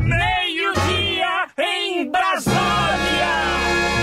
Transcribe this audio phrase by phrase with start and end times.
[0.00, 2.56] Meio-dia em Brasília!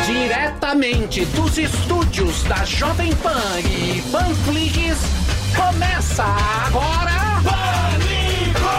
[0.06, 5.00] Diretamente dos estúdios da Jovem Pan e Panflix,
[5.54, 7.42] começa agora.
[7.44, 8.70] Pânico!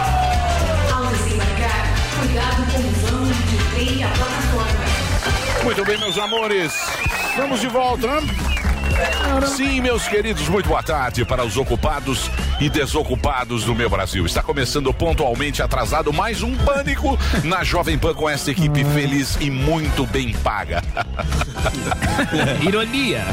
[0.91, 5.63] Ao desembarcar, cuidado com o vão de trem e a plataforma.
[5.63, 6.73] Muito bem, meus amores.
[7.37, 8.52] Vamos de volta, né?
[9.55, 12.29] Sim, meus queridos, muito boa tarde para os ocupados
[12.59, 14.25] e desocupados do meu Brasil.
[14.25, 19.49] Está começando pontualmente atrasado mais um pânico na Jovem Pan com essa equipe feliz e
[19.49, 20.81] muito bem paga.
[22.65, 23.25] Ironia.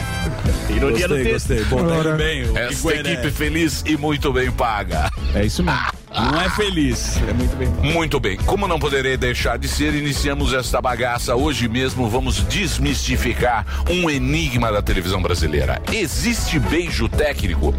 [0.68, 1.48] Ironia Gostei, texto.
[1.54, 1.65] gostei.
[1.65, 2.42] Bom, tá bem.
[2.56, 3.12] Essa Igueré.
[3.12, 5.10] equipe feliz e muito bem paga.
[5.34, 5.80] É isso mesmo.
[6.12, 7.69] Não é feliz, é muito bem.
[7.92, 11.37] Muito bem, como não poderei deixar de ser, iniciamos esta bagaça.
[11.37, 15.80] Hoje mesmo vamos desmistificar um enigma da televisão brasileira.
[15.92, 17.73] Existe beijo técnico?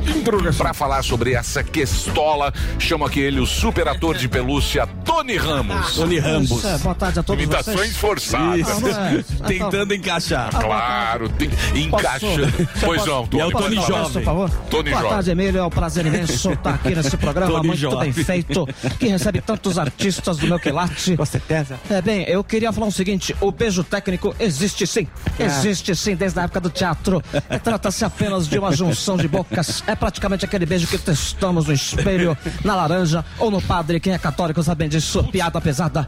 [0.58, 5.95] Para falar sobre essa questola, chamo aqui ele o super ator de pelúcia, Tony Ramos.
[5.95, 6.64] Tony Ramos.
[6.64, 7.98] É, boa tarde a todos Imitações vocês.
[7.98, 8.67] forçadas.
[8.83, 9.45] É.
[9.48, 10.50] Tentando encaixar.
[10.52, 12.48] Claro, tem, encaixando.
[12.80, 14.11] Pois não, E é o Tony Posso Jovem.
[14.14, 14.50] por favor?
[14.70, 15.16] Tony Boa Jovem.
[15.16, 15.59] tarde, Emílio.
[15.59, 18.11] É um prazer imenso estar aqui nesse programa Tony muito Jovem.
[18.11, 18.67] bem feito,
[19.00, 21.16] que recebe tantos artistas do meu quilate.
[21.17, 21.80] Com certeza.
[21.89, 25.08] É bem, eu queria falar o seguinte: o beijo técnico existe sim.
[25.39, 27.22] Existe sim desde a época do teatro.
[27.49, 29.83] É, Trata-se apenas de uma junção de bocas.
[29.88, 33.99] É praticamente aquele beijo que testamos no espelho, na laranja ou no padre.
[33.99, 35.23] Quem é católico sabe disso.
[35.25, 36.08] Piada pesada.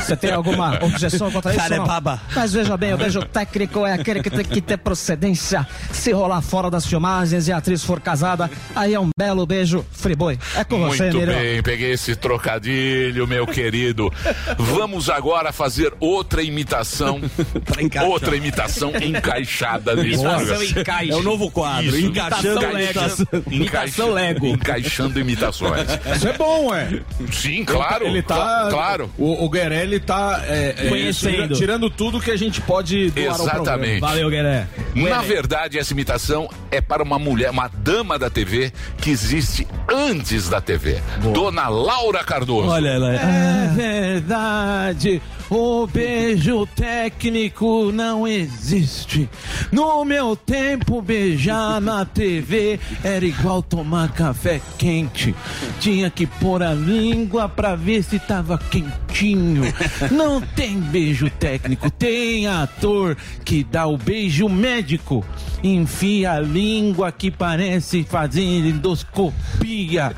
[0.00, 1.72] Você tem alguma objeção contra isso?
[1.72, 1.86] É não?
[2.34, 5.66] Mas veja bem, o beijo técnico é aquele que tem que ter procedência.
[5.92, 9.84] Se rolar fora das filmagens e a atriz for casada, aí é um belo beijo
[9.92, 10.38] friboi.
[10.56, 11.34] É com você, Muito Emílio.
[11.50, 14.12] Bem, peguei esse trocadilho, meu querido.
[14.56, 17.20] Vamos agora fazer outra imitação.
[17.80, 18.08] encaixar.
[18.08, 21.10] outra imitação encaixada encaixe.
[21.10, 22.06] É o novo quadro, Isso.
[22.06, 22.60] encaixando
[23.50, 24.46] Imitação Lego.
[24.46, 25.86] Encaixando imitações.
[26.16, 27.00] Isso é bom, ué.
[27.32, 28.06] Sim, claro.
[28.06, 28.34] Ele tá.
[28.36, 29.10] cla- Claro.
[29.18, 30.42] O, o Gueré, ele tá.
[30.46, 31.32] é, é, Conhecendo.
[31.48, 33.34] tira- tirando tudo que a gente pode doar.
[33.40, 34.00] Exatamente.
[34.00, 34.66] Valeu, Gueré.
[34.94, 40.48] Na verdade, essa imitação é para uma mulher, uma dama da TV que existe antes
[40.48, 41.00] da TV.
[41.40, 42.68] Dona Laura Cardoso.
[42.68, 43.14] Olha ela.
[43.14, 49.28] É verdade, o beijo técnico não existe.
[49.72, 55.34] No meu tempo, beijar na TV era igual tomar café quente.
[55.80, 59.62] Tinha que pôr a língua pra ver se tava quentinho.
[60.12, 65.24] Não tem beijo técnico, tem ator que dá o beijo médico.
[65.62, 70.14] Enfia a língua que parece fazer endoscopia.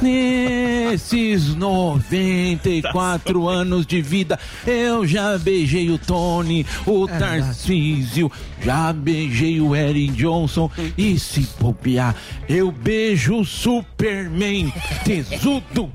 [0.00, 4.38] Nesses 94 anos de vida,
[4.76, 8.30] eu já beijei o Tony, o Tarcísio,
[8.62, 10.70] já beijei o Eric Johnson.
[10.96, 12.14] E se bobear,
[12.48, 14.72] eu beijo o Superman,
[15.04, 15.90] tesudo.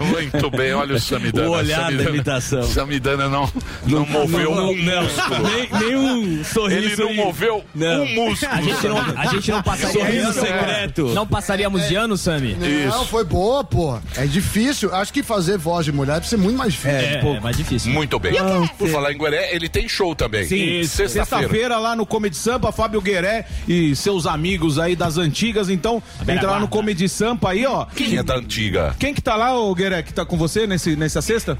[0.00, 1.48] Muito bem, olha o Samidana.
[1.48, 2.62] O olhar da Samidana- imitação.
[2.64, 3.50] Samidana não,
[3.86, 5.48] não moveu não, um músculo.
[5.48, 6.72] Nem, nem um sorriso.
[6.72, 8.02] Ele não moveu Não.
[8.04, 8.52] um músculo.
[8.52, 9.92] A gente não, a gente não passaria.
[10.00, 11.06] Sorriso secreto.
[11.14, 12.56] Não passaríamos de ano, Sami?
[12.86, 13.98] Não, foi boa, pô.
[14.16, 14.94] É difícil.
[14.94, 16.90] Acho que fazer voz de mulher deve ser muito mais difícil.
[16.98, 17.81] É, é mais difícil.
[17.90, 18.34] Muito bem.
[18.78, 20.44] Por falar em Guaré, ele tem show também.
[20.44, 21.08] Sim, Sexta-feira.
[21.26, 25.68] sexta-feira lá no Comedy Sampa, Fábio Gueré e seus amigos aí das antigas.
[25.68, 27.84] Então, entra lá no Comedy Sampa aí, ó.
[27.86, 28.94] Quem é da antiga?
[28.98, 31.58] Quem que tá lá, ô Gueré, que tá com você nesse, nessa sexta?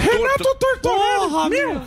[0.00, 1.80] Renato Tortorelli, meu!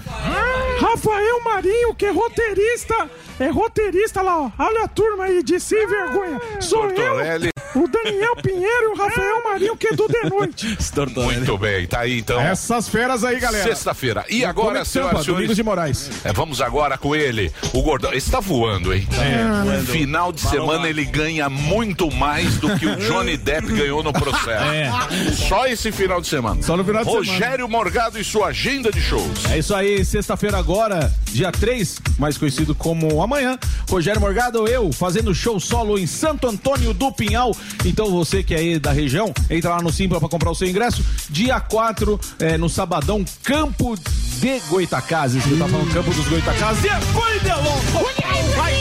[0.80, 3.10] Rafael Marinho, que é roteirista,
[3.40, 4.52] é roteirista lá, ó.
[4.60, 6.40] Olha a turma aí de sem vergonha.
[6.60, 7.50] Sou Tortorelli.
[7.76, 10.78] eu, o Daniel Pinheiro e o Rafael Marinho, que é do The Noite.
[11.16, 12.40] Muito bem, tá aí então.
[12.40, 13.64] Essas feras aí, galera.
[13.64, 14.26] Sexta-feira.
[14.30, 16.10] E agora, senhoras e senhores, Domingos de Moraes.
[16.24, 18.14] é, vamos agora com ele, o Gordão.
[18.14, 19.08] Esse tá voando, hein?
[19.14, 24.14] É, Final de semana ele ganha muito mais do que o Johnny Depp ganhou no
[24.14, 25.48] processo.
[25.48, 26.62] Só esse final de semana.
[26.62, 27.32] Só no final de semana.
[27.32, 29.46] Rogério Morgado e sua agenda de shows.
[29.52, 33.60] É isso aí, sexta-feira agora, dia 3, mais conhecido como amanhã.
[33.88, 37.56] Rogério Morgado, eu, fazendo show solo em Santo Antônio do Pinhal.
[37.86, 40.68] Então você que é aí da região, entra lá no Simpla pra comprar o seu
[40.68, 41.06] ingresso.
[41.30, 43.96] Dia 4, é, no sabadão, Campo
[44.40, 45.44] de Goitacazes.
[45.44, 46.84] Você tá falando Campo dos Goitacazes?
[46.84, 48.12] E foi de louco!
[48.56, 48.74] Vai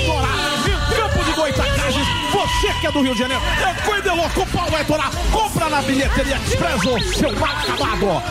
[0.65, 0.97] viu?
[0.97, 4.47] Campo de Goitacazes, você que é do Rio de Janeiro, é foi de louco, o
[4.47, 5.11] pau vai torar!
[5.31, 8.23] Compra na bilheteria Expresso, seu acabado!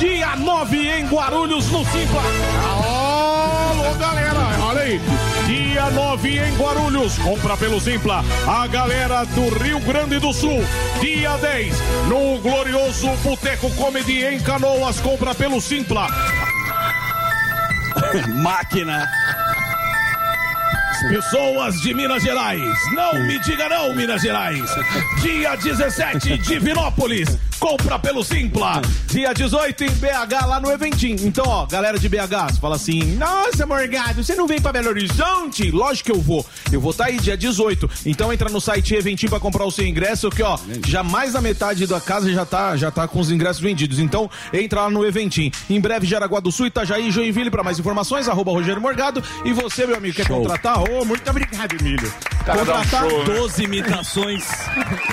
[0.00, 3.07] Dia 9 em Guarulhos, no Simpla.
[3.88, 5.00] Alô, galera, olha aí.
[5.46, 8.22] Dia 9 em Guarulhos, compra pelo Simpla.
[8.46, 10.62] A galera do Rio Grande do Sul.
[11.00, 11.74] Dia 10,
[12.06, 16.06] no glorioso Boteco Comedy em Canoas, compra pelo Simpla.
[18.42, 19.08] Máquina.
[21.08, 24.68] Pessoas de Minas Gerais, não me diga não, Minas Gerais.
[25.22, 27.38] Dia 17, Divinópolis.
[27.58, 28.80] Compra pelo Simpla.
[29.06, 31.16] Dia 18 em BH, lá no Eventim.
[31.22, 34.88] Então, ó, galera de BH, você fala assim: Nossa, Morgado, você não vem pra Belo
[34.88, 35.70] Horizonte?
[35.70, 36.46] Lógico que eu vou.
[36.70, 37.90] Eu vou estar aí dia 18.
[38.06, 40.56] Então entra no site Eventim pra comprar o seu ingresso, que ó,
[40.86, 43.98] já mais da metade da casa já tá, já tá com os ingressos vendidos.
[43.98, 45.50] Então entra lá no Eventim.
[45.68, 47.50] Em breve, Jaraguá do Sul, Itajaí Joinville.
[47.50, 49.22] Pra mais informações, arroba Rogério Morgado.
[49.44, 50.82] E você, meu amigo, quer contratar?
[50.82, 52.12] Ô, muito obrigado, Emílio.
[52.44, 53.34] Cara, dá um Contratar show, né?
[53.34, 54.44] 12 imitações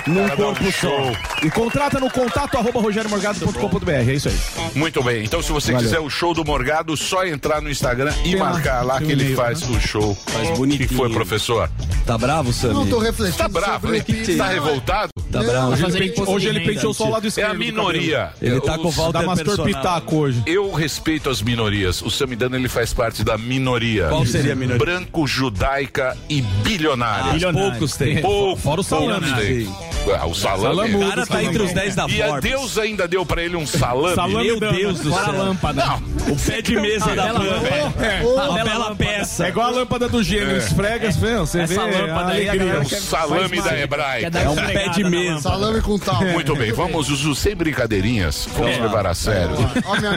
[0.07, 0.71] num dá um corpo só.
[0.71, 1.17] show.
[1.43, 3.89] e contrata no contato arroba rogeriomorgado.com.br.
[3.91, 4.35] É isso aí.
[4.75, 5.23] Muito bem.
[5.23, 5.87] Então, se você Valeu.
[5.87, 9.33] quiser o show do Morgado, só entrar no Instagram e Tem marcar lá que ele
[9.35, 10.15] faz o show.
[10.27, 10.89] Faz O que bonitinho.
[10.89, 11.69] foi, professor?
[12.05, 12.73] Tá bravo, Sammy?
[12.73, 14.35] Não tô refletindo Tá bravo, PIB.
[14.37, 15.09] Tá Não, é- revoltado?
[15.31, 15.71] Tá bravo.
[15.73, 17.49] Hoje ele, imposto hoje ele penteou só o lado É esquerdo.
[17.49, 18.29] a do minoria.
[18.41, 19.13] Ele tá Os- com o Walter.
[19.19, 19.67] Da Mastor personal.
[19.73, 20.43] Pitaco hoje.
[20.45, 22.01] Eu respeito as minorias.
[22.01, 24.07] O Samidana ele faz parte da minoria.
[24.09, 24.79] Qual seria a minoria?
[24.85, 27.33] Branco, judaica e bilionária.
[27.33, 27.69] Bilionário.
[27.71, 28.21] Poucos tem.
[28.21, 29.27] Pouco, Fora o salame.
[29.27, 29.75] poucos tem.
[30.19, 30.95] Ah, o salame.
[30.95, 34.15] O cara tá entre os 10 da E Deus ainda deu pra ele um salame.
[34.15, 35.33] Salame Meu Deus do fora céu.
[35.33, 35.85] a lâmpada.
[35.85, 38.25] Não, O pé de mesa da bela Pan.
[38.27, 39.45] Ô, Uma bela peça.
[39.45, 42.79] É igual a lâmpada do gênio, esfrega, você Essa vê lâmpada a aí, a alegria.
[42.81, 44.39] o salame da hebraica.
[44.39, 45.33] É um pé de mesa.
[45.35, 45.41] lâmpada.
[45.41, 46.23] Salame com tal.
[46.25, 48.47] Muito bem, vamos, Zuzu, sem brincadeirinhas.
[48.55, 49.55] Vamos levar a sério.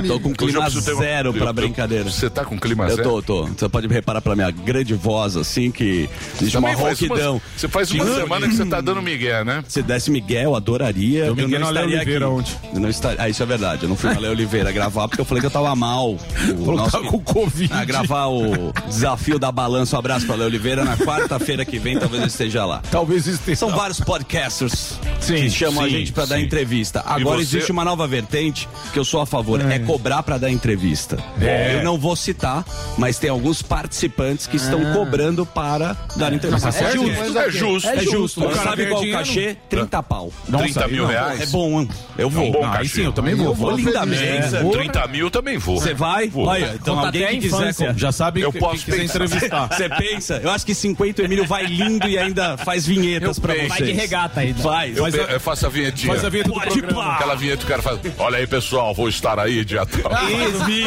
[0.06, 2.04] Tô com eu clima zero pra eu- brincadeira.
[2.11, 3.02] Você tá com clima Eu zero?
[3.02, 3.46] tô, tô.
[3.46, 6.08] Você pode reparar pela minha grande voz, assim, que
[6.40, 7.40] existe uma rouquidão.
[7.56, 9.62] Você faz uma semana que você tá dando migué, né?
[9.69, 11.26] Se desse Miguel, eu adoraria.
[11.26, 12.34] Eu, Miguel não estaria Oliveira aqui.
[12.34, 12.54] ontem.
[12.74, 13.22] Eu não estaria...
[13.22, 13.82] Ah, isso é verdade.
[13.84, 16.16] Eu não fui no Ale Oliveira gravar porque eu falei que eu tava mal.
[16.58, 17.72] O nosso- tá com Covid.
[17.72, 19.96] a gravar o desafio da balança.
[19.96, 20.84] Um abraço para Ale Oliveira.
[20.84, 22.82] Na quarta-feira que vem, talvez eu esteja lá.
[22.90, 23.56] Talvez esteja.
[23.58, 26.42] São vários podcasters Sim, que chamam a sim, gente pra dar sim.
[26.44, 27.02] entrevista.
[27.04, 30.50] Agora você- existe uma nova vertente que eu sou a favor, é, cobrar pra dar
[30.50, 31.18] entrevista.
[31.40, 32.64] Eu não vou citar,
[32.96, 36.68] mas tem alguns participantes que estão cobrando para dar entrevista.
[36.68, 37.10] É justo.
[37.10, 37.88] Isso é justo.
[37.88, 38.40] É justo.
[38.40, 39.56] O Mas cara sabe qual o cachê?
[39.68, 40.32] 30 pau.
[40.46, 41.10] 30 mil não.
[41.10, 41.40] reais.
[41.40, 41.86] É bom,
[42.17, 42.44] Eu vou.
[42.44, 42.88] É um bom Não, aí cachê.
[42.88, 43.46] sim, eu também vou.
[43.46, 44.23] Eu Vou vou lindamente.
[44.23, 45.79] É, 30 mil também vou.
[45.81, 46.29] Você vai?
[46.29, 46.46] Vou.
[46.46, 47.94] Olha, então Conta alguém até a que quiser...
[47.99, 49.25] Já sabe Eu que, posso que quiser pensar.
[49.25, 49.69] entrevistar.
[49.73, 50.40] Você pensa?
[50.43, 53.69] Eu acho que 50 o Emílio vai lindo e ainda faz vinhetas Eu pra vocês.
[53.69, 54.52] Vai de regata aí.
[54.55, 54.96] Faz.
[54.96, 56.12] Eu, Mas pe- eu faço a vinhetinha.
[56.12, 57.02] Faz a vinheta do Pode programa.
[57.05, 57.14] pá.
[57.14, 58.00] Aquela vinheta que o cara faz.
[58.19, 60.11] Olha aí, pessoal, vou estar aí dia tal.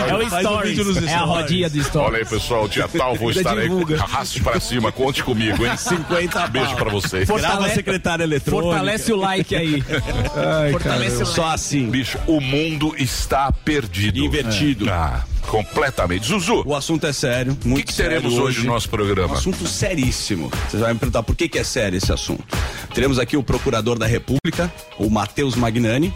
[0.01, 0.69] É o Stories.
[0.77, 2.07] vídeo nos É a rodinha do Stories.
[2.09, 3.69] Olha aí, pessoal, dia tal, vou estar aí.
[3.99, 5.75] Arraste pra cima, conte comigo, hein?
[5.77, 7.29] 50 Beijo pra vocês.
[7.29, 8.69] Grava a secretária eletrônica.
[8.71, 9.81] Fortalece o like aí.
[10.71, 11.25] Fortalece like.
[11.25, 11.89] Só assim.
[11.89, 14.19] Bicho, o mundo está perdido.
[14.19, 14.89] Invertido.
[14.89, 16.27] Ah, completamente.
[16.27, 19.33] Zuzu, O assunto é sério, o que, que teremos hoje no nosso programa?
[19.33, 20.51] Um assunto seríssimo.
[20.69, 22.43] Você vai me perguntar por que, que é sério esse assunto.
[22.93, 26.13] Teremos aqui o procurador da República, o Matheus Magnani,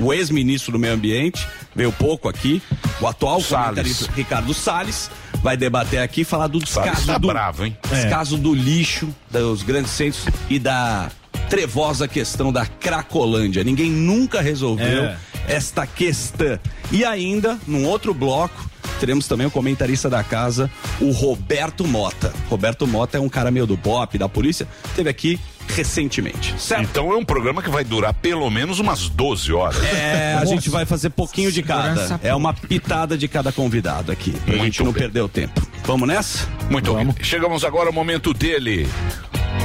[0.00, 2.62] o ex-ministro do Meio Ambiente, veio pouco aqui,
[3.00, 3.66] o atual Salles.
[3.66, 5.10] comentarista Ricardo Salles,
[5.42, 7.76] vai debater aqui, falar do descaso tá do, bravo, hein?
[7.90, 11.10] descaso do lixo dos grandes centros e da
[11.52, 13.62] trevosa questão da Cracolândia.
[13.62, 15.16] Ninguém nunca resolveu É.
[15.46, 16.58] esta questão.
[16.90, 22.32] E ainda, num outro bloco, teremos também o comentarista da casa, o Roberto Mota.
[22.48, 24.66] Roberto Mota é um cara meio do pop, da polícia,
[24.96, 25.38] teve aqui
[25.68, 26.54] recentemente.
[26.58, 26.84] Certo?
[26.84, 29.76] Então é um programa que vai durar pelo menos umas 12 horas.
[29.92, 32.18] É, a gente vai fazer pouquinho de cada.
[32.22, 35.02] É uma pitada de cada convidado aqui, pra Muito gente não bem.
[35.02, 35.60] perder o tempo.
[35.84, 36.48] Vamos nessa?
[36.70, 37.14] Muito bem.
[37.20, 38.88] Chegamos agora ao momento dele.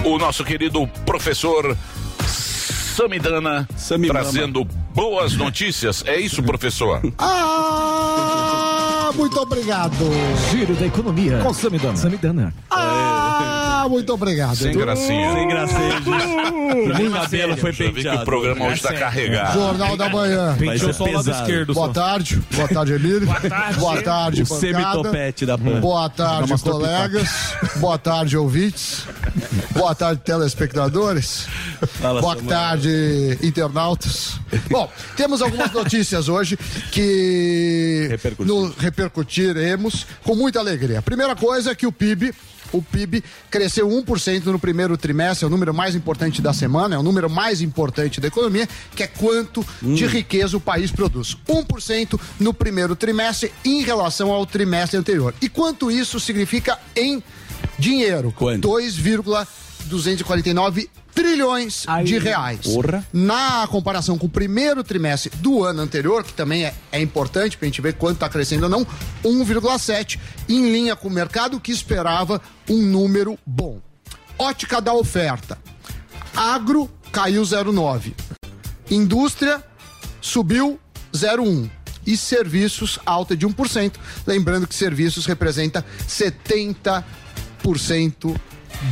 [0.06, 1.76] O nosso querido professor
[2.28, 4.19] Samidana Samidana.
[4.21, 6.04] trazendo boas notícias.
[6.06, 7.02] É isso, professor?
[7.19, 9.95] Ah, muito obrigado.
[10.52, 11.38] Giro da economia.
[11.40, 11.95] Com Samidana.
[11.95, 12.54] Samidana.
[12.69, 13.06] Ah,
[13.87, 14.56] muito obrigado.
[14.56, 15.33] Sem gracinha.
[15.33, 17.07] Sem gracejo.
[17.07, 18.21] o cabelo foi Já vi que penteado.
[18.21, 19.53] o programa hoje está carregado.
[19.59, 20.56] Jornal da Manhã.
[20.57, 21.44] Penteou só o lado pesado.
[21.49, 21.73] esquerdo.
[21.73, 22.41] Boa tarde.
[22.56, 23.27] Boa tarde, Emílio.
[23.79, 24.59] Boa tarde, O bancada.
[24.59, 25.79] semitopete da Pan.
[25.79, 27.29] Boa tarde, colegas.
[27.77, 29.03] Boa tarde, ouvintes.
[29.71, 31.47] Boa tarde, telespectadores.
[32.01, 34.39] Fala, Boa tarde, internautas.
[34.69, 36.57] Bom, temos algumas notícias hoje
[36.91, 38.47] que Repercutir.
[38.53, 41.01] no- repercutiremos com muita alegria.
[41.01, 42.33] Primeira coisa é que o PIB.
[42.71, 46.97] O PIB cresceu 1% no primeiro trimestre, é o número mais importante da semana, é
[46.97, 50.09] o número mais importante da economia, que é quanto de Hum.
[50.09, 51.38] riqueza o país produz.
[51.47, 55.33] 1% no primeiro trimestre em relação ao trimestre anterior.
[55.42, 57.21] E quanto isso significa em
[57.80, 58.33] dinheiro?
[58.36, 58.62] Quanto?
[59.87, 62.61] 2,249 trilhões de reais.
[62.61, 63.06] Porra.
[63.11, 67.65] Na comparação com o primeiro trimestre do ano anterior, que também é, é importante para
[67.65, 68.85] a gente ver quanto está crescendo ou não,
[69.23, 73.81] 1,7, em linha com o mercado que esperava um número bom.
[74.37, 75.57] Ótica da oferta.
[76.35, 78.13] Agro caiu 0,9.
[78.91, 79.63] Indústria
[80.21, 80.79] subiu
[81.13, 81.69] 0,1.
[82.06, 83.95] E serviços alta de 1%.
[84.25, 87.03] Lembrando que serviços representa 70%
[87.63, 88.35] 1%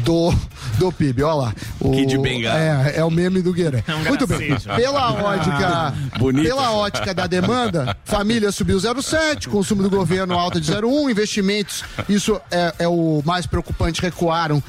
[0.03, 0.33] do,
[0.77, 1.23] do PIB.
[1.23, 1.55] Olha lá.
[1.79, 2.59] O, Kid Bengala.
[2.59, 3.83] É, é o meme do Gueré.
[3.87, 4.57] É um Muito bem.
[4.75, 6.45] Pela ótica, Bonito.
[6.45, 12.39] pela ótica da demanda, família subiu 0,7, consumo do governo alta de 0,1, investimentos, isso
[12.51, 14.61] é, é o mais preocupante, recuaram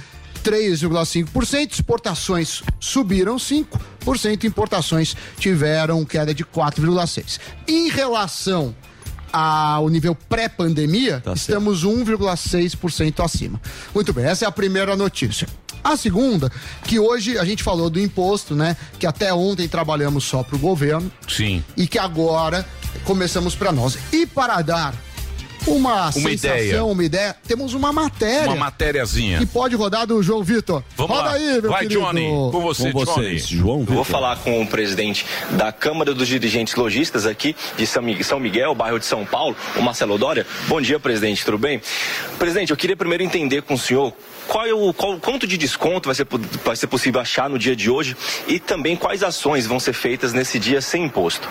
[0.45, 7.41] 3,5%, exportações subiram 5%, importações tiveram queda de 4,6%.
[7.67, 8.75] Em relação
[9.37, 13.61] ao nível pré-pandemia, Tá estamos 1,6% acima.
[13.95, 15.47] Muito bem, essa é a primeira notícia.
[15.85, 16.50] A segunda,
[16.85, 18.76] que hoje a gente falou do imposto, né?
[18.99, 21.62] Que até ontem trabalhamos só para o governo Sim.
[21.76, 22.66] e que agora
[23.05, 23.99] começamos para nós.
[24.12, 24.95] E para dar
[25.67, 26.85] uma, sensação, ideia.
[26.85, 29.39] uma ideia, temos uma matéria Uma matériazinha.
[29.39, 30.83] que pode rodar do João Vitor.
[30.97, 31.35] Vamos Roda lá.
[31.35, 32.01] aí, meu Vai, querido.
[32.01, 32.27] Johnny.
[32.51, 34.05] Com você, Com vocês, João Eu vou Vitor.
[34.05, 37.87] falar com o presidente da Câmara dos Dirigentes Logistas aqui de
[38.25, 40.47] São Miguel, bairro de São Paulo, o Marcelo Dória.
[40.69, 41.81] Bom dia, presidente, tudo bem?
[42.39, 44.13] Presidente, eu queria primeiro entender com o senhor
[44.49, 46.26] qual é o qual- quanto de desconto vai ser,
[46.65, 50.33] vai ser possível achar no dia de hoje e também quais ações vão ser feitas
[50.33, 51.49] nesse dia sem imposto.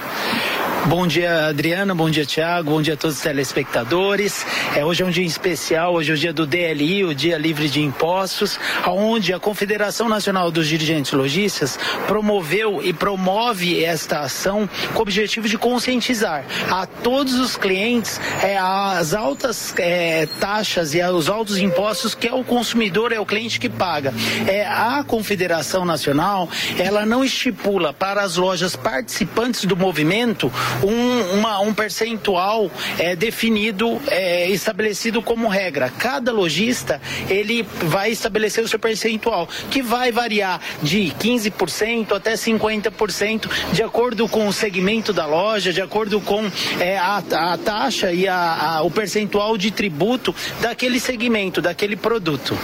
[0.87, 1.95] Bom dia, Adriana.
[1.95, 2.69] Bom dia, Tiago.
[2.69, 4.45] Bom dia a todos os telespectadores.
[4.75, 5.95] É, hoje é um dia especial.
[5.95, 10.51] Hoje é o dia do DLI, o Dia Livre de Impostos, onde a Confederação Nacional
[10.51, 17.33] dos Dirigentes Logistas promoveu e promove esta ação com o objetivo de conscientizar a todos
[17.39, 22.84] os clientes é, as altas é, taxas e os altos impostos que é o consumidor,
[23.13, 24.13] é o cliente que paga.
[24.47, 30.51] É, a Confederação Nacional, ela não estipula para as lojas participantes do movimento
[30.83, 35.91] um, uma- um percentual é, definido, é, estabelecido como regra.
[35.97, 43.49] Cada lojista, ele vai estabelecer o seu percentual, que vai variar de 15% até 50%,
[43.73, 46.49] de acordo com o segmento da loja, de acordo com
[46.79, 47.17] é, a,
[47.53, 52.57] a taxa e a- a- o percentual de tributo daquele segmento, daquele produto.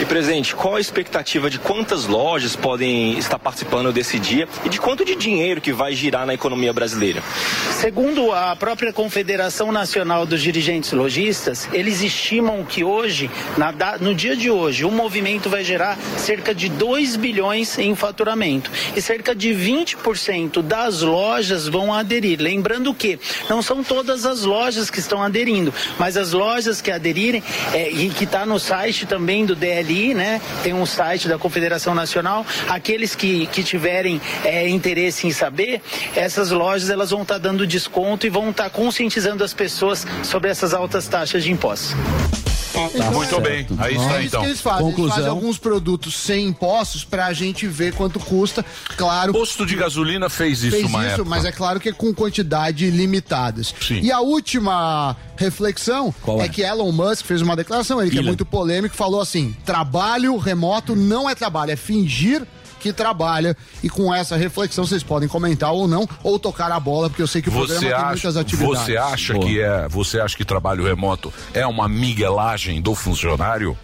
[0.00, 4.80] E, presidente, qual a expectativa de quantas lojas podem estar participando desse dia e de
[4.80, 7.22] quanto de dinheiro que vai girar na economia brasileira?
[7.72, 13.30] Segundo a própria Confederação Nacional dos Dirigentes Logistas, eles estimam que hoje,
[14.00, 18.70] no dia de hoje, o movimento vai gerar cerca de 2 bilhões em faturamento.
[18.96, 22.40] E cerca de 20% das lojas vão aderir.
[22.40, 27.42] Lembrando que não são todas as lojas que estão aderindo, mas as lojas que aderirem,
[27.74, 30.40] é, e que está no site também do DLI, né?
[30.62, 32.46] Tem um site da Confederação Nacional.
[32.68, 35.82] Aqueles que, que tiverem é, interesse em saber,
[36.14, 40.72] essas lojas elas vão estar dando desconto e vão estar conscientizando as pessoas sobre essas
[40.72, 41.94] altas taxas de impostos.
[43.12, 43.66] Muito bem.
[43.78, 44.40] Aí É está isso então.
[44.42, 44.80] que eles fazem.
[44.86, 45.16] Eles Conclusão.
[45.16, 48.64] fazem alguns produtos sem impostos pra gente ver quanto custa.
[48.96, 51.28] Claro, Posto de gasolina fez isso fez uma isso, época.
[51.30, 53.74] mas é claro que é com quantidade limitadas.
[53.80, 54.00] Sim.
[54.00, 56.44] E a última reflexão é?
[56.44, 56.48] é?
[56.48, 58.28] que Elon Musk fez uma declaração, ele que é Elon.
[58.28, 62.46] muito polêmico, falou assim: trabalho remoto não é trabalho, é fingir
[62.80, 63.56] que trabalha.
[63.82, 67.26] E com essa reflexão vocês podem comentar ou não, ou tocar a bola, porque eu
[67.26, 68.80] sei que o Você programa tem acha, muitas atividades.
[68.82, 69.46] você acha Boa.
[69.46, 73.76] que é, você acha que trabalho remoto é uma miguelagem do funcionário?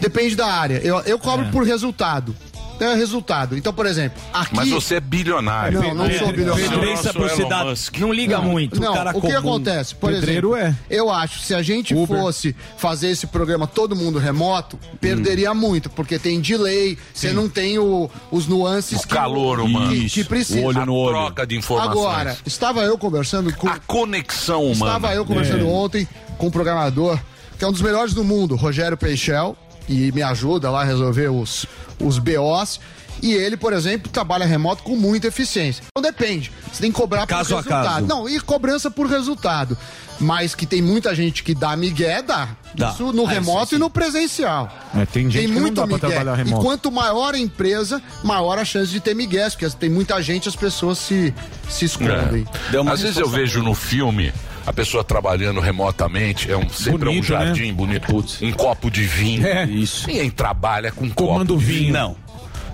[0.00, 0.78] Depende da área.
[0.84, 2.34] Eu, eu cobro por resultado.
[2.78, 3.56] É resultado.
[3.56, 4.54] Então, por exemplo, aqui.
[4.54, 5.80] Mas você é bilionário.
[5.80, 6.96] Não, não sou bilionário.
[7.34, 7.90] Cidade.
[7.98, 8.80] Não liga muito.
[8.80, 9.38] Não, cara o que comum.
[9.38, 9.94] acontece?
[9.94, 10.94] Por Pedreiro exemplo, é.
[10.96, 12.18] eu acho que se a gente Uber.
[12.18, 17.78] fosse fazer esse programa todo mundo remoto, perderia muito, porque tem delay, você não tem
[17.78, 19.88] o- os nuances O calor humano.
[19.90, 20.60] que, que precisa.
[20.60, 21.16] o olho no olho.
[21.16, 21.90] troca de informações.
[21.98, 24.96] Agora, estava eu conversando com a conexão humana.
[24.96, 26.06] Estava eu conversando ontem
[26.38, 27.18] com um programador
[27.58, 29.56] que é um dos melhores do mundo, Rogério Peixel,
[29.88, 31.66] e me ajuda lá a resolver os,
[32.00, 32.80] os BOs.
[33.22, 35.82] E ele, por exemplo, trabalha remoto com muita eficiência.
[35.88, 36.52] Então depende.
[36.70, 37.84] Você tem que cobrar Caso por a resultado.
[37.94, 38.06] caso.
[38.06, 39.76] Não, e cobrança por resultado.
[40.20, 42.48] Mas que tem muita gente que dá migué, dá.
[42.74, 42.90] Dá.
[42.90, 44.70] Isso no Ah, remoto isso e no presencial.
[44.94, 46.08] É, tem gente que não muito dá pra migué.
[46.08, 46.62] trabalhar E remoto.
[46.62, 50.56] quanto maior a empresa, maior a chance de ter migués, porque tem muita gente, as
[50.56, 51.34] pessoas se,
[51.70, 52.46] se escondem.
[52.70, 54.30] Deu uma Às vezes eu vejo no filme
[54.66, 57.46] a pessoa trabalhando remotamente, é um, sempre Bonito, é um né?
[57.46, 58.42] jardim bonito, Putz.
[58.42, 59.46] um copo de vinho.
[59.46, 59.64] É.
[59.64, 60.08] Isso.
[60.08, 61.92] Ninguém trabalha com Comando copo de vinho.
[61.92, 62.16] Não.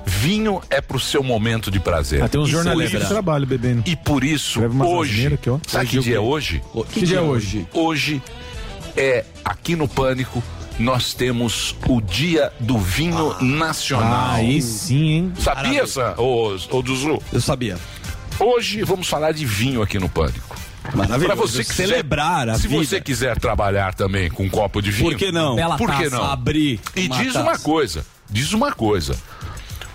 [0.06, 2.22] Vinho é pro seu momento de prazer.
[2.22, 3.82] Ah, tem uns Isso jornalistas que trabalham bebendo.
[3.86, 5.58] E por isso, hoje, aqui, ó.
[5.68, 6.62] sabe que dia é hoje?
[6.90, 7.66] Que dia é hoje?
[7.72, 8.22] Hoje
[8.96, 10.42] é aqui no Pânico
[10.78, 14.36] nós temos o Dia do Vinho Nacional.
[14.36, 15.32] Aí sim, hein?
[15.38, 16.14] Sabia, Sam?
[16.16, 17.22] Ô, ô Duzu?
[17.32, 17.78] Eu sabia.
[18.40, 20.56] Hoje vamos falar de vinho aqui no Pânico.
[20.94, 21.26] Maravilhoso.
[21.26, 22.84] Pra você que celebrar a Se vida.
[22.84, 25.10] você quiser trabalhar também com um copo de vinho.
[25.10, 25.54] Por que não?
[25.56, 26.16] Bela Por que taça.
[26.16, 26.24] não?
[26.24, 26.80] Abrir.
[26.96, 27.42] E uma diz taça.
[27.44, 29.16] uma coisa, diz uma coisa.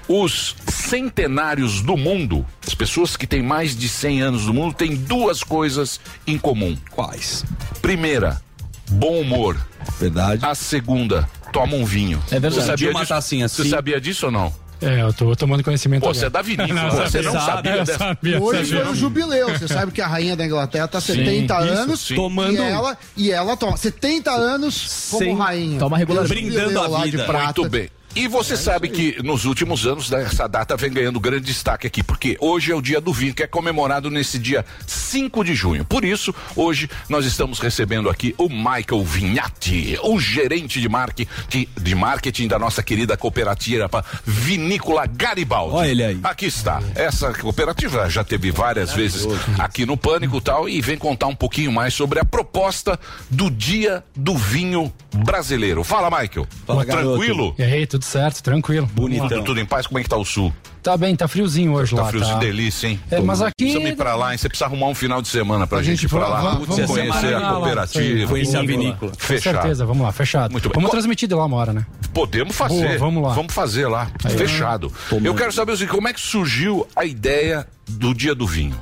[0.07, 4.95] Os centenários do mundo, as pessoas que têm mais de 100 anos do mundo, têm
[4.95, 6.77] duas coisas em comum.
[6.91, 7.43] Quais?
[7.81, 8.41] Primeira,
[8.89, 9.57] bom humor.
[9.99, 10.45] Verdade.
[10.45, 12.21] A segunda, toma um vinho.
[12.31, 12.55] É verdade.
[12.55, 13.05] Você sabia, disso?
[13.07, 13.69] tacinha Você assim.
[13.71, 14.53] sabia disso ou não?
[14.81, 16.19] É, eu tô tomando conhecimento Pô, agora.
[16.19, 17.97] você é da vinícola, Não, você não sabia dessa?
[17.97, 18.83] sabia, Hoje sabia.
[18.85, 19.49] foi o jubileu.
[19.49, 22.13] Você sabe que a rainha da Inglaterra tá Sim, 70 isso, anos sim.
[22.13, 25.79] e Tomando- ela e ela toma 70 anos como Sem- rainha.
[25.79, 27.23] Toma regular- Pelo jubileu Brindando a lá de vida.
[27.25, 27.61] prata.
[27.61, 27.89] Muito bem.
[28.17, 32.01] E você sabe que nos últimos anos né, essa data vem ganhando grande destaque aqui,
[32.01, 35.85] porque hoje é o dia do vinho, que é comemorado nesse dia 5 de junho.
[35.85, 41.93] Por isso, hoje nós estamos recebendo aqui o Michael Vignati, o gerente de marketing, de
[41.93, 43.87] marketing da nossa querida cooperativa
[44.25, 45.75] Vinícola Garibaldi.
[45.75, 46.19] Olha ele aí.
[46.23, 46.81] Aqui está.
[46.95, 49.27] Essa cooperativa já teve várias vezes
[49.59, 53.51] aqui no Pânico e tal, e vem contar um pouquinho mais sobre a proposta do
[53.51, 55.83] Dia do Vinho Brasileiro.
[55.83, 56.47] Fala, Michael.
[56.65, 56.83] Fala.
[56.83, 57.53] Tranquilo?
[57.59, 58.89] E aí, tudo certo, tranquilo.
[58.93, 59.27] Bonitão.
[59.27, 59.85] Tudo, tudo em paz?
[59.87, 60.53] Como é que tá o sul?
[60.81, 62.07] Tá bem, tá friozinho hoje Tá lá.
[62.07, 62.39] frio de tá.
[62.39, 62.99] delícia, hein?
[63.11, 64.37] É, mas aqui- Precisamos ir pra lá, hein?
[64.37, 66.41] Você precisa arrumar um final de semana pra A gente, gente ir pra lá.
[66.41, 68.27] vamos- vamos conhecer a lá, cooperativa.
[68.29, 69.11] Conhecer a vinícola.
[69.11, 69.53] Com Fechado.
[69.55, 70.51] certeza, vamos lá, fechado.
[70.51, 70.73] Muito bem.
[70.75, 71.85] Vamos Qual- transmitir de lá uma hora, né?
[72.13, 72.87] Podemos fazer.
[72.87, 73.33] Boa, vamos lá.
[73.33, 74.09] Vamos fazer lá.
[74.29, 74.91] Fechado.
[75.09, 75.25] Tomando.
[75.25, 78.79] Eu quero saber o seguinte, como é que surgiu a ideia do Dia do Vinho?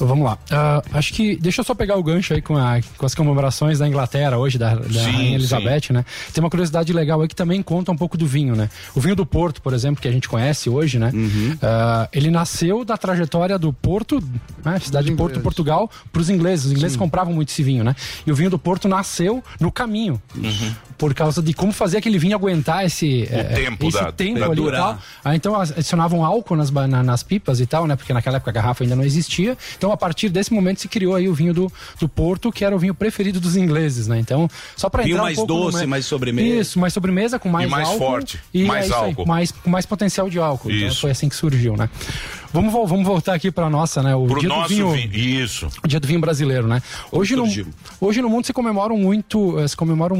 [0.00, 0.38] Vamos lá.
[0.50, 1.36] Ah, acho que.
[1.36, 4.58] Deixa eu só pegar o gancho aí com, a- com as comemorações da Inglaterra hoje,
[4.58, 5.92] da, da Sim, Rainha Elizabeth, sim.
[5.92, 6.04] né?
[6.32, 8.68] Tem uma curiosidade legal aí que também conta um pouco do vinho, né?
[8.94, 11.10] O vinho do Porto, por exemplo, que a gente conhece hoje, né?
[11.14, 11.56] Uhum.
[11.62, 14.22] Ah, ele nasceu da trajetória do Porto,
[14.64, 14.78] né?
[14.80, 15.40] cidade de Porto.
[15.40, 16.66] Portugal, para os ingleses.
[16.66, 17.94] Os ingleses compravam muito esse vinho, né?
[18.26, 20.20] E o vinho do Porto nasceu no caminho.
[20.96, 24.46] Por causa de como fazer aquele vinho aguentar esse, eh, tempo esse da- tempo da
[24.46, 24.80] ali e durar.
[24.80, 24.98] tal.
[25.24, 27.96] Aí, então as- adicionavam álcool nas, na- nas pipas e tal, né?
[27.96, 29.56] Porque naquela época a garrafa ainda não existia.
[29.78, 32.74] Então a partir desse momento se criou aí o vinho do, do Porto, que era
[32.74, 34.18] o vinho preferido dos ingleses, né?
[34.18, 36.60] Então, só para Vinho entrar um mais pouco no doce, mais sobremesa.
[36.60, 37.98] Isso, mais sobremesa com mais, E mais álcool.
[37.98, 39.26] forte, E mais é isso aí, álcool.
[39.26, 40.70] mais, com mais potencial de álcool.
[40.70, 41.00] Então Isso.
[41.00, 41.88] foi assim que surgiu, né?
[42.52, 44.14] Vamos, vamos voltar aqui para nossa, né?
[44.14, 45.14] O Pro dia nosso do vinho, vinho.
[45.44, 45.68] Isso.
[45.84, 46.82] o dia do vinho brasileiro, né?
[47.12, 47.44] Hoje no,
[48.00, 50.16] hoje no mundo se comemoram muito, eh, se comemoram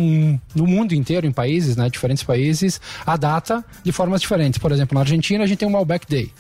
[0.55, 1.91] no mundo inteiro, em países, né?
[1.91, 4.59] Diferentes países, a data de formas diferentes.
[4.59, 6.31] Por exemplo, na Argentina a gente tem o Malbec Day.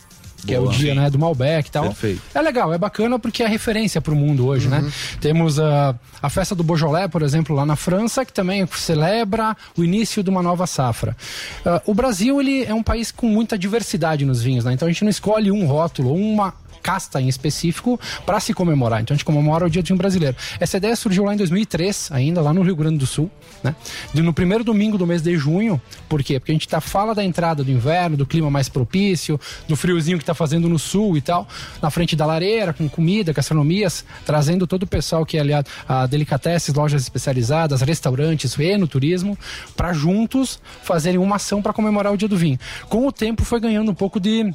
[0.46, 0.74] Que é o Boa.
[0.74, 1.84] dia, né, do Malbec e tal.
[1.84, 2.22] Perfeito.
[2.34, 4.90] É legal, é bacana porque é referência para o mundo hoje, né?
[5.20, 9.82] Temos a a festa do Beaujolais, por exemplo, lá na França, que também celebra o
[9.82, 11.16] início de uma nova safra.
[11.64, 14.72] Ah, o Brasil, ele é um país com muita diversidade nos vinhos, né?
[14.72, 19.00] Então a gente não escolhe um rótulo, uma casta em específico para se comemorar.
[19.00, 20.36] Então a gente comemora o Dia do Vinho Brasileiro.
[20.58, 23.30] Essa ideia surgiu lá em 2003, ainda lá no Rio Grande do Sul,
[23.62, 23.74] né?
[24.14, 25.80] No primeiro domingo do mês de junho.
[26.08, 26.38] Por quê?
[26.38, 29.38] Porque a gente tá fala da entrada do inverno, do clima mais propício,
[29.68, 31.46] do friozinho que tá fazendo no sul e tal,
[31.80, 36.06] na frente da lareira, com comida, gastronomias, trazendo todo o pessoal que é aliado a
[36.06, 39.38] delicatessen, lojas especializadas, restaurantes, e no turismo,
[39.76, 42.58] para juntos fazerem uma ação para comemorar o Dia do Vinho.
[42.88, 44.52] Com o tempo foi ganhando um pouco de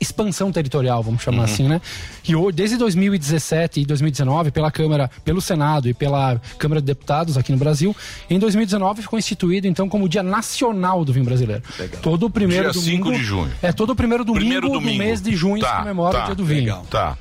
[0.00, 1.80] expansão territorial, vamos chamar assim, né?
[2.26, 7.36] E ho- desde 2017 e 2019, pela Câmara, pelo Senado e pela Câmara de Deputados
[7.36, 7.94] aqui no Brasil,
[8.28, 11.62] em 2019 ficou instituído então como Dia Nacional do Vinho Brasileiro.
[12.02, 13.50] Todo o primeiro Dia domingo 5 de junho.
[13.62, 14.98] É todo o primeiro domingo, Primeiro do domingo.
[14.98, 16.60] mês de junho Tá, se comemora tá, o Dia do Vinho.
[16.60, 16.86] legal.
[16.90, 17.16] Tá.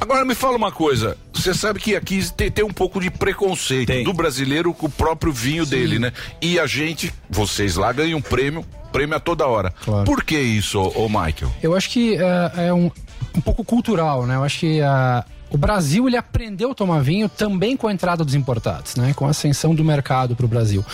[0.00, 1.16] Agora me fala uma coisa.
[1.32, 4.04] Você sabe que aqui tem, tem um pouco de preconceito Tem.
[4.04, 6.12] do brasileiro com o próprio vinho dele, né?
[6.40, 9.72] E a gente, vocês lá ganham prêmio, prêmio a toda hora.
[9.84, 10.04] Claro.
[10.04, 11.52] Por que isso, ô, Michael?
[11.62, 12.90] Eu acho que é, é um,
[13.34, 14.36] um pouco cultural, né?
[14.36, 15.24] Eu acho que ah,
[15.56, 19.14] o Brasil ele aprendeu a tomar vinho também com a entrada dos importados, né?
[19.14, 20.84] Com a ascensão do mercado para o Brasil.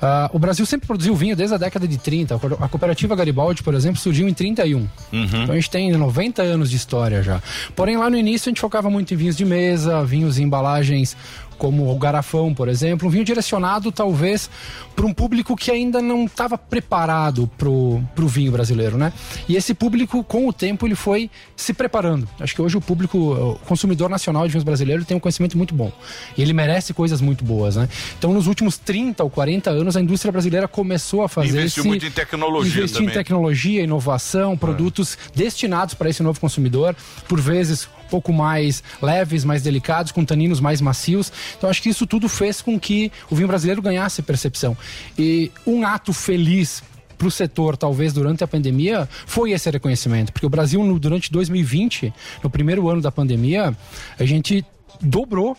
[0.00, 2.34] Ah, o Brasil sempre produziu vinho desde a década de 30.
[2.60, 4.86] A cooperativa Garibaldi, por exemplo, surgiu em 31.
[5.42, 7.42] Então a gente tem 90 anos de história já.
[7.74, 11.16] Porém, lá no início a gente focava muito em vinhos de mesa, vinhos em embalagens
[11.60, 14.48] como o garrafão, por exemplo, um vinho direcionado talvez
[14.96, 19.12] para um público que ainda não estava preparado para o vinho brasileiro, né?
[19.46, 22.26] E esse público, com o tempo, ele foi se preparando.
[22.40, 25.74] Acho que hoje o público, o consumidor nacional de vinhos brasileiros tem um conhecimento muito
[25.74, 25.92] bom.
[26.34, 27.88] E ele merece coisas muito boas, né?
[28.18, 31.88] Então, nos últimos 30 ou 40 anos, a indústria brasileira começou a fazer Investiu esse-
[31.88, 33.10] muito em tecnologia investir também.
[33.10, 36.96] em tecnologia, inovação, produtos destinados para esse novo consumidor,
[37.28, 41.32] por vezes pouco mais leves, mais delicados, com taninos mais macios.
[41.56, 44.76] Então acho que isso tudo fez com que o vinho brasileiro ganhasse percepção.
[45.18, 46.82] E um ato feliz
[47.16, 50.32] para o setor, talvez durante a pandemia, foi esse reconhecimento.
[50.32, 53.76] Porque o Brasil, durante 2020, no primeiro ano da pandemia,
[54.18, 54.64] a gente
[55.02, 55.56] dobrou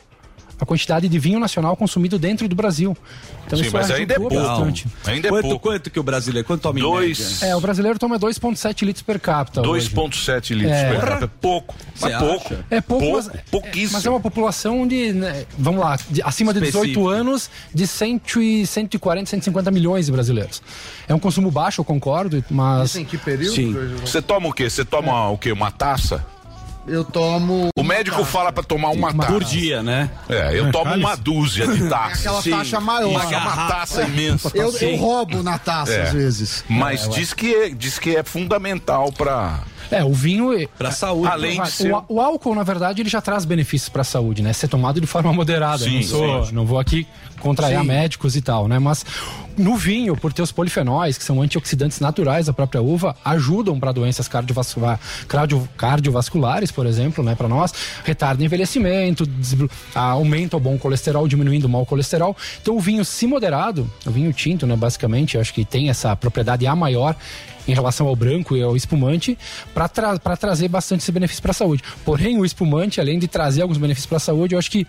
[0.61, 2.95] a quantidade de vinho nacional consumido dentro do Brasil.
[3.47, 4.35] Então Sim, isso mas ainda é pouco.
[4.35, 4.85] bastante.
[5.07, 5.59] Ainda é quanto, pouco.
[5.59, 7.47] quanto que o brasileiro, quanto toma em Dois- média?
[7.47, 9.59] É, o brasileiro toma 2,7 litros per capita.
[9.67, 9.89] hoje.
[9.89, 10.91] 2,7 litros É.
[10.91, 11.25] per capita.
[11.25, 11.75] É pouco.
[11.99, 12.45] Mas Você pouco.
[12.53, 12.65] acha?
[12.69, 13.93] É pouco, Pouco, mas, pouquíssimo.
[13.93, 17.09] mas é uma população de, né, vamos lá, de- acima de 18 Específico.
[17.09, 20.61] anos, de 100 e 140, 150 milhões de brasileiros.
[21.07, 23.55] É um consumo baixo, eu concordo, mas Em que período?
[23.55, 23.73] Sim.
[24.05, 24.69] Você toma o quê?
[24.69, 25.51] Você toma o quê?
[25.51, 26.23] Uma taça?
[26.87, 27.69] Eu tomo.
[27.77, 29.31] O médico fala pra tomar uma taça.
[29.31, 30.09] Por dia, né?
[30.27, 32.19] É, eu tomo uma dúzia de taças.
[32.21, 32.51] Aquela Sim.
[32.51, 33.09] taxa maior.
[33.09, 34.51] Uma, uma taça imensa.
[34.55, 36.01] Eu, eu roubo na taça É.
[36.03, 36.63] às vezes.
[36.67, 39.59] Mas É, diz, que é, diz que é fundamental pra.
[39.91, 40.67] É, o vinho.
[40.77, 41.27] Pra saúde.
[41.27, 41.93] Além o, de ser.
[41.93, 44.53] o, o álcool, na verdade, ele já traz benefícios para a saúde, né?
[44.53, 45.83] Ser tomado de forma moderada.
[45.83, 46.53] Sim, não, sou, sim.
[46.53, 47.05] não vou aqui
[47.41, 47.85] contrair Sim.
[47.85, 48.79] médicos e tal, né?
[48.79, 49.03] Mas
[49.57, 53.91] no vinho, por ter os polifenóis, que são antioxidantes naturais da própria uva, ajudam para
[53.91, 57.35] doenças cardiovasculares, cardio, cardiovasculares, por exemplo, né?
[57.35, 57.73] Para nós,
[58.03, 59.27] retarda envelhecimento,
[59.93, 62.35] aumenta o bom colesterol, diminuindo o mau colesterol.
[62.61, 64.75] Então, o vinho, se moderado, o vinho tinto, né?
[64.75, 67.15] Basicamente, acho que tem essa propriedade A maior
[67.67, 69.37] em relação ao branco e ao espumante
[69.73, 71.83] para tra trazer bastante esse benefício para a saúde.
[72.03, 74.87] Porém, o espumante, além de trazer alguns benefícios para a saúde, eu acho que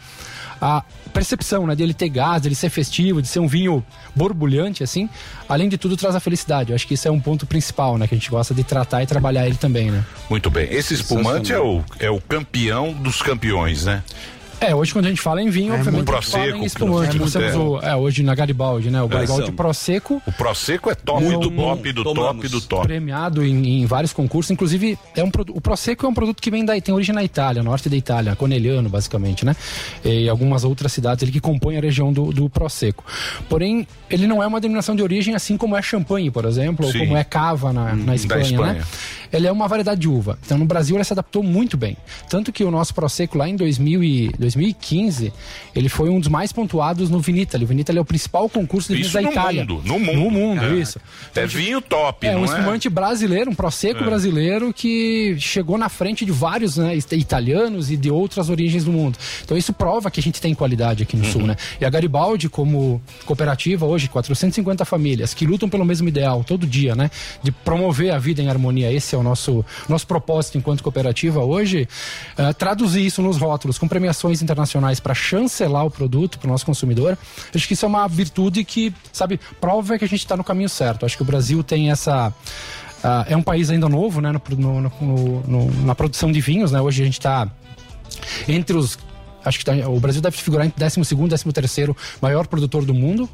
[0.60, 5.08] a percepção, né, dele ter gás, dele ser festivo, de ser um vinho borbulhante assim,
[5.48, 6.70] além de tudo traz a felicidade.
[6.70, 9.02] Eu acho que isso é um ponto principal, né, que a gente gosta de tratar
[9.02, 10.04] e trabalhar ele também, né?
[10.30, 10.68] Muito bem.
[10.70, 14.02] Esse espumante é o, é o campeão dos campeões, né?
[14.62, 17.16] É, hoje quando a gente fala em vinho, É obviamente a gente fala em espumante.
[17.16, 19.56] é Nós temos o, é, hoje na Garibaldi, né, o Garibaldi Exato.
[19.56, 22.36] Prosecco, O Prosecco é top Muito top do Tomamos.
[22.36, 22.86] top do top.
[22.86, 26.64] premiado em, em vários concursos, inclusive é um o Prosecco é um produto que vem
[26.64, 29.54] da tem origem na Itália, norte da Itália, Conegliano basicamente, né?
[30.04, 33.04] E algumas outras cidades ele que compõem a região do, do Prosecco.
[33.48, 36.92] Porém, ele não é uma denominação de origem assim como é champanhe, por exemplo, ou
[36.92, 37.00] Sim.
[37.00, 38.72] como é cava na, na da Espanha, Espanha.
[38.74, 38.84] né?
[39.32, 40.38] Ele é uma variedade de uva.
[40.44, 41.96] Então no Brasil ele se adaptou muito bem,
[42.28, 45.32] tanto que o nosso Prosecco lá em 2000 e 2015
[45.74, 47.64] ele foi um dos mais pontuados no Vinitaly.
[47.64, 49.62] O Vinitaly é o principal concurso de vinhos da Itália.
[49.64, 50.12] mundo, no mundo.
[50.22, 50.74] No mundo, É.
[50.74, 51.00] isso.
[51.34, 52.44] É vinho top, É um é?
[52.44, 54.06] espumante brasileiro, um prosecco É.
[54.06, 59.18] brasileiro que chegou na frente de vários né, italianos e de outras origens do mundo.
[59.44, 61.32] Então isso prova que a gente tem qualidade aqui no Uhum.
[61.32, 61.56] Sul, né?
[61.80, 66.94] E a Garibaldi, como cooperativa hoje, 450 famílias que lutam pelo mesmo ideal todo dia,
[66.94, 67.10] né?
[67.42, 68.92] De promover a vida em harmonia.
[68.92, 71.88] Esse é o nosso, nosso propósito enquanto cooperativa hoje.
[72.36, 76.66] eh, traduzir isso nos rótulos com premiações internacionais para chancelar o produto para o nosso
[76.66, 77.16] consumidor.
[77.54, 80.68] Acho que isso é uma virtude que, sabe, prova que a gente está no caminho
[80.68, 81.06] certo.
[81.06, 82.32] Acho que o Brasil tem essa.
[83.04, 86.80] ah, é um país ainda novo, né, no- no- no- na produção de vinhos, né?
[86.80, 87.48] Hoje a gente está
[88.48, 88.98] entre os.
[89.44, 93.28] Acho que tá- o Brasil deve figurar em 12, 13 maior produtor do mundo.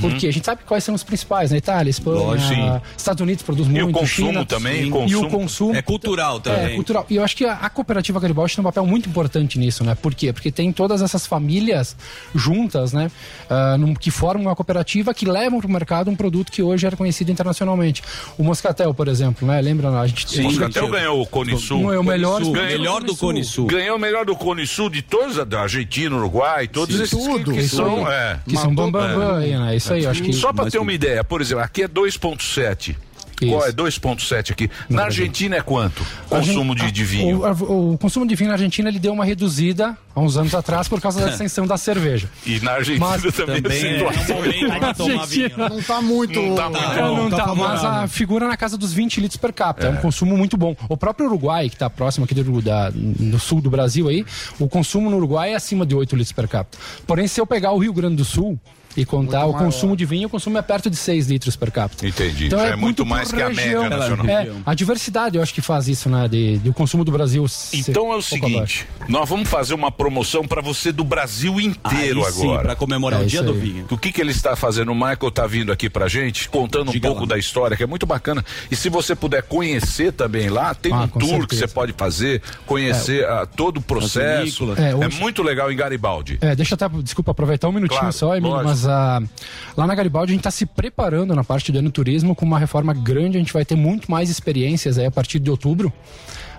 [0.00, 1.56] Porque a gente sabe quais são os principais, né?
[1.58, 2.80] Itália, Espanha, Lógico, sim.
[2.96, 4.90] Estados Unidos produz E o muito, consumo China, também, sim.
[4.90, 5.22] consumo.
[5.24, 5.74] E o consumo.
[5.76, 6.74] É cultural É, também.
[6.76, 7.06] cultural.
[7.10, 9.94] E eu acho que a, a cooperativa Garibaldi tem um papel muito importante nisso, né?
[9.94, 10.32] Por quê?
[10.32, 11.96] Porque tem todas essas famílias
[12.34, 13.10] juntas, né?
[13.50, 16.86] Ah, num- que formam uma cooperativa que levam para o mercado um produto que hoje
[16.86, 18.02] é reconhecido internacionalmente.
[18.38, 19.60] O Moscatel, por exemplo, né?
[19.60, 19.88] Lembra?
[20.00, 21.82] A gente, O Moscatel ganhou o Cone Sul.
[21.82, 23.66] Não é o melhor, Sul, Ganhou- melhor do Cone Sul.
[23.66, 27.52] Ganhou o melhor do Cone Sul de todos, da Argentina, Uruguai, todos esses que- tudo.
[27.52, 28.06] que, Isso são.
[28.06, 28.12] aí.
[28.12, 28.38] É.
[28.46, 28.72] que são
[29.36, 29.71] aí, né?
[29.76, 30.32] Isso aí, eu acho que.
[30.32, 32.96] Só pra Mas ter uma ideia, por exemplo, aqui é 2,7.
[33.40, 33.50] Isso.
[33.50, 34.70] Qual é 2,7 aqui?
[34.88, 35.04] Na.
[35.04, 36.06] Argentina é quanto?
[36.28, 37.42] Consumo de, de vinho.
[37.44, 40.88] O, o consumo de vinho na Argentina ele deu uma reduzida há uns anos atrás
[40.88, 42.28] por causa da ascensão da cerveja.
[42.46, 45.48] E na Argentina Mas também, também é situação um momento pra tomar Argentina.
[45.48, 45.58] vinho.
[45.58, 45.68] né?
[45.68, 46.40] Não tá muito.
[46.40, 49.36] Não tá muito É, não tá tá, mas a figura na casa dos 20 litros
[49.38, 49.88] per capita.
[49.88, 50.76] É, um consumo muito bom.
[50.88, 54.24] O próprio Uruguai, que está próximo aqui do, da, no sul do Brasil aí,
[54.58, 56.78] o consumo no Uruguai é acima de 8 litros per capita.
[57.06, 58.58] Porém, se eu pegar o Rio Grande do Sul
[58.96, 62.06] e contar o consumo de vinho, o consumo é perto de 6 litros per capita.
[62.06, 62.46] Entendi.
[62.46, 63.88] Então Já é, é muito mais que a média região.
[63.88, 64.26] nacional.
[64.26, 66.28] É, a diversidade eu acho que faz isso, né?
[66.28, 67.44] De, de o consumo do Brasil.
[67.72, 68.78] Então é o um pouco abaixo.
[68.84, 72.62] seguinte, nós vamos fazer uma promoção pra você do Brasil inteiro Aí agora.
[72.62, 73.86] pra comemorar É o dia do vinho.
[73.90, 74.92] O que, que ele está fazendo?
[74.92, 77.28] O Michael está vindo aqui pra gente, contando um Diga pouco lá.
[77.28, 78.44] da história, que é muito bacana.
[78.70, 81.66] E se você puder conhecer também lá, tem Ah, um tour que certeza.
[81.66, 84.72] você pode fazer, conhecer ah, todo o processo.
[84.76, 86.38] É, É, hoje- muito legal em Garibaldi.
[86.40, 88.70] É, deixa eu até, desculpa, aproveitar um minutinho Claro, só, Emílio, lógico.
[88.82, 89.22] Mas ah,
[89.76, 92.92] lá na Garibaldi a gente está se preparando na parte do enoturismo com uma reforma
[92.92, 95.92] grande, a gente vai ter muito mais experiências aí a partir de outubro.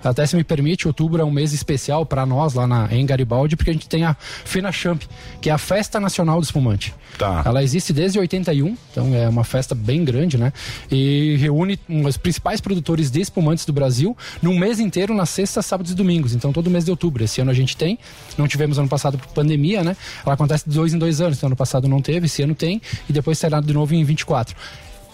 [0.08, 3.56] Até se me permite, outubro é um mês especial para nós lá na, em Garibaldi,
[3.56, 5.02] porque a gente tem a FenaChamp,
[5.40, 6.94] que é a Festa Nacional do Espumante.
[7.18, 7.42] Tá.
[7.44, 10.52] Ela existe desde 81, então é uma festa bem grande, né?
[10.90, 15.92] E reúne os principais produtores de espumantes do Brasil num mês inteiro, nas sextas, sábados
[15.92, 16.34] e domingos.
[16.34, 17.22] Então, todo mês de outubro.
[17.22, 17.98] Esse ano a gente tem,
[18.36, 19.96] não tivemos ano passado por pandemia, né?
[20.24, 21.38] Ela acontece de dois em dois anos.
[21.38, 24.54] Então, ano passado não teve, esse ano tem, e depois será de novo em 24.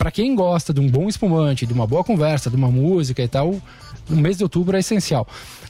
[0.00, 3.29] Para quem gosta de um bom espumante, de uma boa conversa, de uma música e
[3.29, 3.61] tal,
[4.11, 5.27] o mês de outubro é essencial.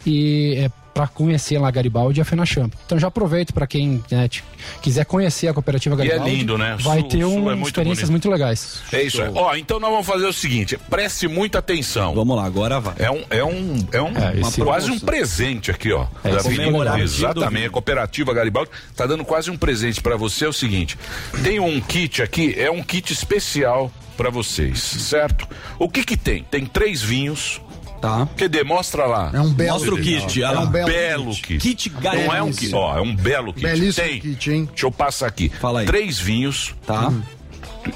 [0.07, 2.75] E é para conhecer lá Garibaldi e a FenaChamp.
[2.85, 4.43] Então já aproveito para quem né, te-
[4.83, 6.35] quiser conhecer a cooperativa E é Garibaldi.
[6.35, 6.77] lindo, né?
[6.81, 8.25] Vai Sul- ter Sul um, é muito experiências bonito.
[8.27, 8.83] muito legais.
[8.93, 9.31] É isso aí.
[9.33, 12.13] Ó, então nós vamos fazer o seguinte, preste muita atenção.
[12.13, 12.95] Vamos lá, agora vai.
[12.99, 16.07] É um, é um, é um É, esse- quase um presente aqui, ó.
[16.25, 20.45] É, da é Exatamente, a cooperativa Garibaldi tá dando quase um presente pra você.
[20.45, 20.99] É o seguinte,
[21.45, 25.47] tem um kit aqui, é um kit especial pra vocês, certo?
[25.79, 26.43] O que que tem?
[26.43, 27.61] Tem três vinhos,
[28.01, 28.25] Tá.
[28.27, 29.31] Porque demonstra lá.
[29.35, 30.43] É um belo Mostra o kit.
[30.43, 31.59] É um belo belo kit.
[31.59, 31.91] kit.
[31.91, 33.67] Kit Não é um kit, ó, é um belo kit.
[33.67, 34.21] Belíssimo Tem.
[34.21, 34.65] kit, hein?
[34.71, 35.51] Deixa eu passar aqui.
[35.61, 35.87] Fala aí.
[35.87, 36.75] Três vinhos.
[36.87, 37.13] Tá.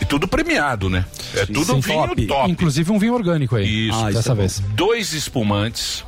[0.00, 1.04] E tudo premiado, né?
[1.34, 2.26] É tudo Sim, vinho top.
[2.26, 2.50] top.
[2.50, 3.88] Inclusive um vinho orgânico aí.
[3.88, 4.04] Isso.
[4.04, 4.60] Ah, dessa é vez.
[4.74, 6.04] Dois espumantes.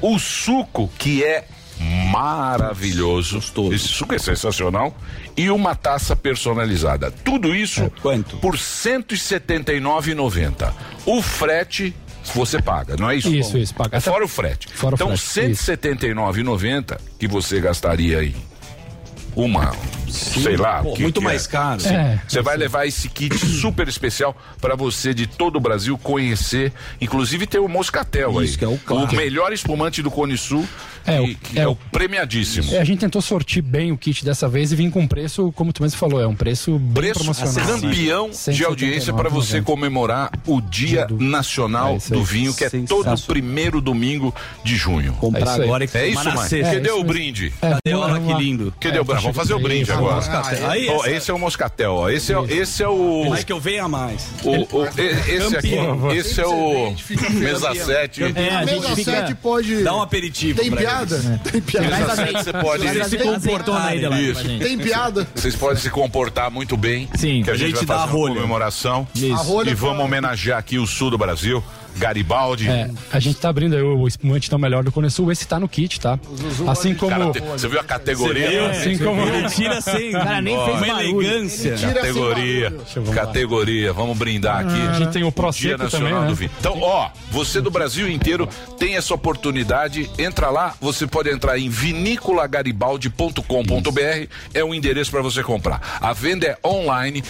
[0.00, 1.46] O suco, que é
[2.10, 3.36] maravilhoso.
[3.36, 3.72] Gostoso.
[3.72, 4.94] Esse suco é sensacional.
[5.36, 7.10] E uma taça personalizada.
[7.10, 8.36] Tudo isso É, quanto?
[8.36, 10.72] por R$ 179,90.
[11.06, 11.94] O frete
[12.32, 13.28] você paga, não é isso?
[13.34, 13.96] Isso, isso, paga.
[13.96, 14.68] É fora o frete.
[14.68, 15.72] Fora o então, R$ frete, isso.
[15.72, 18.34] 179,90 que você gastaria aí.
[19.36, 19.72] Uma,
[20.08, 20.82] sei lá.
[20.82, 21.28] Pô, o que muito que é.
[21.28, 21.84] mais caro.
[21.86, 22.20] É.
[22.28, 26.72] Você vai levar esse kit super especial para você de todo o Brasil conhecer.
[27.00, 28.44] Inclusive tem o Moscatel aí.
[28.46, 29.16] Isso, que é o clássico.
[29.16, 30.66] melhor espumante do Cone Sul.
[31.06, 32.72] É, que, o- que é é, o- o premiadíssimo.
[32.74, 35.70] É, a gente tentou sortir bem o kit dessa vez e vir com preço, como
[35.70, 37.78] tu mesmo falou, é um preço bem Preço promocional.
[37.80, 42.18] campeão de audiência para você comemorar o Dia Nacional É isso aí.
[42.18, 45.12] do Vinho, que é todo primeiro domingo de junho.
[45.14, 45.62] Comprar É aí.
[45.64, 46.74] agora e É isso, sexta.
[46.74, 47.52] Cadê É o isso brinde?
[47.60, 47.94] É, Cadê?
[47.94, 48.18] lá.
[48.20, 48.72] que lindo.
[48.80, 49.23] Cadê É, o brinde?
[49.24, 50.14] Vamos fazer o brinde Aí, agora.
[50.16, 50.70] Moscatel.
[50.70, 52.10] Aí, Ó, essa- esse é o Moscatel, ó.
[52.10, 53.26] Esse é, esse é o.
[53.30, 54.26] Mais que eu venha mais.
[54.44, 55.74] o, o- esse aqui,
[56.16, 56.94] esse é o
[57.32, 58.22] mesa 7.
[58.24, 59.10] É, a A gente mesa fica...
[59.12, 59.82] 7 pode.
[59.82, 60.60] Dá um aperitivo.
[60.60, 61.40] Tem pra piada?
[61.50, 61.88] Tem piada.
[61.96, 62.88] Mesa 7 você pode.
[62.88, 64.44] Você se comportando aí, Delari, Isso.
[64.58, 65.26] Tem piada?
[65.34, 67.08] Vocês podem se comportar muito bem.
[67.16, 67.42] Sim.
[67.42, 68.34] Que a gente, A gente vai dá fazer a uma rolha.
[68.34, 69.06] comemoração.
[69.32, 71.62] A rolha E vamos pra- homenagear aqui o sul do Brasil.
[71.96, 72.68] Garibaldi.
[72.68, 75.32] É, a gente tá abrindo aí o espumante tão melhor do Cone Sul.
[75.32, 76.18] Esse tá no kit, tá?
[76.66, 77.10] Assim como.
[77.10, 78.50] Cara, você viu a categoria?
[78.50, 78.66] Viu?
[78.66, 79.22] Assim como.
[79.22, 80.12] Ele tira sem.
[80.12, 81.76] Cara, nem fez uma elegância.
[81.76, 82.72] Categoria.
[83.14, 83.92] Categoria.
[83.92, 84.80] Vamos brindar aqui.
[84.80, 86.50] Ah, a gente tem o Processo Nacional também, do Vinho.
[86.58, 90.10] Então, ó, você do Brasil inteiro tem essa oportunidade.
[90.18, 94.28] Entra lá, você pode entrar em vinícolagaribaldi.com.br.
[94.52, 95.98] É o endereço para você comprar.
[96.00, 97.22] A venda é online.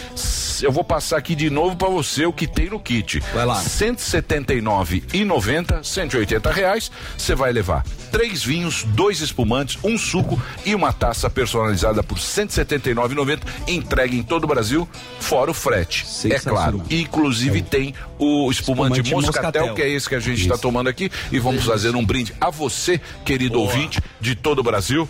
[0.62, 3.18] Eu vou passar aqui de novo para você o que tem no kit.
[3.35, 3.57] Vai lá.
[3.57, 10.93] 170 89,90, 180 reais, você vai levar três vinhos, dois espumantes, um suco e uma
[10.93, 14.88] taça personalizada por 179,90, entregue em todo o Brasil,
[15.19, 16.07] fora o frete.
[16.33, 16.81] É claro.
[16.88, 17.62] Inclusive é.
[17.62, 21.11] tem o espumante, espumante moscatel, moscatel, que é esse que a gente está tomando aqui
[21.33, 23.67] e vamos fazer um brinde a você, querido Boa.
[23.67, 25.09] ouvinte de todo o Brasil,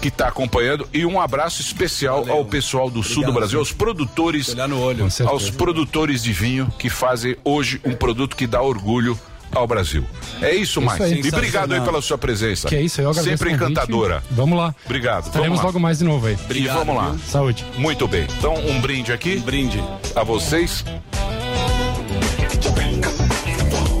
[0.00, 2.34] que está acompanhando e um abraço especial Valeu.
[2.34, 6.72] ao pessoal do Obrigado, sul do Brasil, aos produtores, no olho, aos produtores de vinho
[6.76, 9.18] que fazem hoje um produto que dá orgulho
[9.54, 10.04] ao Brasil.
[10.40, 11.02] É isso, Mike.
[11.02, 11.20] aí.
[11.20, 12.68] E obrigado aí pela sua presença.
[12.68, 14.22] Que é isso, eu agradeço Sempre encantadora.
[14.30, 14.74] Vamos lá.
[14.84, 15.26] Obrigado.
[15.26, 16.36] Estaremos logo mais de novo aí.
[16.50, 17.16] E vamos lá.
[17.28, 17.64] Saúde.
[17.76, 18.26] Muito bem.
[18.38, 19.82] Então, um brinde aqui Brinde.
[20.14, 20.84] a vocês.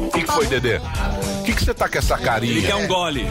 [0.06, 0.78] O que, que foi, Dedê?
[0.78, 2.52] O que, que você tá com essa carinha?
[2.52, 3.28] Ele quer um gole.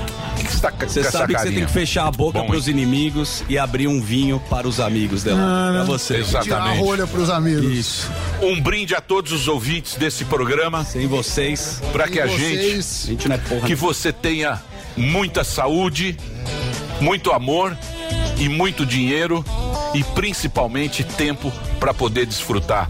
[0.52, 2.68] Que, você tá com Você sabe que você tem que fechar a boca Bom, pros
[2.68, 5.72] inimigos e abrir um vinho para os amigos dela.
[5.74, 6.16] Pra você.
[6.24, 6.80] Tirar a Exatamente.
[6.84, 7.64] rolha pros amigos.
[7.66, 8.12] Isso.
[8.42, 12.48] Um brinde a todos os ouvintes desse programa Sem vocês, para que a gente a
[12.62, 13.04] Vocês.
[13.08, 13.68] gente não é porra.
[13.68, 14.62] que você tenha
[14.98, 16.18] muita saúde,
[17.00, 17.78] muito amor
[18.38, 19.44] e muito dinheiro
[19.94, 22.90] e principalmente tempo para poder desfrutar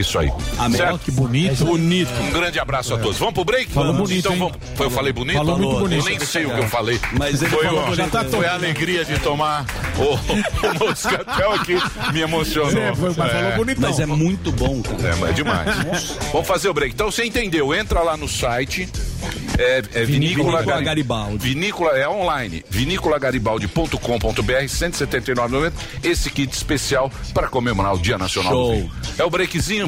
[0.00, 0.30] isso aí.
[0.76, 0.98] Certo?
[1.00, 1.64] Que bonito.
[1.64, 2.10] Bonito.
[2.22, 3.18] Um grande abraço a todos.
[3.18, 3.72] Vamos pro break?
[3.72, 4.08] Falou vamos.
[4.08, 4.56] bonito, então vamos.
[4.76, 5.36] Foi, eu falei bonito?
[5.36, 6.04] Falou muito Eu bonito.
[6.04, 7.00] nem sei o que eu falei.
[7.18, 7.96] Mas ele foi, falou ó, bonito.
[7.96, 9.64] já tá foi a alegria de tomar
[9.98, 10.14] o,
[10.84, 11.76] o moscatel aqui
[12.12, 12.82] me emocionou.
[12.82, 13.88] É, foi- mas falou bonitão.
[13.88, 15.08] Mas é muito bom, cara.
[15.08, 16.16] É, mas é demais.
[16.32, 16.94] Vamos fazer o break.
[16.94, 17.74] Então você entendeu?
[17.74, 18.88] Entra lá no site.
[19.58, 21.48] É, é Vinícola, Vinícola Gari- Garibaldi.
[21.48, 22.64] Vinícola é online.
[22.70, 25.72] Viniculagaribaldi.com.br 179,90.
[26.04, 28.68] Esse kit especial para comemorar o Dia Nacional Show.
[28.72, 28.92] do Vinho.
[29.18, 29.87] É o breakzinho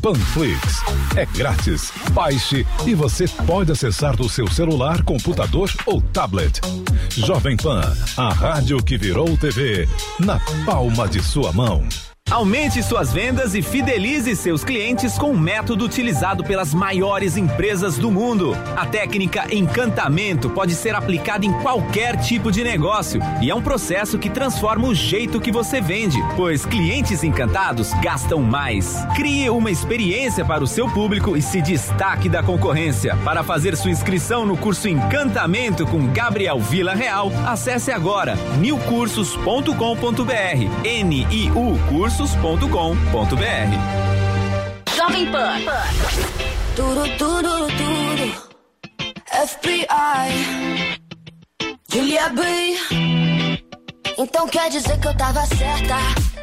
[0.00, 0.82] Panflix.
[1.16, 1.92] É grátis.
[2.12, 6.60] Baixe e você pode acessar do seu celular, computador ou tablet.
[7.10, 7.82] Jovem Pan,
[8.16, 11.86] a rádio que virou TV, na palma de sua mão.
[12.30, 18.08] Aumente suas vendas e fidelize seus clientes com um método utilizado pelas maiores empresas do
[18.08, 18.56] mundo.
[18.76, 24.16] A técnica encantamento pode ser aplicada em qualquer tipo de negócio e é um processo
[24.16, 29.04] que transforma o jeito que você vende, pois clientes encantados gastam mais.
[29.16, 33.16] Crie uma experiência para o seu público e se destaque da concorrência.
[33.24, 40.84] Para fazer sua inscrição no curso Encantamento com Gabriel Vila Real, acesse agora newcursos.com.br.
[40.84, 41.80] N-I-U
[44.94, 45.58] Jovem Pan.
[46.76, 48.50] Tudo, tudo, tudo.
[49.46, 50.98] FBI,
[51.90, 52.42] Julia B.
[54.18, 55.96] Então quer dizer que eu tava certa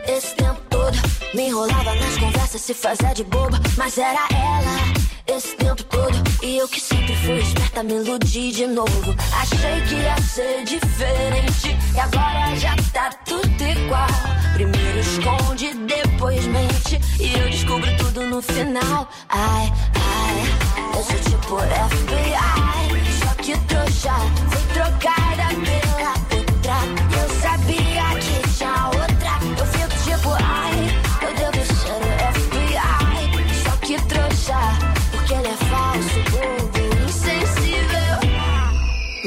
[0.08, 0.98] esse tempo todo.
[1.36, 4.97] Me enrolava nas conversas, se fazia de boba, mas era ela
[5.28, 6.16] esse tempo todo.
[6.42, 9.16] E eu que sempre fui esperta, me iludi de novo.
[9.42, 14.08] Achei que ia ser diferente, e agora já tá tudo igual.
[14.54, 19.10] Primeiro esconde, depois mente, e eu descubro tudo no final.
[19.30, 21.58] Ai, ai, eu sou tipo
[21.90, 24.14] FBI, só que trouxa,
[24.50, 25.27] fui trocada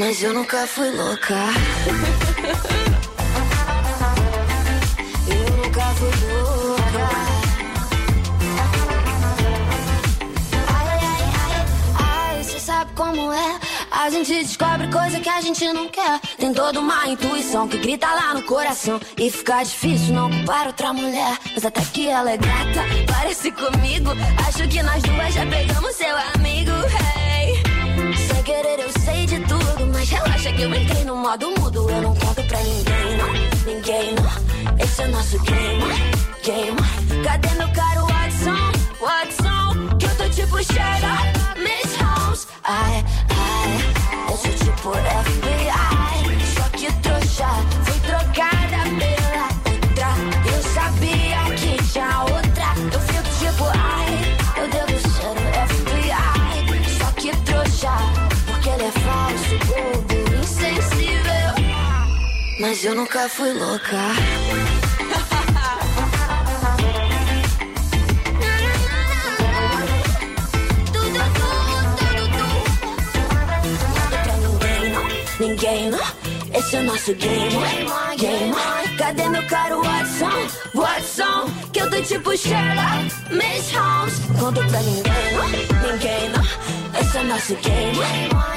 [0.00, 1.34] Mas eu nunca fui louca.
[5.28, 7.08] Eu nunca fui louca.
[10.68, 13.60] Ai, ai, ai, ai, cê sabe como é.
[13.90, 16.18] A gente descobre coisa que a gente não quer.
[16.38, 18.98] Tem toda uma intuição que grita lá no coração.
[19.18, 21.36] E fica difícil não culpar outra mulher.
[21.52, 24.12] Mas até que ela é gata, parece comigo.
[24.48, 26.70] Acho que nós duas já pegamos seu amigo.
[26.70, 27.20] Hey.
[28.16, 29.60] Sem querer eu sei de tudo,
[30.11, 31.88] relaxa que eu entrei no modo mudo.
[31.90, 33.33] Eu não conto pra ninguém, não,
[33.73, 34.85] ninguém, não.
[34.85, 35.85] Esse é nosso game,
[36.42, 37.23] game.
[37.25, 39.96] Cadê meu caro Watson, Watson?
[39.99, 40.60] Que eu tô tipo
[62.81, 63.99] Mas eu nunca fui louca.
[75.38, 75.90] Ninguém,
[76.55, 77.51] esse é nosso game,
[78.16, 78.55] game.
[78.97, 81.53] Cadê meu caro Watson, Watson?
[81.75, 84.21] Que eu tô tipo Sherlock, Miss Holmes.
[84.38, 85.12] Conto pra ninguém,
[85.83, 86.33] ninguém.
[86.99, 87.99] Esse é nosso game,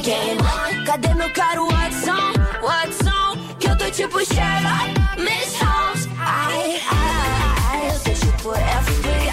[0.02, 0.86] game.
[0.86, 2.32] Cadê meu caro Watson,
[2.62, 3.33] Watson?
[3.64, 6.10] Que eu tô tipo Sherlock, Miss Holmes.
[6.20, 9.32] Ai, ai, ai, eu sou tipo FBI.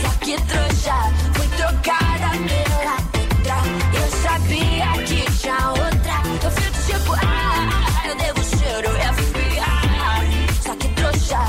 [0.00, 0.94] Só que trouxa,
[1.34, 3.58] fui trocada pela outra.
[3.92, 6.16] Eu sabia que tinha outra.
[6.44, 10.62] Eu fico tipo, ah, eu devo ser o FBI.
[10.62, 11.40] Só que trouxa,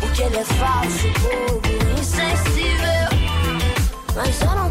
[0.00, 3.08] porque ele é falso, bobo, insensível.
[4.14, 4.65] Mas eu nunca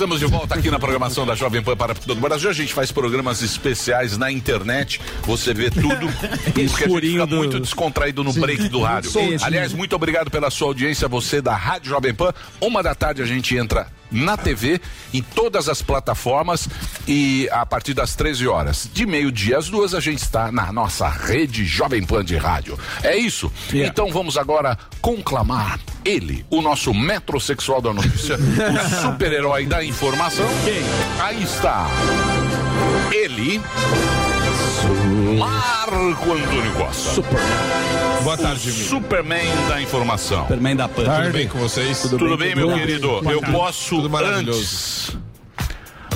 [0.00, 2.48] estamos de volta aqui na programação da Jovem Pan para todo o Brasil.
[2.48, 4.98] A gente faz programas especiais na internet.
[5.24, 6.08] Você vê tudo.
[6.42, 8.40] porque a gente fica muito descontraído no Sim.
[8.40, 9.10] break do rádio.
[9.42, 12.32] Aliás, muito obrigado pela sua audiência, você da Rádio Jovem Pan.
[12.62, 14.80] Uma da tarde a gente entra na TV,
[15.12, 16.68] em todas as plataformas
[17.06, 18.88] e a partir das 13 horas.
[18.92, 22.78] De meio-dia às duas, a gente está na nossa rede Jovem Pan de rádio.
[23.02, 23.52] É isso.
[23.72, 30.46] Então vamos agora conclamar ele, o nosso metrosexual da notícia, o super-herói da informação.
[31.20, 31.86] Aí está.
[33.10, 33.60] Ele.
[35.38, 37.14] Marco Antônio Costa.
[37.14, 38.22] Superman.
[38.22, 38.84] Boa tarde, Mimi.
[38.84, 40.42] Superman da informação.
[40.42, 41.04] Superman da Pan.
[41.04, 42.02] Tudo bem com vocês?
[42.02, 43.30] Tudo, bem, meu Tudo querido?
[43.30, 44.58] Eu posso Tudo maravilhoso.
[44.60, 45.29] antes.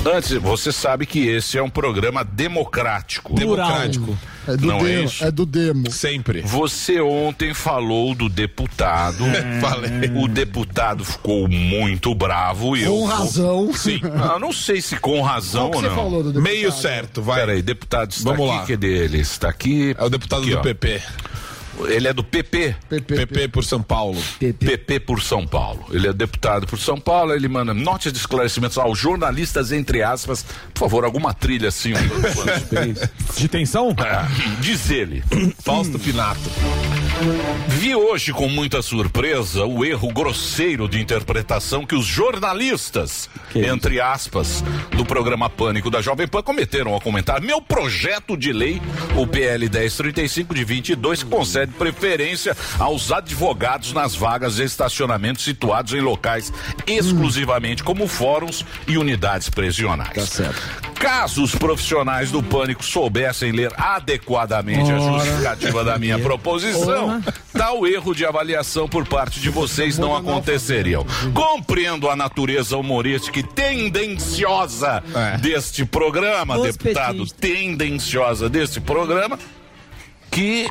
[0.07, 3.35] Antes, você sabe que esse é um programa democrático.
[3.35, 4.17] Democrático.
[4.47, 5.05] É do Não é demo.
[5.05, 5.25] isso?
[5.25, 5.91] É do demo.
[5.91, 6.43] Sempre.
[6.43, 9.25] Você ontem falou do deputado.
[9.63, 9.91] Falei.
[10.15, 12.77] O deputado ficou muito bravo.
[12.77, 13.73] e eu Com vou- razão.
[13.73, 14.01] Sim.
[14.15, 15.97] Ah, não sei se com razão Qual que ou você não.
[15.97, 16.43] falou do deputado?
[16.43, 17.41] Meio certo, vai.
[17.41, 18.59] Peraí, deputado está Vamos aqui.
[18.59, 18.67] lá.
[18.67, 19.19] Cadê ele?
[19.21, 19.95] Está aqui.
[19.99, 20.63] É o deputado Aqui, do ó.
[20.63, 21.03] PP.
[21.89, 22.75] Ele é do PP.
[22.89, 24.21] PP por São Paulo.
[24.39, 25.85] PP por São Paulo.
[25.91, 30.45] Ele é deputado por São Paulo, ele manda notas de esclarecimentos aos jornalistas, entre aspas.
[30.73, 31.93] Por favor, alguma trilha assim.
[31.95, 33.91] um- De tensão?
[33.99, 35.23] É, diz ele.
[35.63, 36.41] Fausto Pinato.
[37.69, 44.65] Vi hoje com muita surpresa o erro grosseiro de interpretação que os jornalistas, entre aspas,
[44.97, 48.81] do programa Pânico da Jovem Pan cometeram ao comentar meu projeto de lei,
[49.17, 55.93] o PL 1035 de 22, que concede preferência aos advogados nas vagas de estacionamento situados
[55.93, 56.53] em locais
[56.87, 60.15] exclusivamente como fóruns e unidades prisionais.
[60.15, 60.63] Tá certo.
[60.95, 65.19] Caso os profissionais do pânico soubessem ler adequadamente a Ora.
[65.19, 67.35] justificativa da minha proposição, Ora.
[67.53, 71.05] tal erro de avaliação por parte de vocês não aconteceriam.
[71.35, 75.03] Compreendo a natureza humorística e tendenciosa
[75.41, 79.39] deste programa, Os deputado, tendenciosa deste programa,
[80.35, 80.69] que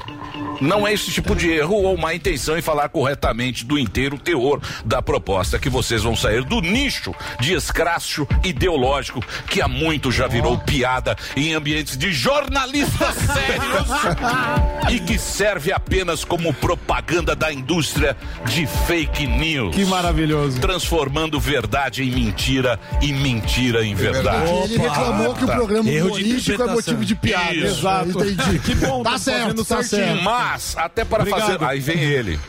[0.59, 4.59] não é esse tipo de erro ou má intenção em falar corretamente do inteiro teor
[4.83, 10.27] da proposta, que vocês vão sair do nicho de escracho ideológico que há muito já
[10.27, 18.17] virou piada em ambientes de jornalistas sérios e que serve apenas como propaganda da indústria
[18.45, 19.73] de fake news.
[19.73, 20.59] Que maravilhoso.
[20.59, 24.51] Transformando verdade em mentira e mentira em verdade.
[24.65, 27.53] Ele reclamou que o programa humorístico é motivo de piada.
[27.53, 27.79] Isso.
[27.79, 28.09] Exato.
[28.09, 28.59] Entendi.
[28.59, 30.23] Que bom, tá tá certo, tá certo.
[30.23, 31.41] Mas, até para Obrigado.
[31.41, 31.63] fazer.
[31.63, 32.39] Aí vem ele.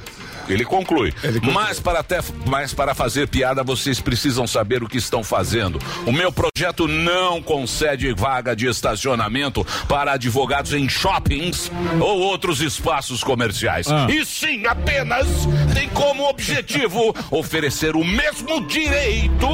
[0.48, 1.12] Ele conclui.
[1.52, 5.80] Mas para, até, mas para fazer piada, vocês precisam saber o que estão fazendo.
[6.06, 11.70] O meu projeto não concede vaga de estacionamento para advogados em shoppings
[12.00, 13.86] ou outros espaços comerciais.
[13.90, 14.06] Ah.
[14.10, 15.26] E sim, apenas
[15.72, 19.48] tem como objetivo oferecer o mesmo direito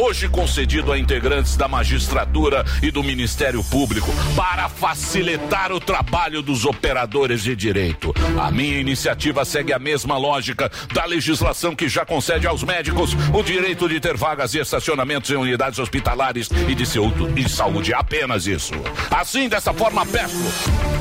[0.00, 6.64] hoje concedido a integrantes da magistratura e do Ministério Público para facilitar o trabalho dos
[6.64, 8.14] operadores de direito.
[8.40, 13.42] A minha iniciativa segue a mesma lógica da legislação que já concede aos médicos o
[13.42, 17.94] direito de ter vagas e estacionamentos em unidades hospitalares e de saúde, e saúde.
[17.94, 18.72] Apenas isso.
[19.10, 20.36] Assim, dessa forma, peço,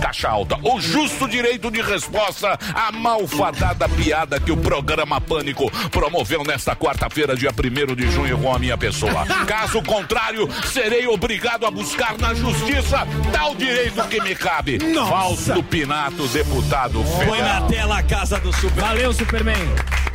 [0.02, 6.44] caixa alta, o justo direito de resposta à malfadada piada que o programa Pânico promoveu
[6.44, 9.26] nesta quarta-feira, dia 1 de junho, com a minha pessoa.
[9.46, 14.80] Caso contrário, serei obrigado a buscar na justiça tal direito que me cabe.
[15.10, 17.62] Fausto Pinato, deputado Põe federal.
[17.62, 18.82] na tela a casa do Super.
[18.92, 19.56] Valeu, Superman.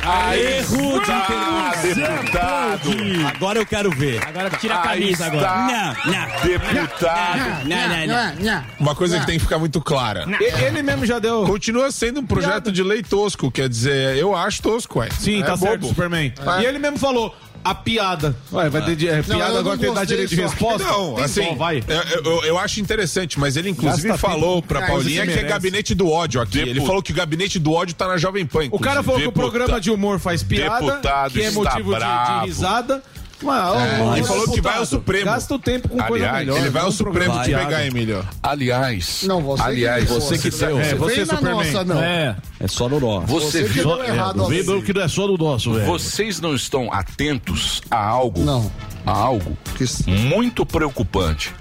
[0.03, 2.89] Aí Erro de está, deputado.
[3.35, 4.23] Agora eu quero ver.
[4.23, 5.47] Agora tira a camisa agora.
[5.47, 6.47] Não, não.
[6.71, 7.67] Deputado.
[7.67, 8.63] Não, não, não.
[8.79, 10.25] Uma coisa que tem que ficar muito clara.
[10.39, 11.43] Ele mesmo já deu.
[11.47, 15.09] Continua sendo um projeto de lei tosco, quer dizer, eu acho tosco, ué.
[15.09, 15.87] Sim, É tá certo, bobo.
[15.87, 16.31] Superman.
[16.59, 16.61] É.
[16.61, 17.35] E ele mesmo falou.
[17.63, 18.35] A piada.
[18.51, 20.35] Ué, vai ter de- é, Não, piada eu agora não tem que dar direito de
[20.41, 20.87] resposta?
[20.87, 21.83] Não, Tem assim, bom, vai.
[21.87, 24.67] eu, eu- eu acho interessante, mas ele inclusive Gasta falou tempo.
[24.69, 26.59] pra É, Paulinha você que é gabinete do ódio aqui.
[26.59, 28.67] Ele falou que o gabinete do ódio tá na Jovem Pan.
[28.71, 29.51] O cara falou que o inclusive.
[29.51, 33.03] programa de humor faz piada, Deputado que é motivo de, de risada.
[33.39, 35.25] Mas, ó, É, ele falou que vai ao Supremo.
[35.25, 36.57] Gasta o tempo com coisa Aliás, melhor.
[36.59, 37.85] Ele vai ao não Supremo te pegar.
[37.85, 38.25] Emílio.
[38.41, 40.19] Aliás, Não, você que aliás, deu.
[40.19, 40.79] Você que deu.
[40.79, 41.71] É, você na Superman.
[41.71, 42.01] nossa, não.
[42.01, 42.35] É.
[42.59, 43.19] É só no nó.
[43.21, 43.83] Você, Você que viu?
[43.95, 44.81] deu errado assim.
[44.81, 45.85] Que não é só do nosso, velho.
[45.85, 48.43] Vocês não estão atentos a algo?
[48.43, 48.71] Não.
[49.05, 51.53] A algo Que- muito preocupante.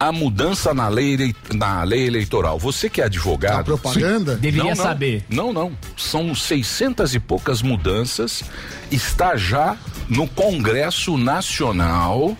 [0.00, 2.58] A mudança na lei, na lei eleitoral.
[2.58, 3.64] Você que é A advogado.
[3.66, 4.34] propaganda?
[4.36, 4.84] Deveria Não, não.
[4.84, 5.24] saber.
[5.28, 5.72] Não, não.
[5.96, 8.42] São 600 e poucas mudanças.
[8.90, 9.76] Está já
[10.08, 12.36] no Congresso Nacional.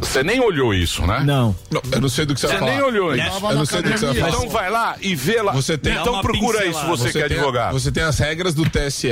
[0.00, 1.22] Você nem olhou isso, né?
[1.24, 1.54] Não.
[1.70, 2.72] Não, eu não sei do que você vai Você falar.
[2.72, 3.44] nem olhou isso.
[3.44, 4.28] Eu não sei do que você vai falar.
[4.30, 5.52] Então vai lá e vê lá.
[5.52, 6.68] Você tem- então procura pincelada.
[6.68, 7.72] isso, você, que é tem, advogado.
[7.72, 9.08] Você tem as regras do TSE,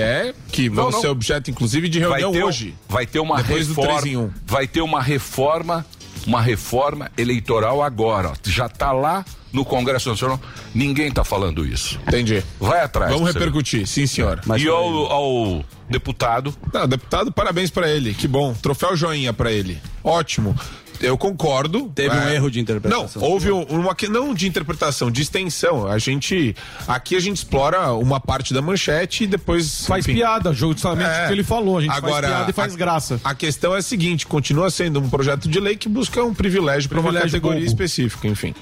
[0.51, 1.01] que vão Não, não.
[1.01, 2.75] ser objeto, inclusive, de vai reunião ter, um- hoje.
[2.89, 4.01] Vai ter uma Depois do reforma.
[4.01, 4.31] 3 em 1.
[4.47, 5.87] Vai ter uma reforma,
[6.29, 8.29] uma reforma eleitoral agora.
[8.29, 8.35] ó.
[8.45, 10.39] Já está lá no Congresso Nacional.
[10.75, 11.99] Ninguém está falando isso.
[12.07, 12.45] Entendi.
[12.61, 13.11] Vai atrás.
[13.11, 14.39] Vamos repercutir, sim, senhor.
[14.59, 16.55] e ao, ao deputado.
[16.73, 18.13] Não, deputado, parabéns pra ele.
[18.13, 18.53] Que bom.
[18.53, 19.81] Troféu joinha pra ele.
[20.05, 20.55] Ótimo.
[21.01, 21.91] Eu concordo.
[21.95, 22.35] Teve um É.
[22.35, 23.09] erro de interpretação.
[23.23, 25.87] Não, houve um- uma que não de interpretação, de extensão.
[25.87, 26.57] A gente
[26.89, 30.17] aqui a gente explora uma parte da manchete e depois Faz enfim.
[30.19, 31.25] piada, justamente É.
[31.25, 31.79] o que ele falou.
[31.79, 33.21] A gente Agora, faz piada e faz a- graça.
[33.23, 36.89] A questão é a seguinte: continua sendo um projeto de lei que busca um privilégio
[36.89, 37.71] para uma Privilégio categoria bobo.
[37.71, 38.55] específica, enfim.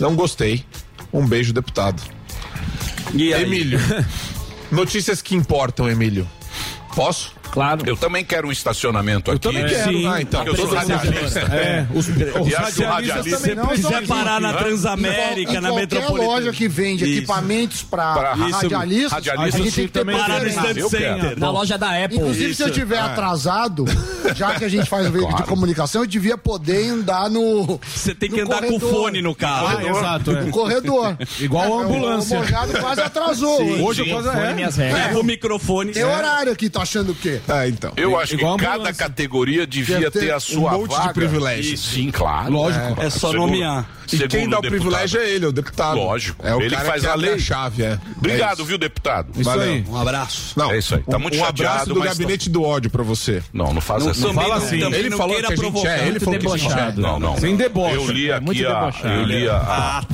[0.00, 0.64] Não gostei.
[1.12, 2.02] Um beijo, deputado.
[3.12, 3.42] E aí?
[3.42, 3.78] Emílio.
[4.72, 6.26] Notícias que importam, Emílio.
[6.94, 7.34] Posso?
[7.52, 7.82] Claro.
[7.86, 9.40] Eu também quero um estacionamento aqui.
[9.40, 9.90] também quero.
[9.92, 10.06] Sim.
[10.06, 10.44] Ah, então.
[10.44, 11.40] Porque eu sou radialista.
[11.40, 15.60] É, os, os o radialistas radialista- também Não, precisam só quiser parar na Em Transamérica,
[15.60, 16.26] na em Metropolitana.
[16.32, 17.18] loja que vende Isso.
[17.18, 20.48] equipamentos para Pra radialistas, radialistas a gente tem que ter Parar no.
[20.48, 20.88] Stand Eu.
[20.88, 21.38] Center.
[21.38, 22.16] Na loja da Apple.
[22.18, 22.78] Inclusive, se eu Isso.
[22.78, 23.84] tiver atrasado,
[24.34, 27.78] já que a gente faz o veículo de comunicação, eu devia poder andar no.
[27.94, 28.90] Você tem que andar com corredor.
[28.90, 29.66] fone no carro.
[29.78, 30.30] Ah, exato.
[30.30, 30.42] é.
[30.44, 31.16] No corredor.
[31.38, 32.40] Igual a ambulância.
[32.40, 33.62] O quase atrasou.
[33.62, 33.82] hoje.
[33.82, 34.28] Hoje quase
[34.82, 34.92] é.
[34.92, 35.92] Leva o microfone.
[35.92, 37.40] Tem horário aqui, tá achando o quê?
[37.48, 37.92] Ah, então.
[37.96, 39.04] Eu acho Igual que cada ambulância.
[39.08, 41.12] categoria devia ter, ter a sua um monte de vaga.
[41.14, 41.74] privilégio.
[41.74, 42.52] E, sim, claro.
[42.52, 43.00] Lógico.
[43.00, 43.88] É só Segundo- nomear.
[44.12, 44.70] E quem dá o deputado.
[44.70, 45.96] privilégio é ele, o deputado.
[45.96, 46.46] Lógico.
[46.46, 47.32] É o ele cara faz que a lei.
[47.34, 47.98] a chave, é.
[48.16, 48.64] Obrigado, É isso.
[48.66, 49.28] viu, deputado?
[49.34, 49.72] Isso Valeu.
[49.72, 49.84] aí.
[49.88, 50.52] Um abraço.
[50.58, 51.02] Não, É isso aí.
[51.02, 53.42] Tá um- muito um chateado, abraço do mas gabinete do ódio pra você.
[53.52, 54.82] Não, não faz Não, essa também fala não- assim.
[54.94, 55.88] Ele não falou que a gente provocar.
[55.98, 56.08] é.
[56.08, 56.92] Ele falou que a gente é.
[56.96, 57.38] Não, não.
[57.38, 57.94] Sem deboche.
[57.96, 58.92] Eu li É aqui a.
[59.04, 60.04] Eu li a.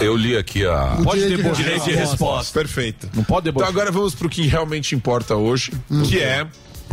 [0.00, 0.96] Eu li aqui a.
[1.04, 1.44] Pode Direito de debochar.
[1.44, 1.62] resposta.
[1.62, 2.58] Direito de resposta.
[2.58, 3.08] Perfeito.
[3.14, 5.70] Não pode Então agora vamos pro que realmente importa hoje,
[6.08, 6.44] que é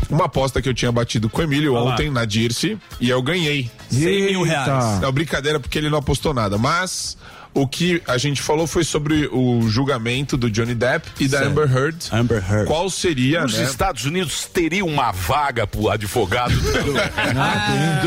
[0.09, 1.93] uma aposta que eu tinha batido com o Emílio Olha lá.
[1.93, 3.69] ontem na Dirce e eu ganhei.
[3.89, 4.99] 100 mil reais.
[5.01, 7.17] Não, brincadeira porque ele não apostou nada, mas
[7.53, 11.51] o que a gente falou foi sobre o julgamento do Johnny Depp e da Certo.
[11.51, 11.97] Amber Heard.
[12.11, 12.67] Amber Heard.
[12.67, 13.63] Qual seria, Os né?
[13.65, 16.71] Estados Unidos teriam uma vaga pro advogado do,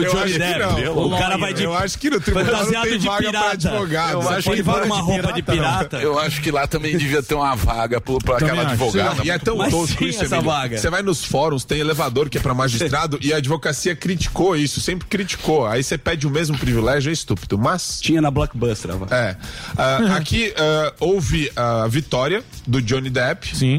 [0.01, 1.07] do acho que não.
[1.07, 3.68] O cara vai de- Eu acho que no tribunal não tem de vaga pra pirata.
[3.68, 4.12] advogado.
[4.12, 5.97] Eu acho que vai uma roupa de pirata.
[5.99, 9.22] Eu acho que lá também devia ter uma vaga pro, pra aquela advogada.
[9.24, 10.78] E é tão tosco isso, essa vaga.
[10.78, 14.80] Você vai nos fóruns, tem elevador que é pra magistrado e a advocacia criticou isso,
[14.80, 15.66] sempre criticou.
[15.66, 17.59] Aí você pede o mesmo privilégio, é estúpido.
[17.59, 18.01] Mas.
[18.01, 19.34] Tinha na Blockbuster, a vaga.
[19.76, 19.82] É.
[19.82, 23.57] Ah, aqui ah, houve a vitória do Johnny Depp.
[23.57, 23.78] Sim.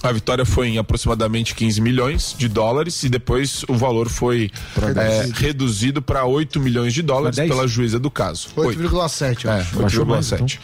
[0.00, 4.48] A vitória foi em aproximadamente 15 milhões de dólares e depois o valor foi
[4.96, 7.52] é, reduzido para 8 milhões de dólares Pra 10?
[7.56, 8.48] pela juíza do caso.
[8.56, 9.76] 8,7, eu É, acho.
[9.76, 10.58] 8,7.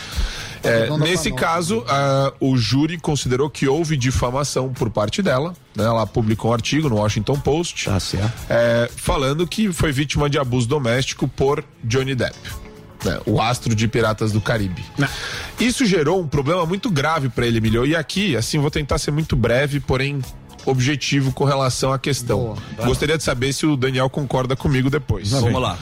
[0.63, 1.85] É, nesse caso,
[2.41, 5.53] o júri considerou que houve difamação por parte dela.
[5.75, 5.85] né?
[5.85, 7.91] Ela publicou um artigo no Washington Post
[8.49, 12.37] é, falando que foi vítima de abuso doméstico por Johnny Depp.
[13.05, 13.21] Né?
[13.27, 14.85] O astro de Piratas do Caribe.
[15.61, 17.87] Isso gerou um problema muito grave para ele, Emilio.
[17.87, 20.21] E aqui, assim, vou tentar ser muito breve, porém
[20.67, 22.57] objetivo com relação à questão.
[22.85, 25.31] Gostaria de saber se o Daniel concorda comigo depois.
[25.31, 25.79] Vamos lá.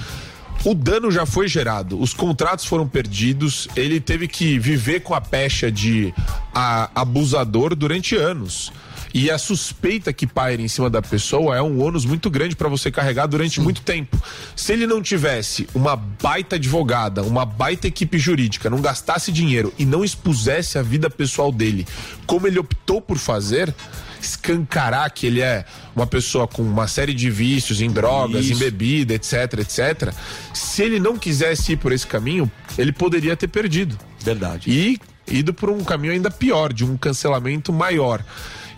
[0.65, 5.21] O dano já foi gerado, os contratos foram perdidos, ele teve que viver com a
[5.21, 6.15] pecha de
[6.55, 8.73] a- abusador durante anos.
[9.15, 12.69] E a suspeita que paira em cima da pessoa é um ônus muito grande para
[12.69, 14.21] você carregar durante muito tempo.
[14.57, 19.85] Se ele não tivesse uma baita advogada, uma baita equipe jurídica, não gastasse dinheiro e
[19.85, 21.87] não expusesse a vida pessoal dele,
[22.27, 23.75] como ele optou por fazer,
[24.21, 28.61] escancarar que ele é uma pessoa com uma série de vícios em drogas, em Isso.
[28.61, 30.15] bebida, etc, etc.
[30.55, 33.99] Se ele não quisesse ir por esse caminho, ele poderia ter perdido.
[34.21, 34.71] Verdade.
[34.71, 38.25] E ido por um caminho ainda pior, de um cancelamento maior.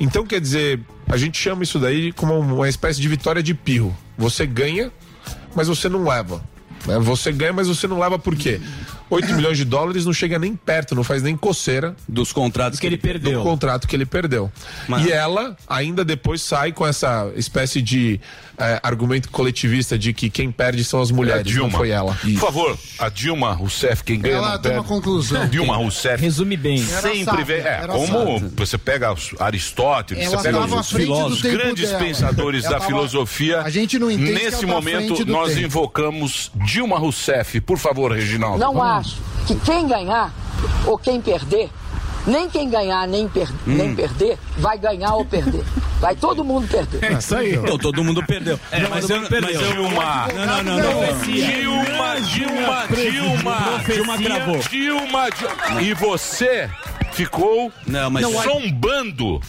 [0.01, 3.97] Então, quer dizer, a gente chama isso daí como uma espécie de vitória de pirro.
[4.19, 4.91] Você ganha,
[5.55, 6.43] mas você não leva.
[6.87, 6.99] né?
[7.01, 8.61] Você ganha, mas você não leva por quê?
[9.11, 12.87] 8 milhões de dólares não chega nem perto, não faz nem coceira dos contratos que
[12.87, 13.39] ele perdeu.
[13.39, 14.51] do contrato que ele perdeu.
[14.89, 18.21] Mas- E ela ainda depois sai com essa espécie de
[18.59, 21.69] eh, argumento coletivista de que quem perde são as mulheres, É, Dilma.
[21.71, 22.15] não foi ela.
[22.23, 25.47] Por favor, a Dilma Rousseff, quem ganha Ela não tem uma conclusão.
[25.49, 26.23] Dilma Rousseff.
[26.23, 26.79] Resume bem.
[26.79, 27.57] Sempre vem.
[27.59, 28.07] É, como
[28.39, 28.53] sábia.
[28.57, 32.05] você pega Aristóteles, Ela você pega os, filósofos, grandes dela.
[32.05, 33.61] pensadores Ela da tava- filosofia.
[33.63, 35.67] A gente não entende Nesse tá à momento, nós tempo.
[35.67, 37.61] invocamos Dilma Rousseff.
[37.61, 38.59] Por favor, Reginaldo.
[38.59, 40.33] Não acho que quem ganhar
[40.87, 41.69] ou quem perder,
[42.27, 45.65] nem quem ganhar nem, per- nem perder, vai ganhar ou perder.
[46.01, 47.03] Vai todo mundo perder.
[47.13, 47.55] É isso aí.
[47.55, 48.59] Então, todo mundo perdeu.
[48.71, 49.73] É, mas, eu, mas eu.
[49.73, 50.29] Dilma.
[50.35, 50.77] Não, não, não.
[50.77, 51.21] não.
[51.23, 53.85] Dilma, Dilma, Dilma.
[53.87, 54.59] Dilma gravou.
[54.69, 55.83] Dilma, Dilma.
[55.83, 56.69] E você
[57.13, 59.41] ficou Não, mas- zombando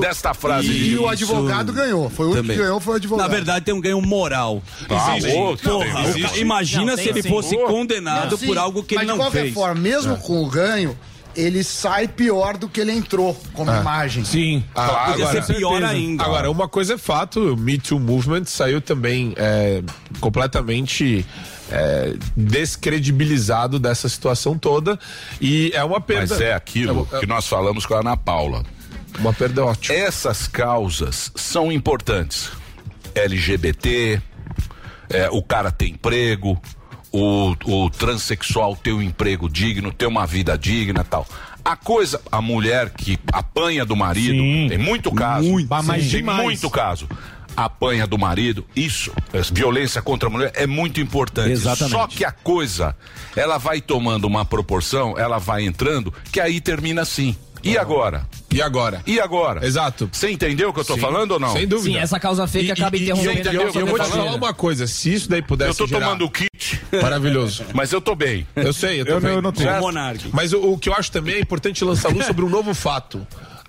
[0.00, 0.68] desta frase.
[0.68, 2.08] E, de- o advogado ganhou.
[2.10, 3.26] Foi o único que ganhou, foi o advogado.
[3.28, 4.62] Na verdade, tem um ganho moral.
[4.88, 5.36] Ah, Existe.
[5.64, 6.40] Porra, o existe.
[6.40, 7.28] imagina Não, se tem ele sim.
[7.28, 9.54] fosse Não, condenado por algo que mas ele não de qualquer fez.
[9.54, 10.96] forma, mesmo com o ganho,
[11.36, 14.24] ele sai pior do que ele entrou como imagem.
[14.24, 14.64] Sim.
[14.74, 16.24] Ah, Podia agora, ser pior ainda.
[16.24, 19.82] Agora, uma coisa é fato, o Me Too Movement saiu também é,
[20.20, 21.24] completamente
[21.70, 24.98] é, descredibilizado dessa situação toda
[25.40, 26.34] e é uma perda.
[26.34, 28.62] Mas é aquilo É- que nós falamos com a Ana Paula.
[29.18, 29.94] Uma perda ótima.
[29.96, 32.50] Essas causas são importantes.
[33.14, 34.20] LGBT,
[35.08, 36.60] é, o cara ter emprego,
[37.14, 41.24] o, o transexual ter um emprego digno, ter uma vida digna tal.
[41.64, 44.66] A coisa, a mulher que apanha do marido, Sim.
[44.68, 45.48] tem muito caso.
[45.48, 46.42] Muito, mas tem demais.
[46.42, 47.08] muito caso.
[47.56, 49.12] Apanha do marido, isso,
[49.52, 51.52] violência contra a mulher é muito importante.
[51.52, 51.92] Exatamente.
[51.92, 52.96] Só que a coisa,
[53.36, 57.36] ela vai tomando uma proporção, ela vai entrando, que aí termina assim.
[57.64, 58.26] E agora?
[58.52, 59.02] E agora?
[59.06, 59.66] E agora?
[59.66, 60.08] Exato.
[60.12, 61.52] Você entendeu o que eu tô Sim, falando ou não?
[61.52, 61.96] Sem dúvida.
[61.96, 65.28] Sim, essa causa fake acaba interrompendo causa Eu vou te falar uma coisa, se isso
[65.28, 66.80] daí pudesse Eu tô gerar- tomando o kit.
[67.02, 67.64] Maravilhoso.
[67.74, 68.46] Mas eu tô bem.
[68.54, 69.36] Eu sei, eu tô Eu não- bem.
[69.36, 69.62] eu não tô.
[69.62, 69.80] Certo?
[69.80, 70.28] Monark.
[70.32, 73.26] Mas o, o que eu acho também é importante lançar luz sobre um novo fato.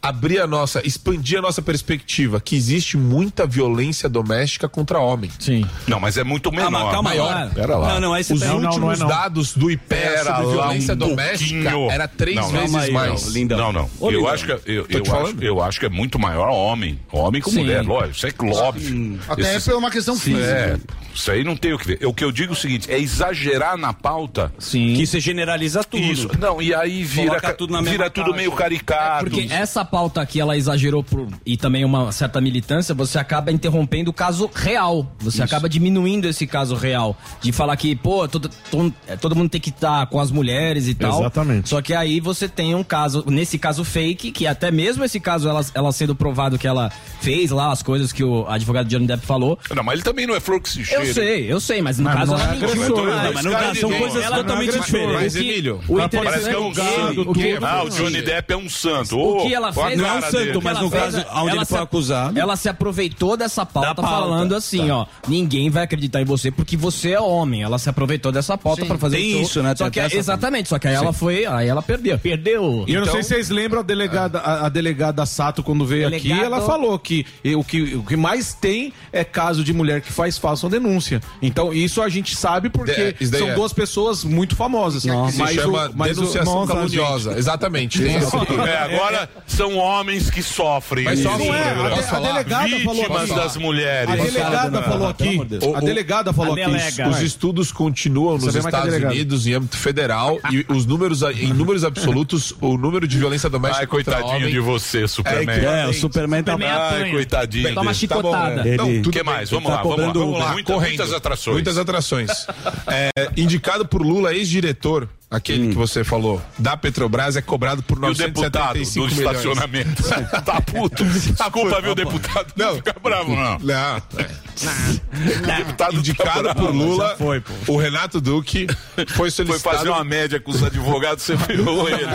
[0.08, 5.30] Abrir a nossa, expandir a nossa perspectiva, que existe muita violência doméstica contra homem.
[5.40, 5.66] Sim.
[5.88, 6.70] Não, mas é muito menor.
[6.72, 7.50] mas calma maior.
[7.54, 7.94] Pera lá.
[7.96, 9.08] Não, não, aí você Os tá- Não, não, últimos não é não.
[9.08, 11.92] dados do IPEA Pera sobre violência um doméstica pouquinho.
[11.92, 13.34] era três Não, vezes aí, mais.
[13.36, 13.58] não.
[13.58, 13.90] Não, não.
[14.00, 14.34] Ô, eu lindão.
[14.34, 17.42] acho que eu, Tô eu te acho, eu acho que é muito maior homem, homem
[17.42, 17.60] com Sim.
[17.60, 18.16] mulher, lógico.
[18.16, 19.20] Isso é óbvio.
[19.28, 20.46] Até Esses- por uma questão Sim, física.
[20.46, 20.78] É,
[21.14, 22.06] isso aí não tem o que ver.
[22.06, 24.52] O que eu digo é o seguinte, é exagerar na pauta.
[24.60, 24.94] Sim.
[24.96, 26.04] Que você generaliza tudo.
[26.04, 26.30] Isso.
[26.40, 29.26] Não, e aí vira, Coloca tudo na mesma vira tudo meio caricato.
[29.30, 34.10] Porque essa pauta aqui, ela exagerou por, e também uma certa militância, você acaba interrompendo
[34.12, 35.10] o caso real.
[35.20, 37.16] Você acaba diminuindo esse caso real.
[37.42, 40.88] De falar que, pô, todo, todo, é, todo mundo tem que estar com as mulheres
[40.88, 41.20] e tal.
[41.22, 41.70] Exatamente.
[41.70, 45.48] Só que aí você tem um caso, nesse caso fake, que até mesmo esse caso,
[45.48, 46.92] ela, ela sendo provado que ela
[47.22, 49.58] fez lá as coisas que o advogado Johnny Depp falou.
[49.74, 51.04] Não, mas ele também não é flor que se cheira.
[51.06, 52.76] Eu sei, eu sei, mas no Mas caso não ela é mentiu.
[52.96, 55.16] não, mas não não dá- são coisas Ela totalmente é diferentes.
[55.16, 57.84] Mas, O que- Emílio, o parece que é um é que- gado, o que- Ah,
[57.84, 59.20] o Johnny Depp é um santo.
[59.20, 62.40] O que ela fez não é um santo, mas no caso onde ele foi acusado.
[62.40, 64.10] Ela se aproveitou dessa pauta, pauta.
[64.10, 64.96] falando assim, Tá.
[64.98, 67.64] ó, ninguém vai acreditar em você porque você é homem.
[67.64, 69.42] Ela se aproveitou dessa pauta pra fazer o show.
[69.42, 69.74] isso, né?
[69.76, 71.20] Só que, exatamente, só que aí ela Sim.
[71.20, 72.18] foi, aí ela perdeu.
[72.20, 72.86] Perdeu.
[72.88, 76.08] E eu não sei se vocês lembram a delegada, a, a delegada Sato, quando veio
[76.08, 77.26] aqui, Delegado- ela falou que
[77.58, 81.22] o, que o que mais tem é caso de mulher que faz falsa denúncia.
[81.42, 83.54] Então, isso a gente sabe porque É, daí são é.
[83.54, 85.04] duas pessoas muito famosas.
[85.04, 85.10] Se
[85.54, 87.38] chama denunciação caluniosa.
[87.38, 88.02] Exatamente.
[88.02, 91.06] Tem esse- É, agora são homens que sofrem.
[91.06, 93.36] Mas não é, a, delegada falou Vítimas aqui.
[93.36, 94.10] das mulheres.
[94.10, 95.42] A delegada falou aqui.
[95.62, 97.02] O- A o- delegada falou os- aqui.
[97.10, 98.94] Os estudos continuam nos Estados.
[98.96, 103.82] Unidos em âmbito federal e os números em números absolutos o número de violência doméstica
[103.84, 105.60] Ai, coitadinho de você, Superman.
[105.60, 107.74] É, o Superman tá Ai, coitadinho.
[107.74, 108.64] Toma chicotada.
[108.64, 108.78] Tá é.
[108.78, 109.50] Tudo que mais?
[109.50, 110.54] Vamos tá lá, vamos lá.
[110.80, 111.54] muitas atrações.
[111.56, 112.48] Muitas atrações.
[112.88, 118.06] É, indicado por Lula, ex-diretor, aquele que você falou, da Petrobras, é cobrado por E
[118.12, 119.38] o deputado 975 do milhões.
[119.38, 120.04] estacionamento.
[120.46, 121.04] tá puto.
[121.04, 122.54] Desculpa, viu, deputado?
[122.56, 123.60] Não fica bravo, não.
[123.60, 123.98] Não.
[123.98, 126.72] O deputado Indicado tá por.
[126.74, 129.78] Lula, foi, o Renato Duque foi Foi solicitado...
[129.78, 132.06] fazer uma média com os advogados, você ferrou ele.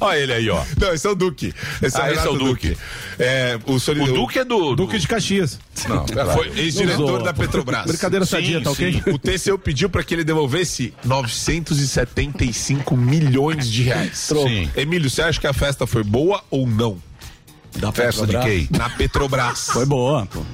[0.00, 0.62] Olha ele aí, ó.
[0.80, 1.52] Não, esse é o Duque.
[1.82, 2.76] Esse Ah, é o, esse é o Duque.
[3.18, 4.74] É, o, soli- O Duque é do.
[4.74, 5.58] Duque de Caxias.
[5.88, 6.06] Não.
[6.34, 7.86] Foi ex-diretor da Petrobras.
[7.86, 9.02] Brincadeira sadia, tá ok?
[9.08, 10.94] O TCU pediu para que ele devolvesse
[12.44, 14.18] 975 milhões de reais.
[14.18, 14.70] Sim.
[14.76, 16.98] Emílio, você acha que a festa foi boa ou não?
[17.76, 18.68] Da Festa de quem?
[18.70, 19.66] Na Petrobras.
[19.74, 20.44] Foi boa, pô.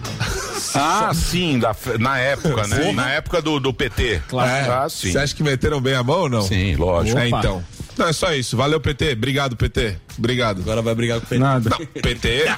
[0.74, 2.82] Ah, sim, da na época, né?
[2.82, 2.92] Sim.
[2.92, 4.14] Na época do, do PT.
[4.14, 4.22] É.
[4.70, 5.12] Ah, sim.
[5.12, 6.40] Você acha que meteram bem a mão ou não?
[6.42, 7.18] Sim, lógico.
[7.18, 7.38] É, Opa.
[7.38, 7.62] então.
[7.98, 8.56] Não, é só isso.
[8.56, 9.12] Valeu, PT.
[9.12, 9.96] Obrigado, PT.
[10.16, 10.62] Obrigado.
[10.62, 11.38] Agora vai brigar com o PT.
[11.42, 11.70] Nada.
[11.70, 12.50] Não, PT.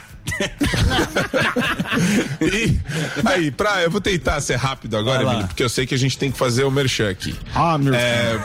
[2.40, 2.78] e
[3.24, 5.24] aí, pra, eu vou tentar ser rápido agora.
[5.24, 7.34] Emílio, porque eu sei que a gente tem que fazer o merchan aqui.
[7.52, 8.38] Ah, meu É,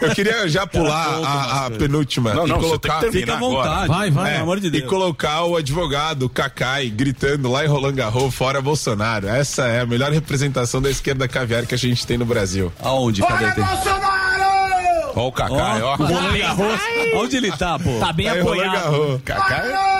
[0.00, 3.00] eu queria já pular a, a penúltima Não, e não, você colocar.
[3.00, 3.88] tem que Fica à vontade.
[3.88, 4.84] Vai, vai, É, pelo amor de E Deus.
[4.88, 9.28] colocar o advogado Cacai gritando lá em Roland Garros, fora Bolsonaro.
[9.28, 12.72] Essa é a melhor representação da esquerda caviar que a gente tem no Brasil.
[12.82, 13.20] Aonde?
[13.22, 13.50] Cadê?
[13.52, 13.64] Tem?
[15.16, 15.96] Ó o Cacai, ó.
[15.96, 16.80] Roland Garros.
[17.16, 17.98] Onde ele tá, pô?
[17.98, 19.22] Tá bem Tá Roland apoiado.
[19.24, 19.99] Cacai?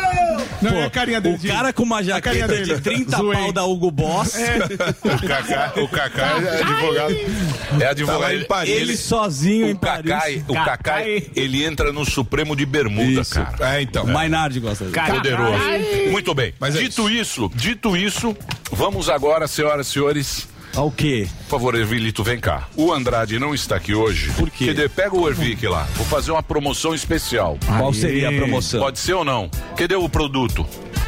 [0.62, 1.38] Não, é a carinha dele.
[1.42, 2.74] O cara com uma carinha jaqueta dele.
[2.74, 3.38] de 30 Zoei.
[3.38, 4.34] pau da Hugo Boss.
[4.34, 7.12] O Cacai, o Cacai é advogado.
[7.12, 8.20] É Tá advogado.
[8.20, 8.70] lá em Paris.
[8.74, 10.44] Ele sozinho em o Cacai, Paris.
[10.48, 13.34] o Cacai, ele entra no Supremo de Bermuda, Isso.
[13.34, 13.76] cara.
[13.78, 14.04] É, então.
[14.04, 15.10] O Mainardi gosta dele.
[15.12, 15.64] Poderoso.
[16.10, 16.52] Muito bem.
[16.60, 18.36] Mas é dito isso, dito isso,
[18.70, 20.48] vamos agora, senhoras e senhores.
[20.74, 21.28] Ao quê?
[21.44, 22.68] Por favor, Ervilito, vem cá.
[22.76, 24.30] O Andrade não está aqui hoje.
[24.32, 24.72] Por quê?
[24.94, 25.86] Pega o Ervic lá.
[25.94, 27.58] Vou fazer uma promoção especial.
[27.66, 28.80] Qual seria a promoção?
[28.80, 29.50] Pode ser ou não?
[29.76, 30.64] Cadê o produto?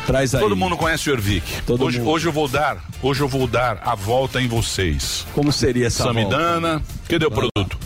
[0.06, 0.40] Traz aí.
[0.40, 1.62] Todo mundo conhece o Ervic.
[1.64, 2.10] Todo Hoje, mundo.
[2.10, 5.24] hoje eu vou dar, hoje eu vou dar a volta em vocês.
[5.32, 6.18] Como seria essa volta?
[6.20, 7.78] Samidana, cadê o produto?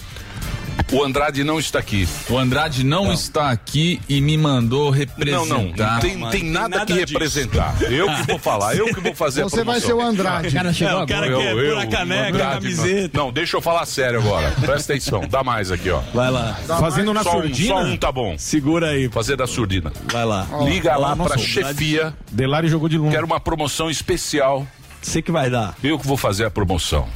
[0.93, 2.09] O Andrade não está aqui.
[2.31, 5.39] O Andrade não, está aqui e me mandou representar.
[5.47, 7.12] Não, não, não tem, tem tem nada, nada que disso.
[7.12, 7.74] representar.
[7.91, 10.49] Eu que vou falar, eu que vou fazer Você a vai ser o Andrade.
[10.49, 11.14] O cara chegou É, o agora.
[11.20, 13.18] cara Eu- quer eu- pôr a caneca, Andrade, camiseta.
[13.18, 14.53] Não, deixa eu falar sério agora.
[14.61, 16.01] Presta atenção, dá mais aqui, ó.
[16.14, 16.55] Vai lá.
[16.66, 17.74] Fazendo na Só um, surdina.
[17.74, 18.37] só um tá bom.
[18.39, 19.09] Segura aí.
[19.09, 19.93] Fazer da surdina.
[20.12, 20.47] Vai lá.
[20.62, 22.14] Liga lá nossa, pra o chefia.
[22.31, 23.12] Delari jogou de longe.
[23.12, 24.66] Quero uma promoção especial.
[25.03, 25.74] Você que vai dar.
[25.83, 27.09] Eu que vou fazer a promoção.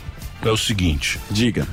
[0.44, 1.20] É o seguinte.
[1.30, 1.66] Diga.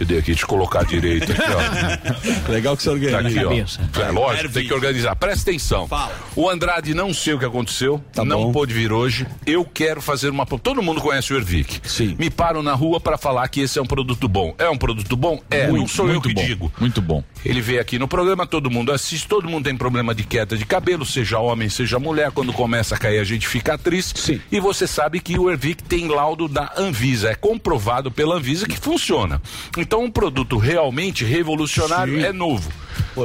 [0.00, 0.34] Cadê aqui?
[0.34, 2.48] Te colocar direito aqui, ó.
[2.50, 3.28] Legal que você Tá organiza.
[3.28, 3.90] aqui, cabeça.
[3.96, 4.00] ó.
[4.00, 5.14] É lógico, tem que organizar.
[5.14, 5.86] Presta atenção.
[5.86, 6.14] Fala.
[6.34, 8.52] O Andrade não sei o que aconteceu, Tá não bom.
[8.52, 9.26] pôde vir hoje.
[9.44, 10.46] Eu quero fazer uma.
[10.46, 11.82] Todo mundo conhece o Ervic.
[11.86, 12.16] Sim.
[12.18, 14.54] Me param na rua para falar que esse é um produto bom.
[14.58, 15.38] É um produto bom?
[15.50, 15.66] É.
[15.66, 16.72] não sou eu muito que bom, digo.
[16.80, 17.22] Muito bom.
[17.44, 20.64] Ele veio aqui no programa, todo mundo assiste, todo mundo tem problema de queda de
[20.64, 22.30] cabelo, seja homem, seja mulher.
[22.30, 24.18] Quando começa a cair, a gente fica triste.
[24.18, 24.40] Sim.
[24.50, 28.78] E você sabe que o Ervic tem laudo da Anvisa, é comprovado pela Anvisa que
[28.78, 29.42] funciona.
[29.76, 32.70] Então, um produto realmente revolucionário é novo.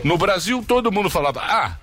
[0.04, 1.78] No Brasil, todo mundo falava: ah,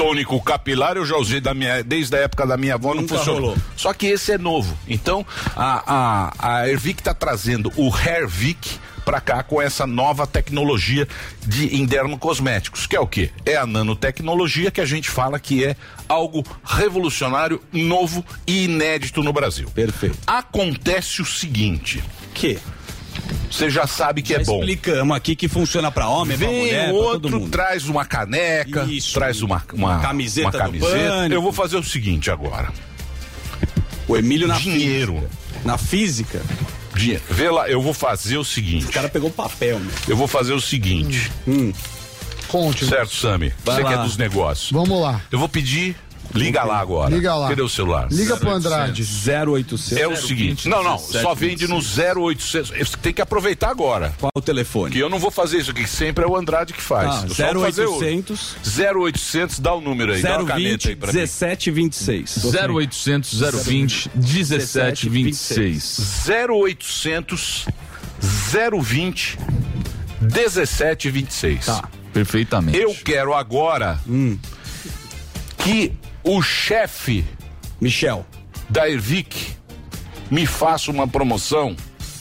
[0.00, 3.40] tônico capilar eu já usei da minha, desde a época da minha avó, não funcionou.
[3.40, 3.56] rolou.
[3.76, 4.76] Só que esse é novo.
[4.88, 11.06] Então, a, a, a Ervic está trazendo o Hairvic para cá com essa nova tecnologia
[11.46, 13.30] de em dermocosméticos, que é o quê?
[13.44, 15.76] É a nanotecnologia que a gente fala que é
[16.08, 19.68] algo revolucionário, novo e inédito no Brasil.
[19.74, 20.16] Perfeito.
[20.26, 22.02] Acontece o seguinte,
[22.32, 22.58] que
[23.50, 24.60] você já sabe que Já é bom.
[24.60, 27.50] explicamos aqui que funciona pra homem, pra Vem mulher, pra todo outro, mundo.
[27.50, 31.28] traz uma caneca, traz uma, uma, camiseta uma camiseta.
[31.30, 32.68] Eu vou fazer o seguinte agora.
[34.08, 35.14] O Emílio na Dinheiro.
[35.14, 35.30] física.
[35.64, 36.42] Na física?
[36.94, 37.22] Dinheiro.
[37.30, 38.86] Vê lá, eu vou fazer o seguinte.
[38.86, 39.90] O cara pegou papel, meu.
[40.08, 41.30] Eu vou fazer o seguinte.
[42.48, 42.84] Conte.
[42.86, 43.52] Certo, Sami?
[43.64, 44.02] Você que é lá.
[44.04, 44.72] dos negócios.
[44.72, 45.20] Vamos lá.
[45.30, 45.94] Eu vou pedir.
[46.34, 47.14] Liga lá agora.
[47.14, 47.48] Liga lá.
[47.48, 48.06] Cadê o celular?
[48.10, 49.02] Liga pro Andrade.
[49.02, 49.92] 0800.
[49.92, 50.68] É o seguinte.
[50.68, 50.98] Não, não.
[50.98, 52.70] Só vende no 0800.
[52.70, 54.14] Você tem que aproveitar agora.
[54.18, 54.92] Qual o telefone?
[54.92, 55.86] Que eu não vou fazer isso aqui.
[55.88, 57.08] Sempre é o Andrade que faz.
[57.08, 58.04] Ah, Eu só vou fazer hoje.
[58.04, 58.56] 0800.
[58.94, 60.22] 0800, dá o número aí.
[60.22, 61.14] dá uma caneta 020 aí pra mim.
[61.18, 62.44] 1726.
[62.54, 66.26] 0800 020 1726.
[66.28, 67.66] 0800
[68.82, 69.38] 020
[70.20, 71.66] 1726.
[71.66, 72.78] Tá, perfeitamente.
[72.78, 74.38] Eu quero agora Hum.
[75.58, 75.92] que
[76.22, 77.24] o chefe
[77.80, 78.26] Michel
[78.68, 79.54] da Ervic
[80.30, 81.74] me faça uma promoção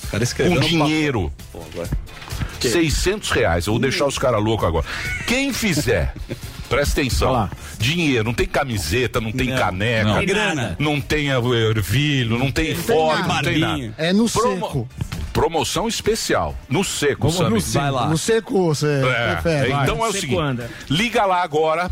[0.10, 1.32] com escreveu no dinheiro.
[1.52, 1.89] Pô, agora.
[2.60, 3.68] 600 reais.
[3.68, 4.86] Eu vou deixar os caras loucos agora.
[5.28, 6.14] Quem fizer,
[6.68, 7.50] presta atenção.
[7.78, 10.18] Dinheiro, não tem camiseta, não tem Não, caneca, não.
[10.18, 10.76] Tem grana.
[10.80, 13.93] não tem ervilho, não tem foto, não tem nada.
[13.97, 14.89] É no seco.
[15.32, 17.50] Promoção especial, no seco, Vamos Sammy.
[17.56, 17.80] no seco.
[17.84, 18.08] Vai lá.
[18.08, 19.68] No seco você É, prefere.
[19.72, 20.08] Então Vai.
[20.08, 20.70] é o Seco seguinte, anda.
[20.89, 21.89] liga lá agora,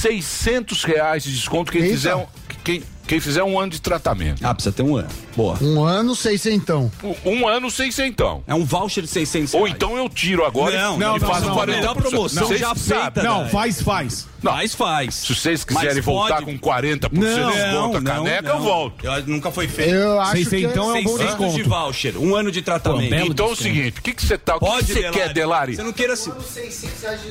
[0.00, 1.94] 600 reais de desconto quem Eita.
[1.94, 2.26] fizer, um,
[2.64, 4.44] quem, quem fizer um ano de tratamento.
[4.46, 5.08] Ah, precisa ter um ano.
[5.34, 5.58] Boa.
[5.62, 6.92] Um ano, seiscentão.
[7.24, 8.44] Um ano, seiscentão.
[8.46, 11.26] É um voucher de 600 Ou então eu tiro agora Não, e, não, e não,
[11.28, 13.22] faço não, 40 melhor promoção Vocês já que feita?
[13.22, 14.26] Não, faz, faz.
[14.42, 14.52] Não.
[14.52, 15.14] Faz, faz.
[15.14, 18.56] Se vocês quiserem voltar com 40% de Não, desconto a não, caneca, não.
[18.56, 19.04] eu volto.
[19.04, 19.90] Eu- nunca foi feito.
[19.90, 21.54] Eu acho que- Seiscentão é um bom 600 desconto.
[21.56, 23.14] de voucher, um ano de tratamento.
[23.26, 25.32] então é o seguinte, o que que você tá, o que Pode, que você quer,
[25.32, 25.74] Delari?
[25.76, 26.30] Você não queira se...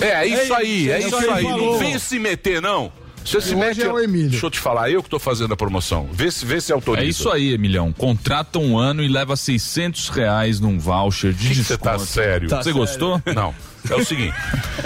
[0.01, 1.43] É, é isso aí, é É isso isso que aí.
[1.43, 2.91] Não vem se meter, não.
[3.28, 3.82] Você se mete.
[3.82, 4.30] é o Emílio.
[4.30, 6.07] Deixa eu te falar, eu que tô fazendo a promoção.
[6.11, 7.05] Vê se, vê se autoriza.
[7.05, 7.91] É isso aí, Emilhão.
[7.91, 11.78] Contrata um ano e leva 600 reais num voucher de Que desconto.
[11.78, 12.49] você tá sério?
[12.49, 13.21] Você gostou?
[13.36, 13.53] Não.
[13.89, 14.34] É o seguinte,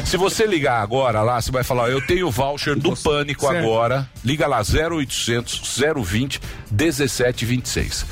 [0.05, 3.57] se você ligar agora lá, você vai falar, eu tenho o voucher do Pânico Certo.
[3.57, 6.39] agora, liga lá 0800 020
[6.71, 8.05] 1726.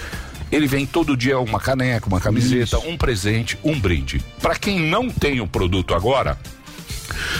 [0.51, 4.19] Ele vem todo dia uma caneca, uma camiseta, um presente, um brinde.
[4.41, 6.39] Para quem não tem o produto agora,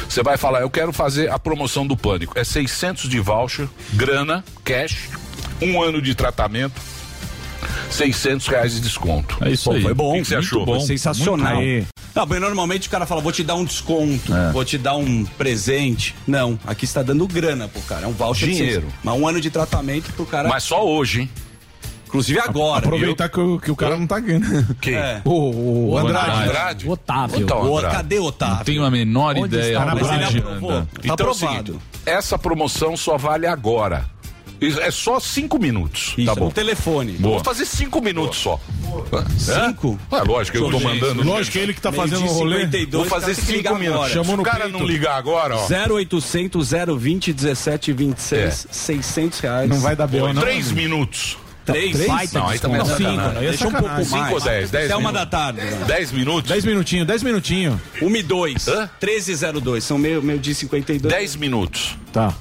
[0.07, 2.37] você vai falar, eu quero fazer a promoção do Pânico.
[2.37, 5.09] É 600 de voucher, grana, cash,
[5.61, 6.79] um ano de tratamento,
[7.89, 9.37] 600 reais de desconto.
[9.41, 9.81] É isso Pô, aí.
[9.81, 10.65] foi bom, O que você muito achou?
[10.65, 11.55] bom, Muito sensacional.
[11.57, 11.85] bom.
[12.15, 14.51] Não, mas normalmente o cara fala, vou te dar um desconto, É.
[14.51, 16.15] vou te dar um presente.
[16.27, 18.81] Não, aqui está dando grana pro cara, é um voucher de Dinheiro.
[18.81, 18.99] 600.
[19.03, 21.29] Mas um ano de tratamento pro cara, Mas só hoje, hein?
[22.09, 22.85] Inclusive agora.
[22.85, 24.75] Aproveitar que, o- que o cara não tá ganhando.
[24.81, 24.95] Quem?
[24.95, 25.21] É.
[25.23, 26.29] O, o, O Andrade.
[26.31, 26.49] Andrade.
[26.49, 26.89] Andrade?
[26.89, 27.39] Otávio.
[27.41, 27.95] Então, O- Andrade.
[27.95, 28.55] cadê o Otávio?
[28.57, 29.91] Não tenho a menor Onde ideia está?
[29.93, 30.29] Onde Brás?
[30.35, 30.71] ele aprovou.
[30.71, 31.55] Tá Então é aprovado.
[31.73, 34.05] seguinte, essa promoção só vale agora.
[34.81, 36.13] É só cinco minutos.
[36.17, 36.45] Isso, tá é bom.
[36.47, 37.13] no telefone.
[37.13, 38.59] Vou fazer cinco minutos só.
[39.37, 39.97] Cinco?
[40.11, 40.17] É?
[40.17, 41.23] É lógico, eu tô mandando.
[41.23, 42.65] Lógico que ele que tá Meio-dia fazendo o rolê.
[42.65, 43.93] 52, Vou fazer que cinco ligar minutos.
[43.95, 44.09] agora.
[44.13, 44.77] Chamou Se no o cara peito.
[44.77, 45.65] não ligar agora, ó.
[45.65, 49.69] 0800 020 1726, 600 reais.
[49.69, 50.33] Não vai dar B.O.
[50.33, 50.41] não.
[50.41, 51.37] Três minutos.
[51.73, 51.91] Três?
[51.97, 52.33] Três?
[52.33, 53.33] Não, aí também é Não, cinco, sacanagem.
[53.33, 53.45] né?
[53.45, 54.07] É Deixa um pouco mais.
[54.07, 54.71] Cinco ou dez?
[54.71, 55.19] Dez Até uma minutos.
[55.19, 55.61] da tarde.
[55.85, 56.49] Dez minutos?
[56.51, 57.79] Dez minutinhos, dez minutinhos.
[58.01, 58.67] 1 e 2.
[58.67, 58.89] Hã?
[59.01, 59.83] 1302.
[59.83, 61.13] São meio, meio dia 52.
[61.13, 61.97] Dez minutos.
[62.11, 62.33] Tá.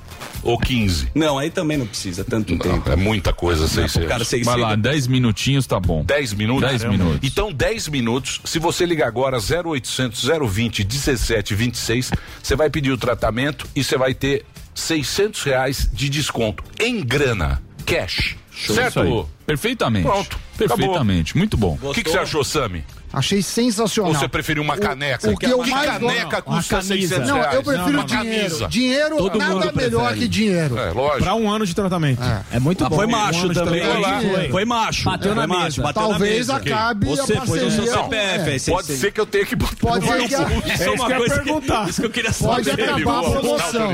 [0.43, 1.09] Ou quinze.
[1.15, 2.83] Não, aí também não precisa tanto tempo.
[2.87, 4.29] Não, é muita coisa, Pro cara 600.
[4.29, 4.47] 600.
[4.47, 6.05] Vai lá, 10 minutinhos tá bom.
[6.05, 6.69] 10 minutos?
[6.71, 7.19] 10 minutos.
[7.23, 8.41] Então, 10 minutos.
[8.45, 12.11] Se você ligar agora 0800 020 1726,
[12.43, 17.61] você vai pedir o tratamento e você vai ter 600 reais de desconto em grana,
[17.85, 18.37] cash.
[18.63, 19.29] Isso certo?
[19.47, 20.07] Perfeitamente.
[20.07, 20.39] Pronto.
[20.57, 21.37] Perfeitamente.
[21.37, 21.79] Muito bom.
[21.83, 22.85] O que, que você achou, Sami?
[23.13, 24.13] Achei sensacional.
[24.13, 25.31] Ou você preferiu uma caneca?
[25.31, 27.55] o que eu que mais caneca gosto- custa 600 Não, reais?
[27.55, 28.39] eu prefiro Uma dinheiro.
[28.41, 28.69] camisa.
[28.69, 30.21] Dinheiro, Todo nada melhor prefere.
[30.21, 30.79] que dinheiro.
[30.79, 31.23] É, lógico.
[31.25, 32.21] Pra um ano de tratamento.
[32.53, 32.97] É muito Ah, bom.
[32.97, 33.83] foi Um macho de também.
[33.83, 35.05] Foi, foi macho.
[35.05, 35.83] Bateu foi na macho, mesa.
[35.83, 36.75] bateu Talvez na mesa.
[36.75, 37.93] acabe Você a pôs o seu parceria.
[37.93, 38.71] CPF.
[38.71, 38.73] É.
[38.75, 40.75] Pode ser que eu tenha que botar Pode no ser que a-.
[40.75, 41.89] Isso é uma que eu coisa que, perguntar.
[41.89, 42.83] isso que eu queria Pode saber.
[42.91, 43.91] acabar a Tá promoção.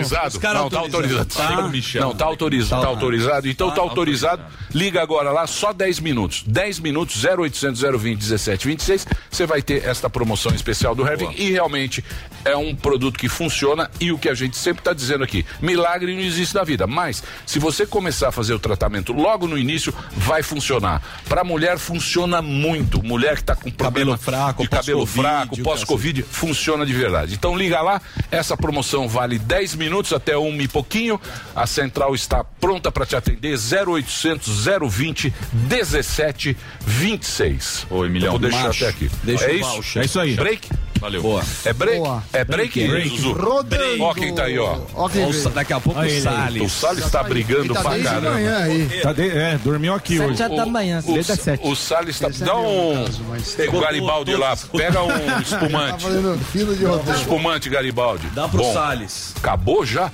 [0.55, 1.27] Não, tá autorizado.
[1.27, 1.51] Tá.
[1.51, 2.81] Não, tá autorizado.
[2.83, 3.49] Tá autorizado?
[3.49, 4.43] Então tá autorizado.
[4.75, 6.43] Liga agora lá, só 10 minutos.
[6.47, 9.04] 10 minutos, 0800 020 1726.
[9.05, 12.05] Reais, você vai ter esta promoção especial do Hervik e realmente
[12.45, 16.15] é um produto que funciona e o que a gente sempre está dizendo aqui, milagre
[16.15, 19.95] não existe na vida, mas se você começar a fazer o tratamento logo no início,
[20.17, 21.03] vai funcionar.
[21.29, 26.23] Para mulher funciona muito, mulher que está com problema fraco, de cabelo pós-Covid, fraco, pós-Covid,
[26.23, 27.35] funciona de verdade.
[27.35, 28.01] Então liga lá,
[28.31, 31.21] essa promoção vale 10 minutos até uma e pouquinho.
[31.55, 37.87] A central está pronta para te atender 0800 020 1726.
[37.91, 38.85] Ô, Emilhão, Eu vou deixar macho.
[38.85, 39.11] até aqui.
[39.23, 39.99] Deixa é o isso?
[39.99, 40.35] É isso aí.
[40.35, 40.69] Break?
[41.01, 41.21] Valeu.
[41.21, 41.43] Boa.
[41.67, 41.99] É break?
[41.99, 42.23] Boa.
[42.33, 43.09] É break, Break.
[43.11, 43.33] Zuzu?
[43.33, 44.03] Rodando.
[44.05, 44.79] Ó quem tá aí, ó.
[44.95, 46.21] Ó quem daqui a pouco Olha o aí.
[46.23, 46.63] Salles.
[46.63, 48.31] O Salles está brigando Ele tá pra caramba.
[48.31, 48.89] manhã aí.
[49.03, 50.39] Tá de- é, dormiu aqui hoje.
[50.39, 51.67] Sete da manhã, O, desde as sete.
[51.67, 52.29] o Salles tá.
[52.39, 53.05] Dá um.
[53.05, 56.03] caso, mas- O Garibaldi lá, pega um Tá espumante.
[56.05, 57.19] fazendo fila de roteiro.
[57.19, 58.27] Espumante Garibaldi.
[58.29, 59.35] Dá pro Bom, Salles.
[59.37, 60.11] Acabou já?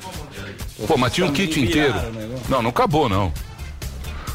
[0.89, 1.95] Pô, mas tinha um kit inteiro.
[2.49, 3.33] Não, não acabou, não.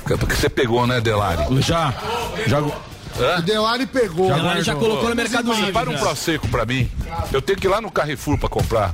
[0.05, 1.43] Porque você pegou, né, Delari?
[1.61, 1.93] Já.
[2.47, 2.61] Já.
[3.17, 4.33] O Delari pegou.
[4.33, 5.67] Delari já colocou no Mercado Livre.
[5.67, 6.89] Separa um Prosecco pra mim.
[7.31, 8.93] Eu tenho que ir lá no Carrefour pra comprar.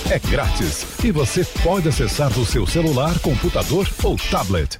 [0.09, 4.80] É grátis e você pode acessar do seu celular, computador ou tablet.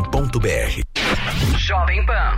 [0.01, 2.37] gocil.com.br Jovem Pan.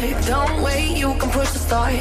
[0.00, 0.26] Dark.
[0.26, 1.94] Don't wait, you can push the start.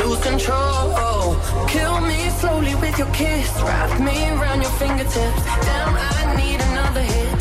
[0.00, 1.36] Lose control.
[1.68, 3.50] Kill me slowly with your kiss.
[3.62, 5.44] Wrap me around your fingertips.
[5.66, 7.33] Damn, I need another hit.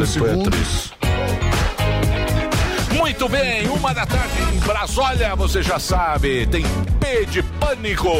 [0.00, 0.04] É.
[2.94, 6.64] Muito bem, uma da tarde em Brasólia, você já sabe, tem
[7.00, 8.12] P de pânico,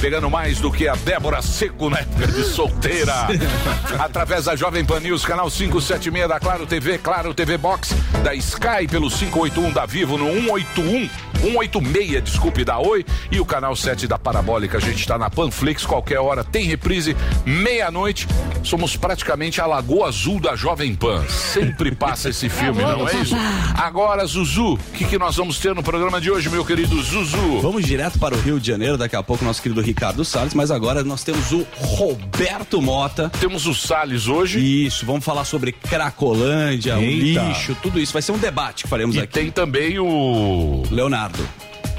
[0.00, 3.28] pegando mais do que a Débora Seco na época de solteira.
[4.00, 8.88] Através da Jovem Pan News, canal 576 da Claro TV, Claro TV Box, da Sky
[8.90, 11.08] pelo 581 da Vivo no 181.
[11.40, 14.78] 186, desculpe, da Oi e o canal 7 da Parabólica.
[14.78, 18.26] A gente está na Panflix, qualquer hora tem reprise, meia-noite.
[18.62, 21.24] Somos praticamente a Lagoa Azul da Jovem Pan.
[21.28, 23.34] Sempre passa esse filme, não é isso?
[23.76, 27.60] Agora, Zuzu, o que, que nós vamos ter no programa de hoje, meu querido Zuzu?
[27.60, 30.70] Vamos direto para o Rio de Janeiro, daqui a pouco nosso querido Ricardo Salles, mas
[30.70, 33.30] agora nós temos o Roberto Mota.
[33.40, 34.60] Temos o Salles hoje.
[34.86, 37.42] Isso, vamos falar sobre Cracolândia, o Eita.
[37.42, 38.12] lixo, tudo isso.
[38.12, 39.32] Vai ser um debate que faremos E aqui.
[39.32, 40.82] tem também o.
[40.90, 41.29] Leonardo.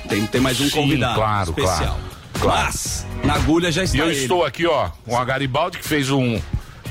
[0.10, 1.78] Tem, tem mais um Sim, convidado claro, especial.
[1.78, 2.64] claro, claro.
[2.66, 4.20] Mas, na agulha já está E eu ele.
[4.22, 6.40] estou aqui, ó, com a Garibaldi, que fez um.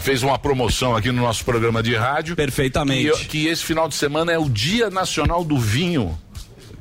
[0.01, 2.35] Fez uma promoção aqui no nosso programa de rádio.
[2.35, 3.11] Perfeitamente.
[3.19, 6.19] Que, que esse final de semana é o Dia Nacional do Vinho.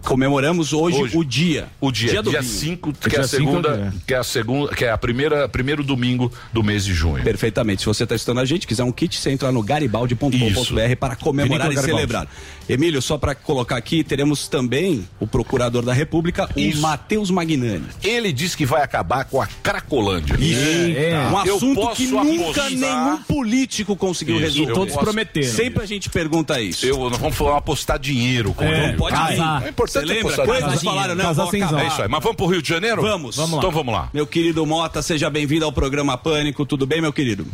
[0.03, 1.67] Comemoramos hoje, o dia.
[1.79, 2.53] O dia, Dia do dia vinho.
[2.53, 3.93] 5, É que é a cinco, segunda, né?
[4.07, 7.23] que é a segunda, que é a primeira, primeiro domingo do mês de junho.
[7.23, 7.81] Perfeitamente.
[7.81, 11.67] Se você está estudando a gente, quiser um kit, você entra no garibaldi.com.br para comemorar
[11.69, 11.85] Vinícola e Garibaldi.
[12.11, 12.27] celebrar.
[12.67, 17.83] Emílio, só para colocar aqui, teremos também o procurador da República, o Matheus Magnani.
[18.03, 20.35] Ele disse que vai acabar com a Cracolândia.
[20.39, 20.59] Isso.
[20.59, 24.71] Um Eu assunto posso que nunca apostar- nenhum político conseguiu Isso, resolver.
[24.71, 26.85] eu posso- Sempre a gente pergunta isso.
[26.85, 28.97] Eu, nós vamos falar apostar dinheiro com É, ele.
[28.97, 29.65] pode Ah, casar.
[29.65, 30.35] É importante Você lembra?
[30.35, 30.69] Quando dinheiro.
[30.69, 31.61] eles falaram, não, Casar sem.
[31.61, 32.07] É isso aí.
[32.07, 33.01] Mas vamos pro Rio de Janeiro?
[33.01, 33.37] Vamos.
[33.37, 34.09] Então vamos lá.
[34.13, 36.65] Meu querido Mota, seja bem-vindo ao programa Pânico.
[36.65, 37.45] Tudo bem, meu querido?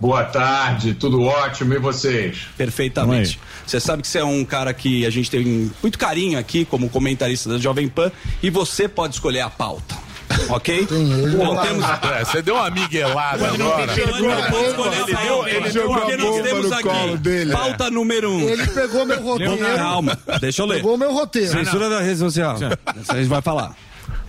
[0.00, 2.48] Boa tarde, tudo ótimo e vocês?
[2.56, 3.38] Perfeitamente.
[3.64, 6.90] Você sabe que você é um cara que a gente tem muito carinho aqui como
[6.90, 8.10] comentarista da Jovem Pan
[8.42, 10.03] e você pode escolher a pauta.
[10.48, 10.88] Ok?
[10.90, 11.84] Então temos.
[11.84, 13.92] É, você deu uma miguelada agora.
[13.92, 18.40] ele deu, ele deu porque nós temos aqui pauta número um.
[18.40, 19.58] Ele pegou meu roteiro.
[19.76, 20.76] Calma, deixa eu ler.
[20.76, 21.50] Pegou meu roteiro.
[21.52, 22.56] Censura da rede social.
[22.56, 23.74] Isso a gente vai falar.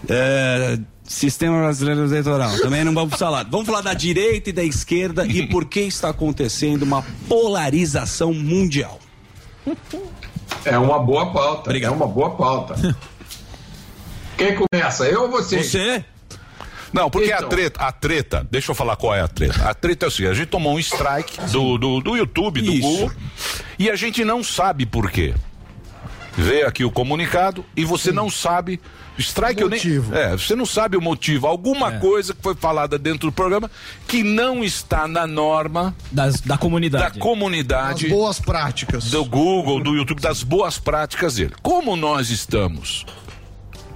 [0.08, 0.78] É,
[1.08, 2.58] Sistema brasileiro eleitoral.
[2.60, 3.44] Também não vamos falar.
[3.44, 9.00] Vamos falar da direita e da esquerda e por que está acontecendo uma polarização mundial.
[10.64, 11.78] É uma boa pauta.
[11.78, 12.76] É uma boa pauta.
[14.38, 15.06] Quem começa?
[15.06, 15.64] Eu ou você?
[15.64, 16.06] Você?
[16.94, 17.46] Não, porque Então.
[17.48, 19.70] a treta, a treta, deixa eu falar qual é a treta.
[19.70, 22.80] A treta é o seguinte, a gente tomou um strike do, do, do YouTube, do
[22.80, 23.12] Google,
[23.78, 25.34] e a gente não sabe por quê.
[26.38, 28.80] Veio aqui o comunicado e você não sabe.
[29.18, 29.80] Strike eu nem.
[30.14, 31.48] É, você não sabe o motivo.
[31.48, 33.72] Alguma coisa que foi falada dentro do programa
[34.06, 35.96] que não está na norma
[36.46, 37.14] da comunidade.
[37.14, 38.08] Da comunidade.
[38.08, 39.06] As boas práticas.
[39.06, 41.54] Do Google, do YouTube, das boas práticas dele.
[41.62, 43.06] Como nós estamos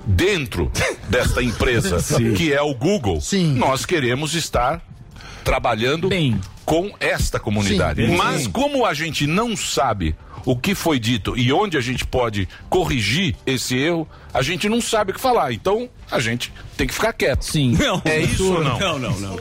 [0.05, 0.71] dentro
[1.09, 2.33] desta empresa Sim.
[2.33, 3.19] que é o Google,
[3.55, 4.81] nós queremos estar
[5.43, 6.09] trabalhando
[6.65, 8.05] com esta comunidade.
[8.05, 8.51] Sim, Mas sim.
[8.51, 10.15] como a gente não sabe
[10.45, 14.81] o que foi dito e onde a gente pode corrigir esse erro, a gente não
[14.81, 15.51] sabe o que falar.
[15.53, 17.43] Então, a gente tem que ficar quieto.
[17.43, 17.75] Sim.
[17.79, 18.79] Não, é isso ou não?
[18.79, 19.39] Não, não, não.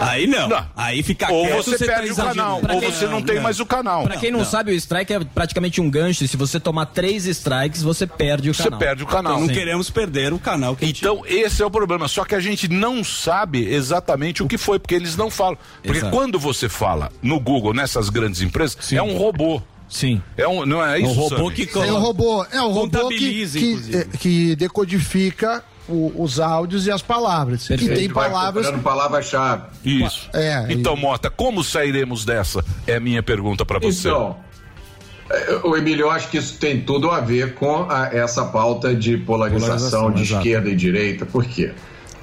[0.00, 0.48] Aí não.
[0.76, 3.66] Aí fica Ou quieto, você tá perde o canal, ou você não tem mais o
[3.66, 4.04] canal.
[4.04, 6.24] Pra quem não, sabe, o strike é praticamente um gancho.
[6.24, 8.78] E se você tomar três strikes, você perde o Você canal.
[8.78, 9.40] perde o canal.
[9.40, 12.06] Não queremos perder o canal que Então, esse é o problema.
[12.08, 15.58] Só que a gente não sabe exatamente o que foi, porque eles não falam.
[15.82, 16.14] Porque Exato.
[16.14, 19.62] quando você fala no Google, nessas grandes empresas, é um robô.
[19.88, 20.20] Sim.
[20.36, 21.12] É um, não é isso?
[21.12, 21.68] robô Sammy?
[21.88, 26.90] É um robô, é um robô que, que, eh, que decodifica o- os áudios e
[26.90, 27.68] as palavras.
[27.70, 28.70] E tem Vai palavras.
[28.82, 29.62] palavra-chave.
[29.84, 30.28] Isso.
[30.32, 32.64] É, então, Mota, como sairemos dessa?
[32.86, 34.08] É a minha pergunta pra você.
[34.08, 34.36] Então,
[35.30, 38.94] eh, o Emílio, eu acho que isso tem tudo a ver com a- essa pauta
[38.94, 40.40] de polarização, Polarização, de exato.
[40.46, 41.26] esquerda e direita.
[41.26, 41.72] Por quê?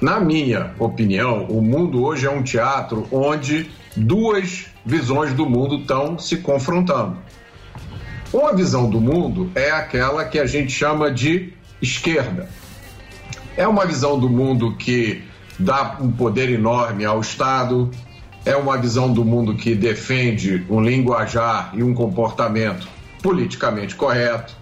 [0.00, 6.18] Na minha opinião, o mundo hoje é um teatro onde duas visões do mundo estão
[6.18, 7.16] se confrontando.
[8.32, 11.52] Uma visão do mundo é aquela que a gente chama de
[11.82, 12.48] esquerda.
[13.56, 15.22] É uma visão do mundo que
[15.58, 17.90] dá um poder enorme ao Estado,
[18.44, 22.88] é uma visão do mundo que defende um linguajar e um comportamento
[23.22, 24.56] politicamente correto,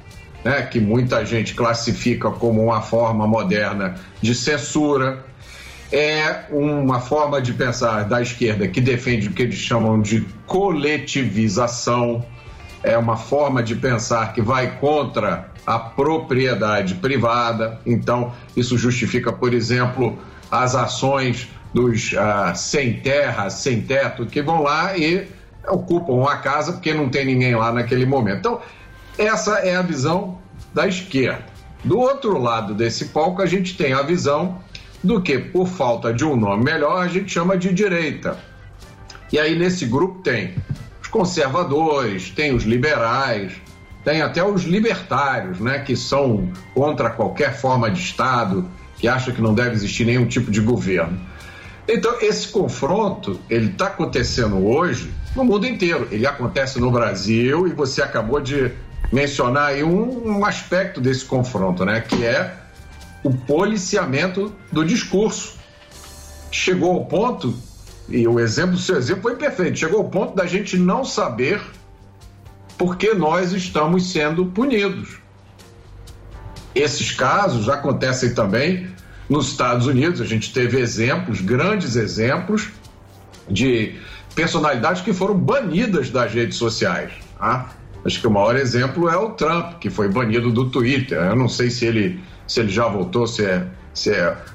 [0.45, 5.25] né, que muita gente classifica como uma forma moderna de censura.
[5.93, 12.25] É uma forma de pensar da esquerda que defende o que eles chamam de coletivização,
[12.83, 17.81] é uma forma de pensar que vai contra a propriedade privada.
[17.85, 20.19] Então, isso justifica, por exemplo,
[20.51, 25.29] as ações dos ah, sem terra, sem teto, que vão lá e
[25.69, 28.39] ocupam uma casa porque não tem ninguém lá naquele momento.
[28.39, 28.61] Então,
[29.19, 30.39] essa é a visão
[30.75, 31.45] da esquerda.
[31.85, 34.59] Do outro lado desse palco, a gente tem a visão
[35.03, 38.39] do que, por falta de um nome melhor, a gente chama de direita.
[39.33, 40.55] E aí, nesse grupo, tem
[41.11, 43.53] conservadores, tem os liberais,
[44.05, 49.43] tem até os libertários, né, que são contra qualquer forma de Estado, que acham que
[49.43, 51.19] não deve existir nenhum tipo de governo.
[51.89, 56.07] Então, esse confronto, ele está acontecendo hoje no mundo inteiro.
[56.11, 58.71] Ele acontece no Brasil e você acabou de
[59.13, 62.01] mencionar aí um, um aspecto desse confronto, né?
[62.01, 62.55] Que é
[63.25, 65.59] o policiamento do discurso.
[66.51, 67.55] Chegou ao ponto,
[68.11, 71.63] e o exemplo, o seu exemplo foi perfeito, chegou ao ponto da gente não saber
[72.77, 75.19] por que nós estamos sendo punidos.
[76.75, 78.89] Esses casos acontecem também
[79.29, 80.21] nos Estados Unidos.
[80.21, 82.69] A gente teve exemplos, grandes exemplos,
[83.49, 83.95] de
[84.35, 87.13] personalidades que foram banidas das redes sociais.
[87.39, 87.71] Tá?
[88.05, 91.19] Acho que o maior exemplo é o Trump, que foi banido do Twitter.
[91.19, 93.67] Eu não sei se ele, se ele já voltou, se é.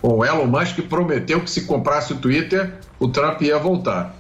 [0.02, 4.16] O Elon Musk prometeu que se comprasse o Twitter, o Trump ia voltar.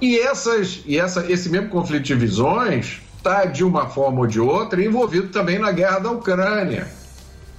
[0.00, 4.40] E, essas, e essa, esse mesmo conflito de visões está, de uma forma ou de
[4.40, 6.88] outra, envolvido também na guerra da Ucrânia.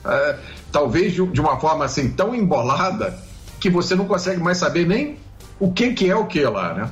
[0.06, 0.38] É,
[0.72, 3.18] talvez de, de uma forma assim tão embolada
[3.60, 5.18] que você não consegue mais saber nem
[5.58, 6.92] o que, que é o que lá, né?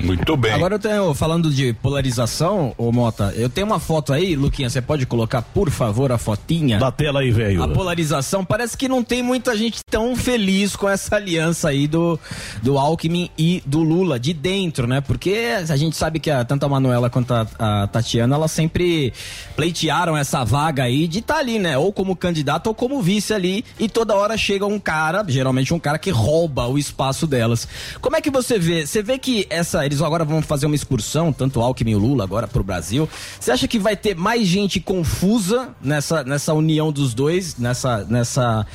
[0.00, 0.52] Muito bem.
[0.52, 4.80] Agora eu tenho, falando de polarização, ô Mota, eu tenho uma foto aí, Luquinha, você
[4.80, 6.78] pode colocar, por favor, a fotinha?
[6.78, 7.62] Da tela aí, velho.
[7.62, 12.18] A polarização, parece que não tem muita gente tão feliz com essa aliança aí do,
[12.62, 15.00] do Alckmin e do Lula, de dentro, né?
[15.00, 19.12] Porque a gente sabe que a, tanto a Manuela quanto a, a Tatiana, elas sempre
[19.54, 21.78] pleitearam essa vaga aí de estar tá ali, né?
[21.78, 25.78] Ou como candidato ou como vice ali, e toda hora chega um cara, geralmente um
[25.78, 27.66] cara que rouba o espaço delas.
[28.00, 28.86] Como é que você vê?
[28.86, 32.24] Você vê que essa eles agora vão fazer uma excursão, tanto Alckmin e o Lula
[32.24, 33.08] agora pro Brasil.
[33.40, 38.66] Você acha que vai ter mais gente confusa nessa, nessa união dos dois, nessa, nessa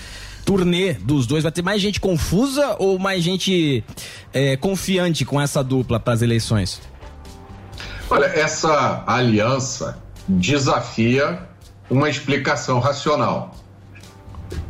[0.45, 1.43] turnê dos dois?
[1.43, 3.83] Vai ter mais gente confusa ou mais gente
[4.33, 6.81] é, confiante com essa dupla para as eleições?
[8.09, 9.97] Olha, essa aliança
[10.27, 11.47] desafia
[11.89, 13.55] uma explicação racional.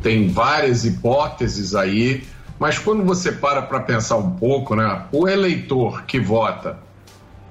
[0.01, 2.23] Tem várias hipóteses aí
[2.61, 6.77] mas quando você para para pensar um pouco, né, o eleitor que vota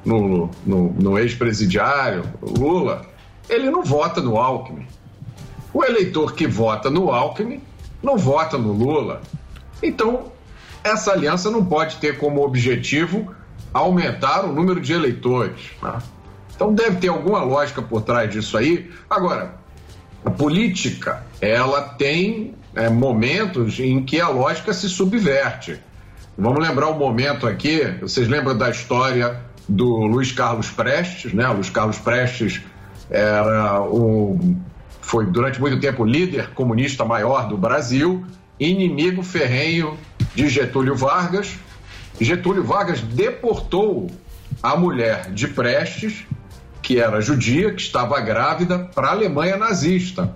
[0.05, 3.05] no, no, no ex-presidiário, Lula,
[3.49, 4.87] ele não vota no Alckmin.
[5.75, 7.61] O eleitor que vota no Alckmin
[8.01, 9.21] não vota no Lula.
[9.83, 10.31] Então,
[10.85, 13.35] essa aliança não pode ter como objetivo
[13.75, 15.73] aumentar o número de eleitores.
[15.83, 15.99] Né?
[16.55, 18.89] Então, deve ter alguma lógica por trás disso aí.
[19.11, 19.57] Agora,
[20.25, 25.81] a política, ela tem é, momentos em que a lógica se subverte.
[26.37, 31.49] Vamos lembrar um momento aqui, vocês lembram da história do Luiz Carlos Prestes, né?
[31.49, 32.61] O Luiz Carlos Prestes
[33.11, 34.57] era o,
[35.01, 38.25] foi durante muito tempo o líder comunista maior do Brasil,
[38.59, 39.99] inimigo ferrenho
[40.35, 41.59] de Getúlio Vargas.
[42.21, 44.11] Getúlio Vargas deportou
[44.63, 46.25] a mulher de Prestes,
[46.83, 50.35] que era judia, que estava grávida, para a Alemanha nazista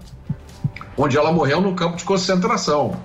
[0.97, 2.97] onde ela morreu no campo de concentração.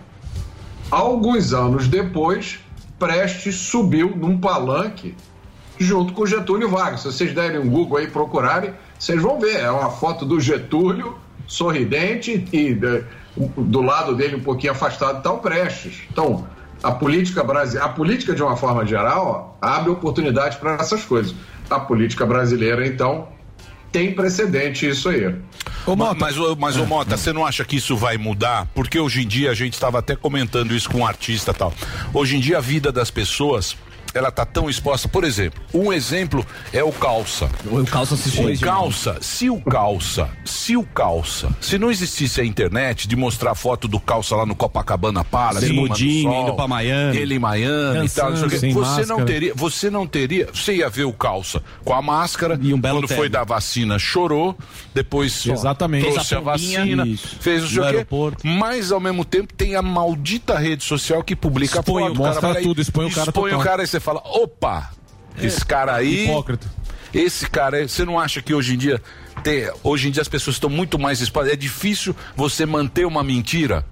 [0.92, 2.60] Alguns anos depois,
[2.98, 5.16] Prestes subiu num palanque
[5.80, 7.02] junto com Getúlio Vargas.
[7.02, 9.58] Se vocês derem um Google aí procurarem, vocês vão ver.
[9.58, 11.18] É uma foto do Getúlio
[11.48, 13.04] sorridente e de,
[13.58, 16.02] do lado dele um pouquinho afastado está o Prestes.
[16.12, 16.46] Então,
[16.84, 21.34] a política brasileira, a política de uma forma geral, ó, abre oportunidades para essas coisas.
[21.70, 23.28] A política brasileira, então,
[23.92, 25.34] tem precedente isso aí.
[25.86, 26.20] Ô, Mota.
[26.20, 28.68] Mas, mas ô, Mota, você não acha que isso vai mudar?
[28.74, 31.74] Porque hoje em dia, a gente estava até comentando isso com um artista e tal.
[32.14, 33.76] Hoje em dia, a vida das pessoas
[34.14, 35.08] ela tá tão exposta.
[35.08, 37.50] Por exemplo, um exemplo é o calça.
[37.66, 42.46] O calça se O calça, se o calça, se o calça, se não existisse a
[42.46, 45.68] internet de mostrar foto do calça lá no Copacabana Palace,
[46.24, 47.18] sol, indo pra Miami.
[47.18, 49.26] ele em Miami e tal, não o você não máscara.
[49.26, 53.00] teria, você não teria, você ia ver o calça com a máscara E um belo
[53.00, 53.32] quando foi terno.
[53.32, 54.58] da vacina, chorou,
[54.94, 56.04] depois Exatamente.
[56.04, 57.38] trouxe Fez a, a vacina, Isso.
[57.40, 58.06] fez o o quê,
[58.44, 62.64] mas ao mesmo tempo tem a maldita rede social que publica Expõe, foto, mostra e
[62.64, 64.92] tudo, expõe o cara expõe o cara e você fala, opa,
[65.38, 66.68] esse cara aí Hipócrita.
[67.14, 69.02] esse cara, aí, você não acha que hoje em dia
[69.44, 71.54] tem, hoje em dia as pessoas estão muito mais expostas?
[71.54, 73.86] É difícil você manter uma mentira?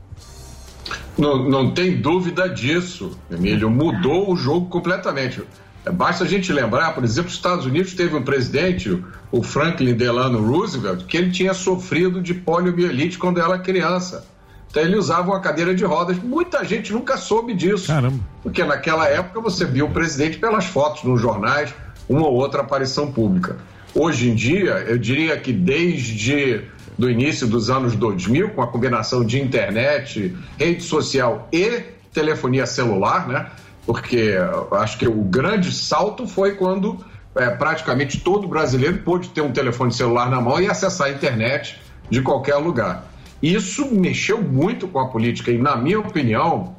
[1.17, 3.69] Não, não tem dúvida disso, Emílio.
[3.69, 5.41] Mudou o jogo completamente.
[5.85, 9.95] É, Basta a gente lembrar, por exemplo, os Estados Unidos teve um presidente, o Franklin
[9.95, 14.25] Delano Roosevelt, que ele tinha sofrido de poliomielite quando era criança.
[14.69, 16.17] Então ele usava uma cadeira de rodas.
[16.17, 17.87] Muita gente nunca soube disso.
[17.87, 18.19] Caramba.
[18.43, 21.73] Porque naquela época você via o presidente pelas fotos nos jornais,
[22.07, 23.57] uma ou outra aparição pública.
[23.95, 26.65] Hoje em dia, eu diria que desde
[26.97, 33.27] do início dos anos 2000, com a combinação de internet, rede social e telefonia celular,
[33.27, 33.47] né?
[33.85, 34.33] Porque
[34.71, 36.97] acho que o grande salto foi quando
[37.35, 41.79] é, praticamente todo brasileiro pôde ter um telefone celular na mão e acessar a internet
[42.09, 43.05] de qualquer lugar.
[43.41, 46.75] Isso mexeu muito com a política e, na minha opinião,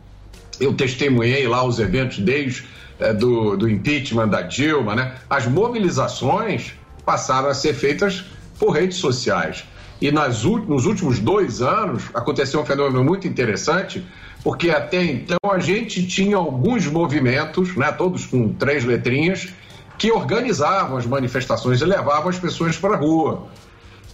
[0.61, 2.67] eu testemunhei lá os eventos desde
[2.99, 5.15] eh, do, do impeachment da Dilma, né?
[5.31, 6.73] As mobilizações
[7.05, 8.25] passaram a ser feitas
[8.59, 9.65] por redes sociais.
[10.01, 14.05] E nas, nos últimos dois anos aconteceu um fenômeno muito interessante,
[14.43, 19.49] porque até então a gente tinha alguns movimentos, né, todos com três letrinhas,
[19.97, 23.49] que organizavam as manifestações e levavam as pessoas para a rua.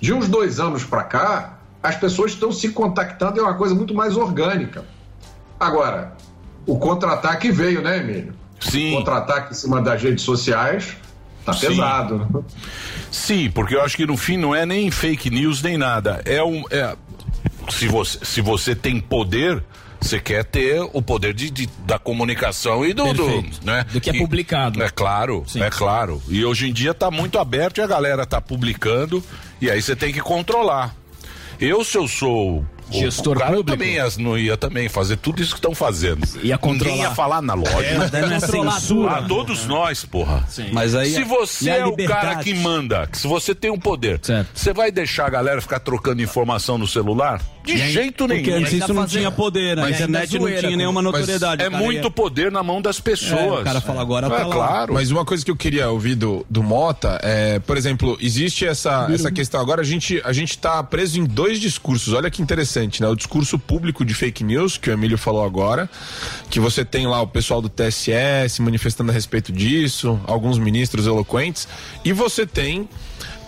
[0.00, 1.53] De uns dois anos para cá,
[1.84, 4.84] as pessoas estão se contactando, é uma coisa muito mais orgânica.
[5.60, 6.16] Agora,
[6.66, 8.34] o contra-ataque veio, né, Emílio?
[8.58, 8.94] Sim.
[8.94, 10.96] O contra-ataque em cima das redes sociais
[11.44, 11.68] tá Sim.
[11.68, 12.18] pesado.
[12.18, 12.42] né?
[13.10, 16.22] Sim, porque eu acho que no fim não é nem fake news nem nada.
[16.24, 16.64] É um.
[16.70, 16.96] É,
[17.70, 19.62] se, você, se você tem poder.
[20.00, 23.86] Você quer ter o poder de, de- da comunicação e do, do, né?
[23.90, 24.82] Do que é E- publicado.
[24.82, 26.22] É claro, é claro.
[26.28, 29.24] E hoje em dia tá muito aberto e a galera tá publicando
[29.62, 30.94] e aí você tem que controlar.
[31.64, 33.78] Eu, se eu sou Gestor o cara, eu público.
[33.78, 36.26] também ia, não ia também fazer tudo isso que estão fazendo.
[36.42, 36.90] Ia controlar.
[36.92, 37.70] Ninguém ia falar na loja.
[38.12, 39.12] É, não é censura.
[39.12, 40.46] Ah, todos nós, porra.
[40.72, 43.70] Mas aí se a- você a é o cara que manda, que se você tem
[43.70, 44.20] um poder,
[44.54, 47.40] você vai deixar a galera ficar trocando informação no celular?
[47.64, 48.42] De aí- jeito nenhum.
[48.42, 51.62] porque antes isso não tinha poder, a internet não tinha nenhuma notoriedade.
[51.62, 53.40] É muito ia- poder na mão das pessoas.
[53.40, 54.54] É, o cara fala agora, é, tá lá.
[54.54, 54.92] claro.
[54.94, 59.08] Mas uma coisa que eu queria ouvir do, do Mota é, por exemplo, existe essa,
[59.10, 59.60] essa questão.
[59.60, 62.12] Agora a gente, a gente tá preso em dois discursos.
[62.12, 63.08] Olha que interessante, né?
[63.08, 65.88] O discurso público de fake news, que o Emílio falou agora,
[66.50, 68.12] que você tem lá o pessoal do TSE
[68.48, 71.68] se manifestando a respeito disso, alguns ministros eloquentes,
[72.04, 72.88] e você tem.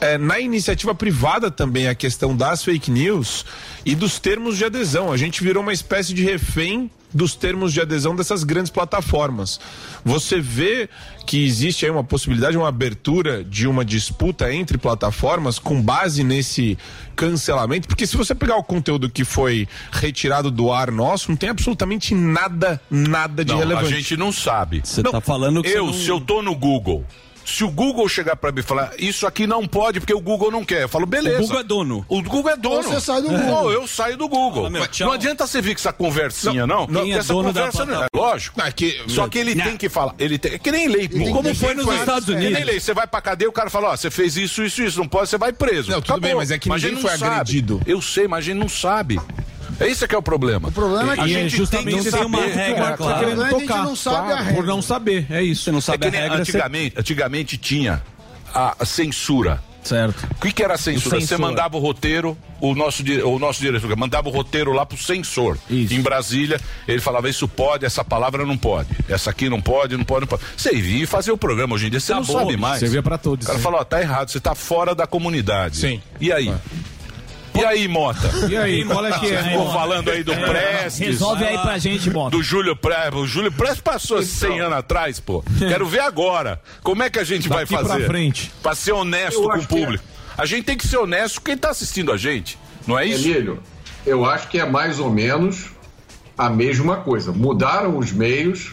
[0.00, 3.44] é, na iniciativa privada também a questão das fake news
[3.84, 5.12] e dos termos de adesão.
[5.12, 9.58] A gente virou uma espécie de refém dos termos de adesão dessas grandes plataformas.
[10.04, 10.88] Você vê
[11.26, 16.78] que existe aí uma possibilidade, uma abertura de uma disputa entre plataformas com base nesse
[17.16, 21.48] cancelamento, porque se você pegar o conteúdo que foi retirado do ar nosso, não tem
[21.48, 23.92] absolutamente nada, nada de Não, relevante.
[23.92, 24.82] A gente não sabe.
[24.84, 27.04] Você Não, tá falando que Eu, não- se eu tô no Google,
[27.46, 30.50] se o Google chegar pra mim e falar, isso aqui não pode porque o Google
[30.50, 31.38] não quer, eu falo, beleza.
[31.38, 32.04] O Google é dono.
[32.08, 32.82] O Google é dono.
[32.82, 33.54] Você sai do Google.
[33.54, 34.64] Ou eu saio do Google.
[34.64, 36.86] Fala, meu, não adianta você vir com essa conversinha, não.
[36.86, 38.06] Quem porque é essa dono da conversa não é.
[38.14, 38.58] Lógico.
[38.58, 39.64] Não, é que- Só que ele Não.
[39.64, 40.14] tem que falar.
[40.18, 42.40] Ele tem, é que nem lei, tem Como foi nos Foi- Estados é, É que
[42.40, 42.66] nem Unidos?
[42.66, 42.80] lei.
[42.80, 45.28] Você vai pra cadeia, o cara fala, ó, você fez isso, isso, isso, não pode,
[45.30, 45.90] você vai preso.
[45.90, 47.34] Não, tudo bem, mas é que Mas ninguém foi não sabe.
[47.34, 47.80] agredido.
[47.86, 49.20] Eu sei, mas a gente não sabe.
[49.78, 50.68] É isso que é o problema.
[50.68, 52.24] O problema é que a E gente é tem justamente que esse saber.
[52.24, 53.12] uma regra, que claro.
[53.14, 53.84] tá querendo A gente tocar.
[53.84, 54.54] não sabe a Claro, regra.
[54.54, 55.62] Por não saber, é isso.
[55.64, 56.36] Você não É sabe que a regra.
[56.36, 58.02] você- antigamente, antigamente tinha
[58.54, 59.62] a a censura.
[59.84, 60.26] Certo.
[60.32, 61.20] O que, que era a censura?
[61.20, 65.56] Você mandava o roteiro, o nosso, o nosso diretor mandava o roteiro lá pro censor.
[65.70, 65.94] Isso.
[65.94, 68.88] Em Brasília, ele falava: Isso pode, essa palavra não pode.
[69.08, 70.42] Essa aqui não pode, não pode, não pode.
[70.56, 72.40] Você via e fazia o programa hoje em dia, você não Acabou.
[72.40, 72.80] sabe mais.
[72.80, 73.62] Servia pra todos, O cara sim.
[73.62, 75.76] falou: ó, tá errado, você tá fora da comunidade.
[75.76, 76.02] Sim.
[76.20, 76.52] E aí?
[77.56, 78.30] E aí, Mota?
[78.48, 79.42] E aí, qual é que é?
[79.42, 80.98] ficou falando aí do Prestes.
[81.06, 82.36] Resolve aí pra gente, Mota.
[82.36, 83.14] Do Júlio Prestes.
[83.20, 85.42] O Júlio Prestes passou 100 anos atrás, pô.
[85.58, 86.60] Quero ver agora.
[86.82, 88.06] Como é que a gente vai Daqui pra fazer?
[88.06, 88.52] frente.
[88.62, 89.66] Pra ser honesto Eu com o é.
[89.66, 90.04] público.
[90.36, 92.58] A gente tem que ser honesto com quem tá assistindo a gente.
[92.86, 93.26] Não é isso?
[93.26, 93.62] Emílio,
[94.04, 95.66] eu acho que é mais ou menos
[96.36, 97.32] a mesma coisa.
[97.32, 98.72] Mudaram os meios,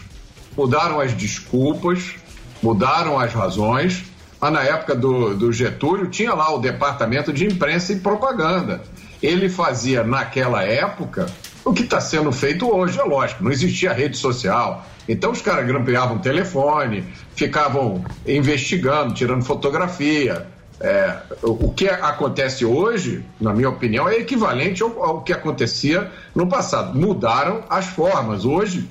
[0.56, 2.14] mudaram as desculpas,
[2.62, 4.02] mudaram as razões.
[4.40, 8.82] Mas na época do, do Getúlio tinha lá o departamento de imprensa e propaganda.
[9.22, 11.26] Ele fazia naquela época
[11.64, 13.00] o que está sendo feito hoje.
[13.00, 14.84] É lógico, não existia rede social.
[15.08, 17.04] Então os caras grampeavam telefone,
[17.34, 20.46] ficavam investigando, tirando fotografia.
[20.80, 26.46] É, o que acontece hoje, na minha opinião, é equivalente ao, ao que acontecia no
[26.46, 26.98] passado.
[26.98, 28.44] Mudaram as formas.
[28.44, 28.88] Hoje,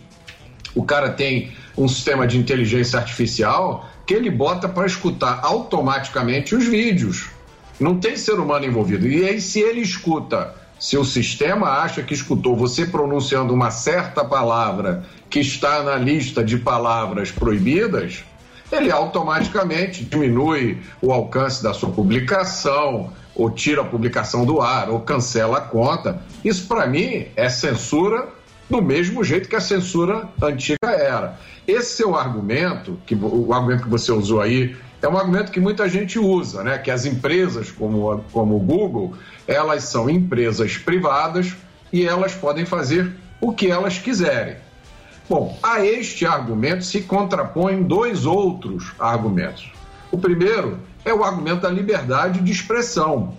[0.74, 6.66] o cara tem um sistema de inteligência artificial que ele bota para escutar automaticamente os
[6.66, 7.30] vídeos.
[7.80, 9.08] Não tem ser humano envolvido.
[9.08, 14.24] E aí, se ele escuta, se o sistema acha que escutou você pronunciando uma certa
[14.24, 18.24] palavra que está na lista de palavras proibidas,
[18.72, 25.00] ele automaticamente diminui o alcance da sua publicação, ou tira a publicação do ar, ou
[25.00, 26.22] cancela a conta.
[26.44, 28.28] Isso, para mim, é censura
[28.69, 31.38] do mesmo jeito que a censura antiga era.
[31.68, 35.88] Esse seu argumento, que o argumento que você usou aí, é um argumento que muita
[35.90, 36.77] gente usa, né?
[36.77, 39.14] Que as empresas como, como o Google,
[39.48, 41.56] elas são empresas privadas
[41.91, 44.56] e elas podem fazer o que elas quiserem.
[45.30, 49.72] Bom, a este argumento se contrapõem dois outros argumentos.
[50.11, 53.35] O primeiro é o argumento da liberdade de expressão.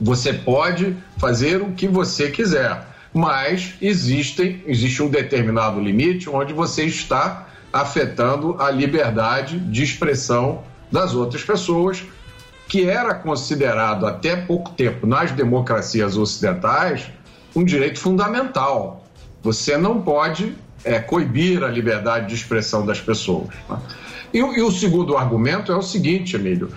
[0.00, 6.84] Você pode fazer o que você quiser mas existem, existe um determinado limite onde você
[6.84, 12.02] está afetando a liberdade de expressão das outras pessoas,
[12.68, 17.06] que era considerado até pouco tempo nas democracias ocidentais
[17.54, 19.04] um direito fundamental.
[19.42, 23.48] Você não pode é, coibir a liberdade de expressão das pessoas.
[23.68, 23.80] tá?
[24.32, 26.70] E, e o segundo argumento é o seguinte, Emílio: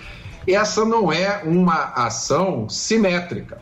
[0.46, 3.58] essa não é uma ação simétrica.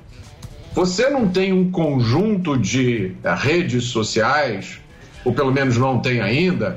[0.77, 4.79] Você não tem um conjunto de eh, redes sociais,
[5.25, 6.77] ou pelo menos não tem ainda,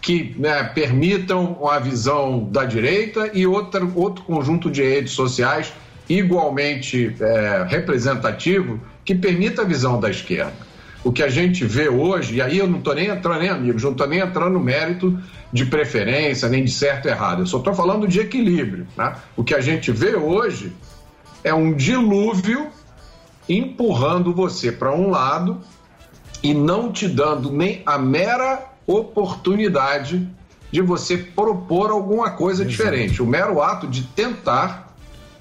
[0.00, 5.72] que né, permitam a visão da direita e outra, outro conjunto de redes sociais
[6.08, 10.54] igualmente eh, representativo que permita a visão da esquerda.
[11.02, 13.82] O que a gente vê hoje, e aí eu não estou nem entrando, nem amigos,
[13.82, 15.18] não estou nem entrando no mérito
[15.52, 18.86] de preferência, nem de certo e errado, eu só estou falando de equilíbrio.
[18.96, 19.12] Né?
[19.36, 20.72] O que a gente vê hoje
[21.42, 22.70] é um dilúvio
[23.50, 25.60] empurrando você para um lado
[26.40, 30.26] e não te dando nem a mera oportunidade
[30.70, 33.20] de você propor alguma coisa diferente.
[33.20, 34.94] O mero ato de tentar,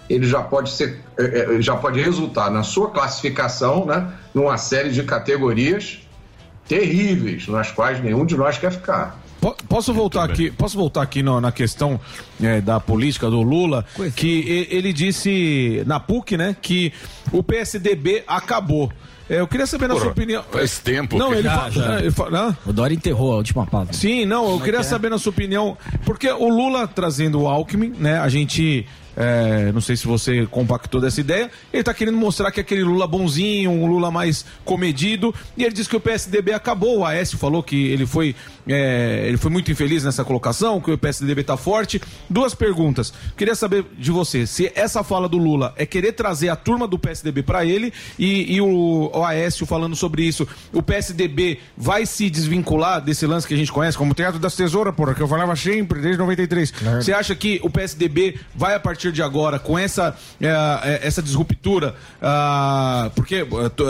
[0.10, 4.90] ele já pode ser, eh, eh, já pode resultar na sua classificação, né, numa série
[4.90, 6.00] de categorias
[6.68, 9.19] terríveis, nas quais nenhum de nós quer ficar.
[9.40, 12.00] Po- Posso voltar aqui, posso voltar aqui no- na questão
[12.42, 13.86] eh, da política do Lula,
[14.16, 16.92] que e- ele disse na PUC, né, que
[17.32, 18.92] o PSDB acabou.
[19.30, 20.44] Eh, Eu queria saber na Porra, sua opinião.
[20.52, 21.72] faz tempo Não, que- ele Já, fala.
[21.72, 22.00] já.
[22.00, 22.58] ele fala-?
[22.66, 23.94] O Dória enterrou a última pauta.
[23.94, 24.90] Sim, não, eu Como é queria que é?
[24.90, 29.82] saber na sua opinião, porque o Lula trazendo o Alckmin, né, a gente, é, não
[29.82, 33.70] sei se você compactou dessa ideia, ele tá querendo mostrar que é aquele Lula bonzinho,
[33.70, 37.76] um Lula mais comedido, e ele disse que o PSDB acabou, o Aécio falou que
[37.76, 38.36] ele foi,
[38.70, 42.02] é, ele foi muito infeliz nessa colocação, que o PSDB tá forte.
[42.30, 46.56] Duas perguntas, queria saber de você, se essa fala do Lula é querer trazer a
[46.56, 51.60] turma do PSDB para ele, e, e o, o Aécio falando sobre isso, o PSDB
[51.78, 55.22] vai se desvincular desse lance que a gente conhece como Teatro das Tesouras, porra, que
[55.22, 56.72] eu falava sempre desde 93.
[57.02, 60.48] Você acha que o PSDB vai a partir de agora com essa, eh,
[60.84, 61.96] eh, essa disruptura?
[62.22, 63.86] ah, porque eh, to-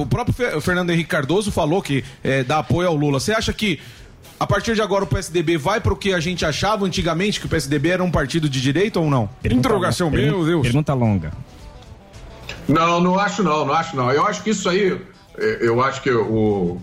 [0.00, 3.20] o, próprio Fe- Fernando Henrique Cardoso falou que eh, dá apoio ao Lula.
[3.20, 3.78] Você acha que
[4.38, 7.46] a partir de agora o PSDB vai para o que a gente achava antigamente, que
[7.46, 9.28] o PSDB era um partido de direita ou não?
[9.44, 10.62] Interrogação, meu Deus.
[10.62, 11.32] Pergunta longa.
[12.68, 14.10] Não, não acho não, não acho não.
[14.10, 15.00] Eu acho que isso aí,
[15.38, 16.80] eh, eu acho que o,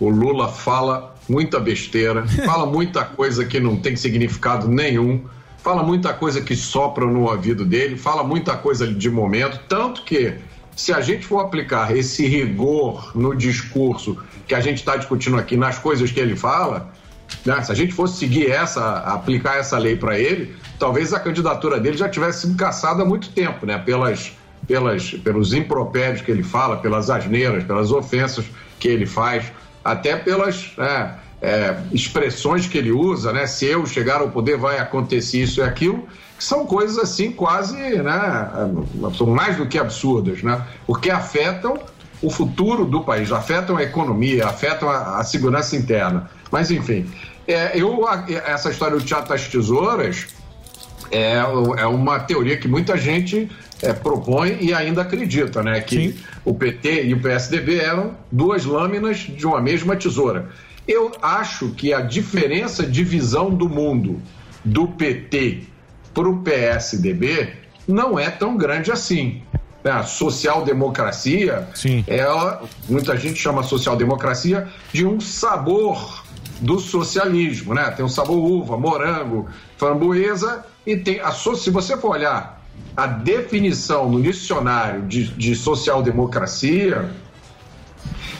[0.00, 5.24] o Lula fala muita besteira, fala muita coisa que não tem significado nenhum,
[5.58, 10.34] fala muita coisa que sopra no ouvido dele, fala muita coisa de momento, tanto que
[10.78, 15.56] se a gente for aplicar esse rigor no discurso que a gente está discutindo aqui,
[15.56, 16.88] nas coisas que ele fala,
[17.44, 21.80] né, se a gente fosse seguir essa, aplicar essa lei para ele, talvez a candidatura
[21.80, 23.76] dele já tivesse sido caçada há muito tempo, né?
[23.76, 24.30] Pelas,
[24.68, 28.44] pelas, pelos impropérios que ele fala, pelas asneiras, pelas ofensas
[28.78, 29.50] que ele faz,
[29.84, 31.10] até pelas é,
[31.42, 33.48] é, expressões que ele usa, né?
[33.48, 36.06] Se eu chegar ao poder vai acontecer isso e aquilo,
[36.38, 38.48] que são coisas assim quase, né?
[39.16, 40.62] São mais do que absurdas, né?
[40.86, 41.76] Porque afetam
[42.22, 46.30] o futuro do país, afetam a economia, afetam a, a segurança interna.
[46.50, 47.06] Mas enfim,
[47.46, 50.26] é, eu a- essa história do teatro das tesouras
[51.10, 53.50] é, é uma teoria que muita gente
[53.82, 55.80] é, propõe e ainda acredita, né?
[55.80, 60.48] Que o PT e o PSDB eram duas lâminas de uma mesma tesoura.
[60.86, 64.20] Eu acho que a diferença de visão do mundo
[64.64, 65.62] do PT
[66.18, 67.52] para o PSDB
[67.86, 69.40] não é tão grande assim.
[69.84, 71.68] né, a social-democracia,
[72.08, 76.24] ela, muita gente chama social-democracia de um sabor
[76.60, 77.88] do socialismo, né?
[77.92, 79.46] Tem o sabor uva, morango,
[79.76, 82.60] framboesa e tem a se você for olhar
[82.96, 87.10] a definição no dicionário de, de social-democracia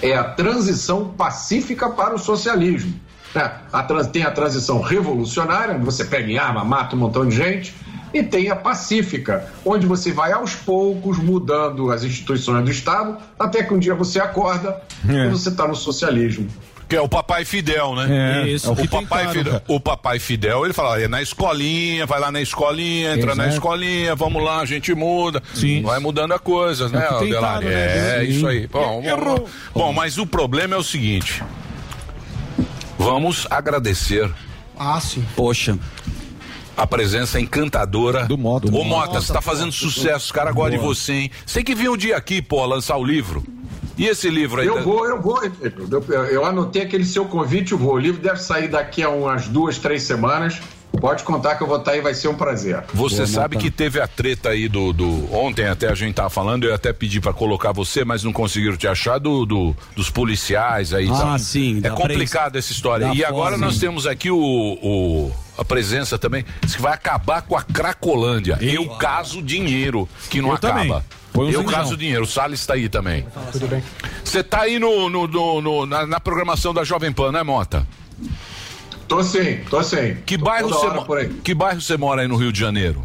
[0.02, 2.92] é a transição pacífica para o socialismo.
[3.34, 3.52] Né?
[3.72, 7.34] A trans- tem a transição revolucionária, onde você pega em arma, mata um montão de
[7.36, 7.74] gente,
[8.12, 13.62] e tem a pacífica, onde você vai aos poucos mudando as instituições do Estado, até
[13.62, 16.48] que um dia você acorda e você está no socialismo.
[16.88, 18.44] Que é o papai Fidel, né?
[18.44, 18.66] É, Isso.
[18.66, 19.64] é o papai Fidel, cara.
[19.68, 23.56] o papai Fidel, ele fala, é na escolinha, vai lá na escolinha, entra na Exato.
[23.58, 25.42] escolinha, vamos lá, a gente muda.
[25.52, 25.82] Sim.
[25.82, 27.02] Vai mudando a coisa, É né,
[27.38, 27.74] cara, né?
[27.74, 28.30] É, Sim.
[28.30, 28.66] isso aí.
[28.68, 29.02] Bom,
[29.74, 31.44] bom, mas o problema é o seguinte.
[32.98, 34.30] Vamos agradecer
[34.78, 35.24] Ah, sim.
[35.36, 35.78] Poxa.
[36.76, 38.74] a presença encantadora do modo.
[38.76, 41.30] Ô, Mota, você tá fazendo sucesso, os caras gostam de você, hein?
[41.44, 43.42] Você que vir um dia aqui, pô, lançar o livro.
[43.96, 44.66] E esse livro aí?
[44.68, 45.42] Eu vou, eu vou.
[45.42, 45.52] Eu,
[46.08, 47.94] eu- eu anotei aquele seu convite, eu vou.
[47.94, 50.60] O livro deve sair daqui a umas duas, três semanas.
[51.00, 52.82] Pode contar que eu vou estar aí, vai ser um prazer.
[52.92, 56.64] Você sabe que teve a treta aí do, do- Ontem até a gente tava falando,
[56.64, 60.92] eu até pedi pra colocar você, mas não conseguiram te achar do, do- dos policiais
[60.92, 61.06] aí.
[61.06, 61.38] e Ah, tal.
[61.38, 62.50] sim, É prensa.
[62.54, 63.06] essa história.
[63.08, 67.42] Da e agora nós temos aqui o, o- a presença também, diz que vai acabar
[67.42, 68.58] com a Cracolândia.
[68.60, 70.74] Eu caso dinheiro, que não Eu acaba.
[70.80, 71.02] também.
[71.34, 72.24] Um Eu caso dinheiro.
[72.24, 73.24] O Salles tá aí também.
[73.52, 73.82] Tudo bem.
[74.24, 77.86] Você tá aí no, no- no- no- na, na programação da Jovem Pan, né, Mota?
[79.08, 80.16] Tô sim, tô sim.
[80.26, 81.28] Que Tô bairro você mo- por aí.
[81.42, 83.02] Que bairro você mora aí no Rio de Janeiro?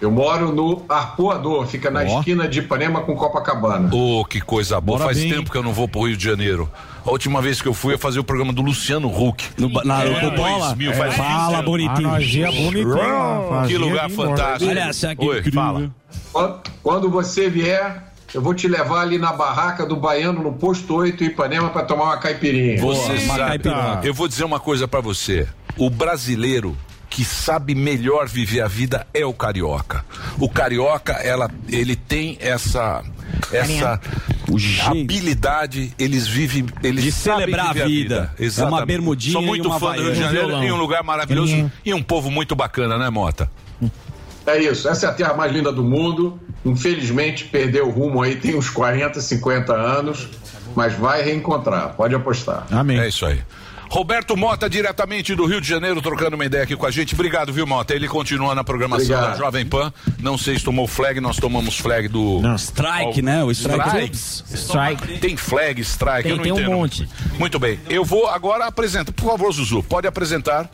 [0.00, 2.18] Eu moro no Arpoador, fica na Ó.
[2.18, 3.88] esquina de Ipanema com Copacabana.
[3.94, 4.98] Ô, que coisa boa.
[4.98, 5.32] Bora Faz bem.
[5.32, 6.68] tempo que eu não vou pro Rio de Janeiro.
[7.06, 9.44] A última vez que eu fui, eu fazia o programa do Luciano Huck.
[9.56, 10.66] No, na, É, no Bola?
[10.66, 12.08] 2000, É, faz fala 20 bonitinho.
[12.08, 14.70] Nós ia bonitinho lá, Que lugar fantástico.
[14.70, 15.52] Olha essa Oi, incrível.
[15.52, 15.90] fala.
[16.32, 20.94] Quando- Quando você vier, eu vou te levar ali na barraca do Baiano, no posto
[20.94, 22.80] 8 Ipanema, para tomar uma caipirinha.
[22.80, 23.68] Você sabe,
[24.02, 25.46] eu vou dizer uma coisa pra você.
[25.76, 26.76] O brasileiro
[27.10, 30.02] que sabe melhor viver a vida é o carioca.
[30.38, 33.02] O carioca, ela, ele tem essa
[33.52, 34.00] essa
[34.86, 38.34] habilidade, eles vivem, eles De sabem celebrar a viver vida.
[38.38, 40.20] É uma bermudinha Sou e muito uma fã do Rio de.
[40.20, 40.64] Janeiro Violão.
[40.64, 43.50] e um lugar maravilhoso e um povo muito bacana, né, Mota?
[44.46, 46.40] É isso, essa é a terra mais linda do mundo.
[46.64, 50.28] Infelizmente, perdeu o rumo aí, tem uns 40, 50 anos,
[50.74, 52.66] mas vai reencontrar, pode apostar.
[52.70, 52.98] Amém.
[53.00, 53.40] É isso aí.
[53.92, 57.12] Roberto Mota, diretamente do Rio de Janeiro, trocando uma ideia aqui com a gente.
[57.12, 57.94] Obrigado, viu, Mota?
[57.94, 59.32] Ele continua na programação Obrigado.
[59.32, 59.92] da Jovem Pan.
[60.18, 62.40] Não sei se tomou flag, nós tomamos flag do.
[62.40, 63.44] Não, strike, né?
[63.44, 64.16] O strike.
[64.16, 65.18] Strike.
[65.18, 66.70] Tem flag, strike, Tem- eu não tem um entendo.
[66.72, 67.06] monte.
[67.38, 67.78] Muito bem.
[67.86, 69.12] Eu vou agora apresentar.
[69.12, 70.70] Por favor, Zuzu, pode apresentar.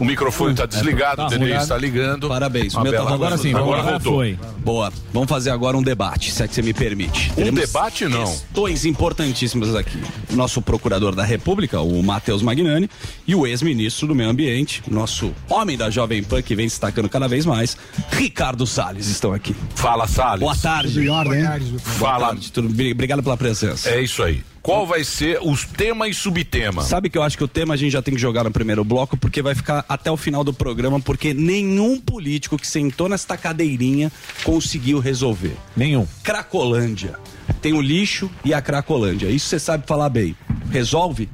[0.00, 2.26] O microfone está desligado, Tá o Denise está ligando.
[2.26, 2.74] Parabéns.
[2.74, 3.36] Uma bela tá coisa.
[3.36, 3.58] rolando.
[3.58, 4.24] Agora voltou.
[4.58, 4.92] Boa.
[5.12, 7.32] Vamos fazer agora um debate, se é que você me permite.
[7.36, 8.24] Um debate, não.
[8.24, 10.02] Questões importantíssimas aqui.
[10.32, 12.88] O nosso procurador da República, o Matheus Magnani,
[13.26, 17.08] e o ex-ministro do Meio Ambiente, nosso homem da Jovem Pan, que vem se destacando
[17.08, 17.76] cada vez mais,
[18.10, 19.54] Ricardo Salles, estão aqui.
[19.74, 20.40] Fala, Salles.
[20.40, 21.00] Boa tarde.
[21.00, 22.26] Boa Fala.
[22.28, 22.52] tarde.
[22.70, 22.92] Bem?
[22.92, 23.88] Obrigado pela presença.
[23.90, 24.42] É isso aí.
[24.62, 26.82] Qual vai ser os tema e subtema?
[26.82, 28.84] Sabe que eu acho que o tema a gente já tem que jogar no primeiro
[28.84, 33.38] bloco, porque vai ficar até o final do programa, porque nenhum político que sentou nesta
[33.38, 34.12] cadeirinha
[34.44, 35.56] conseguiu resolver.
[35.74, 36.06] Nenhum.
[36.22, 37.18] Cracolândia.
[37.62, 39.28] Tem o lixo e a Cracolândia.
[39.28, 40.36] Isso você sabe falar bem.
[40.70, 41.28] Resolve?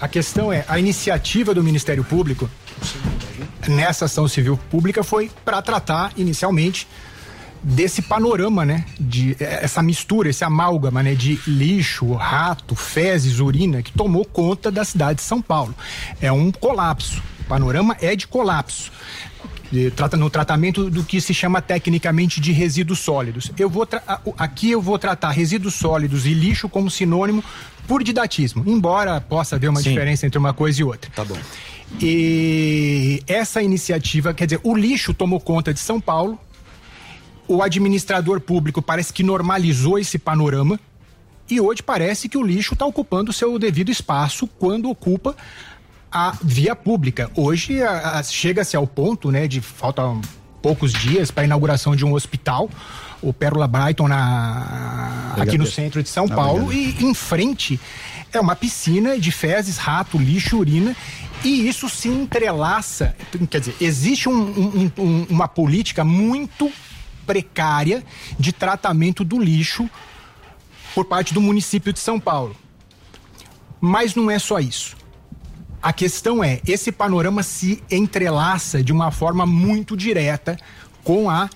[0.00, 2.50] A questão é, a iniciativa do Ministério Público
[3.68, 6.86] nessa ação civil pública foi para tratar inicialmente
[7.62, 13.82] desse panorama, né, de eh, essa mistura, esse amálgama, né, de lixo, rato, fezes, urina
[13.82, 15.74] que tomou conta da cidade de São Paulo.
[16.20, 17.20] É um colapso.
[17.48, 18.90] Panorama é de colapso.
[20.16, 23.50] No tratamento do que se chama tecnicamente de resíduos sólidos.
[23.58, 23.86] Eu vou
[24.38, 27.42] aqui eu vou tratar resíduos sólidos e lixo como sinônimo
[27.86, 29.90] por didatismo, embora possa haver uma Sim.
[29.90, 31.10] diferença entre uma coisa e outra.
[31.14, 31.36] Tá bom.
[32.00, 36.38] E essa iniciativa, quer dizer, o lixo tomou conta de São Paulo.
[37.48, 40.78] O administrador público parece que normalizou esse panorama.
[41.48, 45.36] E hoje parece que o lixo está ocupando o seu devido espaço quando ocupa
[46.16, 47.30] a via pública.
[47.36, 47.76] Hoje
[48.24, 50.22] chega-se ao ponto, né, de faltam
[50.62, 52.70] poucos dias para a inauguração de um hospital,
[53.20, 57.78] o Pérola Brighton na aqui no centro de São Paulo e em frente
[58.32, 60.96] é uma piscina de fezes, rato, lixo, urina
[61.44, 63.14] e isso se entrelaça,
[63.50, 66.72] quer dizer, existe um- um- um- uma política muito
[67.26, 68.02] precária
[68.40, 69.86] de tratamento do lixo
[70.94, 72.56] por parte do município de São Paulo.
[73.78, 74.96] Mas não é só isso.
[75.82, 80.56] A questão é, esse panorama se entrelaça de uma forma muito direta
[81.04, 81.48] com a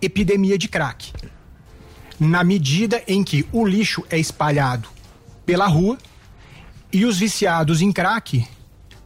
[0.00, 1.12] epidemia de crack.
[2.18, 4.88] na medida em que o lixo é espalhado
[5.44, 5.98] pela rua
[6.92, 8.46] e os viciados em crack,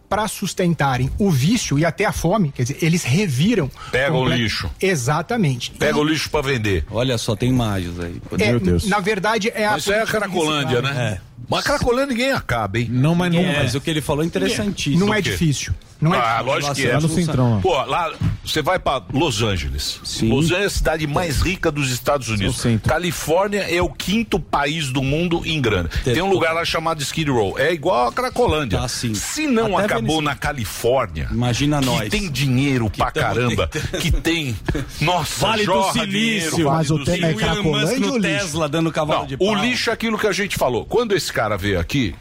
[0.08, 3.70] para sustentarem o vício e até a fome, quer dizer, eles reviram.
[3.92, 4.68] Pega o lixo.
[4.80, 5.70] Exatamente.
[5.72, 6.84] Pega o lixo pra vender.
[6.90, 8.20] Olha só, tem imagens aí.
[8.40, 9.72] É, na verdade, é a.
[9.72, 11.20] Mas isso é a Cracolândia, né?
[11.48, 12.88] Mas a Cracolândia ninguém acaba, hein?
[12.90, 13.42] Não, mas não.
[13.42, 15.06] Mas o que ele falou é interessantíssimo.
[15.06, 15.74] Não é O difícil.
[16.00, 16.46] Não é ah, difícil.
[16.46, 16.94] lógico que é.
[16.94, 17.60] Lá no Centrão, lá.
[17.60, 18.12] Pô, lá
[18.42, 20.00] você vai pra Los Angeles.
[20.22, 22.62] Los Angeles é a cidade mais rica dos Estados Unidos.
[22.86, 25.90] Califórnia é o quinto país do mundo em grana.
[26.02, 27.58] Tem um lugar lá chamado Skid Row.
[27.58, 28.80] É igual a Cracolândia.
[28.88, 30.22] Se não Até acabou Venezuela.
[30.22, 32.08] na Califórnia, Imagina que nós.
[32.08, 33.68] tem dinheiro pra tamo caramba,
[34.00, 34.56] que tem,
[35.02, 36.50] nossa, Vale do jorra Silício.
[36.50, 37.34] dinheiro, Mas vale o do tema é.
[37.34, 38.20] Cracolândia?
[38.20, 39.54] Tesla dando cavalo Não, de O pau.
[39.56, 40.86] lixo é aquilo que a gente falou.
[40.86, 42.14] Quando esse cara veio aqui,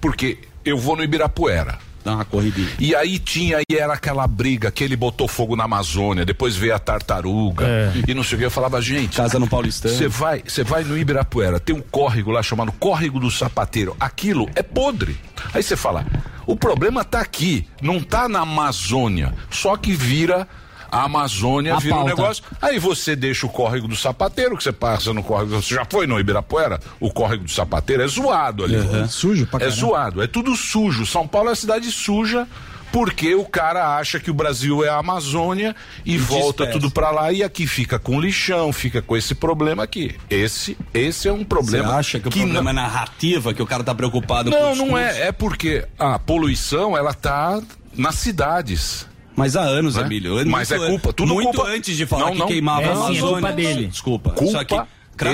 [0.00, 1.78] porque eu vou no Ibirapuera.
[2.02, 2.70] Dá uma corridinha.
[2.78, 6.74] E aí tinha, e era aquela briga que ele botou fogo na Amazônia, depois veio
[6.74, 7.92] a tartaruga É.
[8.08, 8.46] e não sei o que.
[8.46, 9.18] Eu falava, gente.
[9.18, 9.94] Casa no Paulistano.
[9.94, 13.94] Você vai, você vai no Ibirapuera, tem um córrego lá chamado Córrego do Sapateiro.
[14.00, 15.18] Aquilo é podre.
[15.52, 16.06] Aí você fala,
[16.46, 19.34] o problema tá aqui, não tá na Amazônia.
[19.50, 20.48] Só que vira.
[20.90, 22.14] A Amazônia A vira um pauta.
[22.16, 22.44] negócio.
[22.60, 25.62] Aí você deixa o córrego do sapateiro, que você passa no córrego.
[25.62, 26.80] Você já foi no Ibirapuera?
[26.98, 28.76] O córrego do sapateiro é zoado ali.
[28.76, 29.08] Uhum.
[29.08, 29.76] Sujo pra É caramba.
[29.76, 31.06] zoado, é tudo sujo.
[31.06, 32.46] São Paulo é uma cidade suja.
[32.92, 36.72] Porque o cara acha que o Brasil é a Amazônia e, volta dispersa.
[36.72, 40.16] tudo pra lá e aqui fica com lixão, fica com esse problema aqui.
[40.28, 41.86] Esse, esse é um problema.
[41.86, 44.74] Você acha que o problema é narrativa, que o cara tá preocupado com Não, o
[44.74, 44.96] não discurso?
[45.04, 45.28] é.
[45.28, 47.62] É porque a poluição, ela tá
[47.96, 49.06] nas cidades.
[49.36, 50.02] Mas há anos, Né?
[50.02, 50.34] Emílio.
[50.46, 52.46] Mas muito é culpa, tudo muito culpa- antes de falar Não, que não.
[52.46, 53.20] queimava É, a é Amazônia.
[53.22, 53.86] culpa dele.
[53.86, 54.30] Desculpa.
[54.30, 54.74] Culpa Só que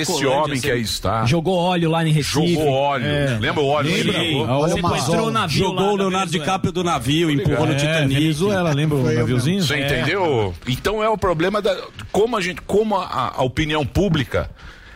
[0.01, 1.25] esse homem que aí está.
[1.27, 2.55] Jogou óleo lá em Recife.
[2.55, 3.07] Jogou óleo.
[3.07, 3.39] É.
[3.41, 4.69] Lembra o óleo que Lembra?
[4.69, 6.31] Sequestrou o navio Jogou o Leonardo.
[6.33, 8.21] DiCaprio do navio, empurrou no É, Titanic.
[8.21, 9.63] Venezuela, lembra o Foi eu naviozinho?
[9.63, 9.87] Você É.
[9.87, 10.55] entendeu?
[10.67, 11.77] Então é o problema da
[12.13, 14.51] como a gente, como a, a opinião pública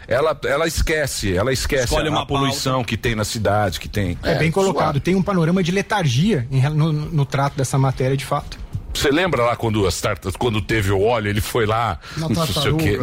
[0.08, 3.88] ela, ela esquece, ela esquece Escolhe a, uma a poluição que tem na cidade, que
[3.88, 4.18] tem.
[4.24, 4.82] É, bem colocado.
[4.86, 5.00] zoado.
[5.00, 8.58] Tem um panorama de letargia no, no trato dessa matéria, de fato.
[8.92, 12.46] Você lembra lá quando as tartas, quando teve o óleo, ele foi lá, Na não
[12.46, 12.98] sei o quê,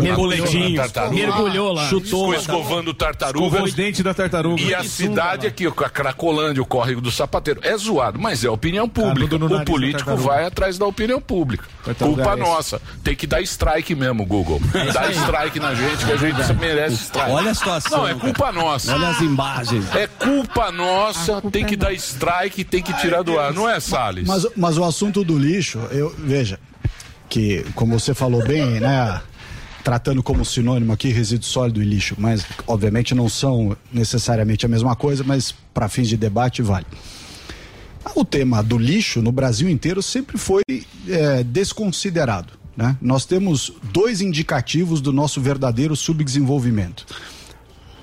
[0.75, 1.87] tartaruga, Mergulhou lá.
[1.87, 4.61] chutou, ficou escovando tartaruga, Escovou os dentes da tartaruga.
[4.61, 8.87] E a cidade aqui, a Cracolândia, o córrego do sapateiro, é zoado, mas é opinião
[8.87, 9.35] pública.
[9.35, 11.65] O político vai atrás da opinião pública.
[11.97, 12.81] Culpa é nossa.
[13.03, 14.61] Tem que dar strike mesmo, Google.
[14.73, 17.31] É Dá strike na gente que a gente merece strike.
[17.31, 18.93] Olha a situação, Não, é culpa nossa.
[18.93, 19.95] Olha as imagens.
[19.95, 24.27] É culpa nossa, tem que dar strike, tem que tirar do ar, não é, Salles?
[24.27, 26.59] Mas, mas o assunto do lixo, eu veja,
[27.29, 29.21] que como você falou bem, né?
[29.83, 34.95] Tratando como sinônimo aqui resíduo sólido e lixo, mas obviamente não são necessariamente a mesma
[34.97, 36.85] coisa, mas para fins de debate vale.
[38.13, 40.61] O tema do lixo no Brasil inteiro sempre foi
[41.07, 42.53] é, desconsiderado.
[42.75, 42.97] Né?
[43.01, 47.05] Nós temos dois indicativos do nosso verdadeiro subdesenvolvimento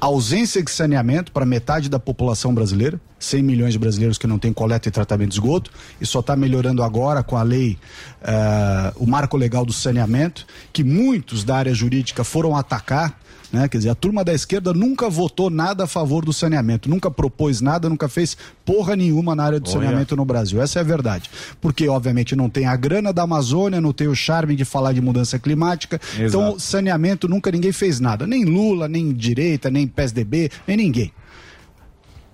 [0.07, 4.53] ausência de saneamento para metade da população brasileira, 100 milhões de brasileiros que não têm
[4.53, 5.71] coleta e tratamento de esgoto,
[6.01, 7.79] e só está melhorando agora com a lei,
[8.23, 13.19] eh, o marco legal do saneamento, que muitos da área jurídica foram atacar.
[13.55, 13.69] Né?
[13.69, 17.61] Quer dizer, a turma da esquerda nunca votou nada a favor do saneamento, nunca propôs
[17.61, 19.79] nada, nunca fez porra nenhuma na área do Olha.
[19.79, 20.61] saneamento no Brasil.
[20.61, 21.31] Essa é a verdade.
[21.61, 25.01] Porque, obviamente, não tem a grana da Amazônia, não tem o charme de falar de
[25.01, 26.01] mudança climática.
[26.19, 28.27] Então, saneamento nunca ninguém fez nada.
[28.27, 31.13] Nem Lula, nem direita, nem PSDB, nem ninguém.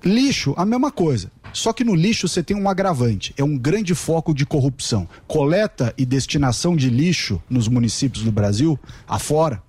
[0.02, 1.30] Lixo, a mesma coisa.
[1.52, 5.06] Só que no lixo você tem um agravante, é um grande foco de corrupção.
[5.26, 9.62] Coleta e destinação de lixo nos municípios do Brasil, afora,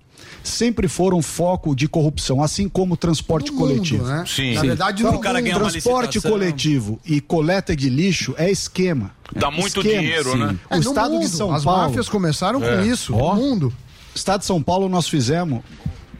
[0.44, 4.04] sempre foram foco de corrupção, assim como o transporte mundo, coletivo.
[4.04, 4.24] né?
[4.26, 4.54] Sim.
[4.54, 5.20] Na verdade, então, no
[5.52, 5.70] mundo.
[5.70, 9.10] transporte coletivo e coleta de lixo é esquema.
[9.34, 10.38] Dá muito Esquema, dinheiro, sim.
[10.38, 10.56] né?
[10.70, 11.22] O É, no estado mundo.
[11.22, 11.82] de São As Paulo.
[11.82, 12.86] máfias começaram com É.
[12.86, 13.34] isso, Ó.
[13.34, 13.72] no mundo.
[14.14, 15.62] Estado de São Paulo nós fizemos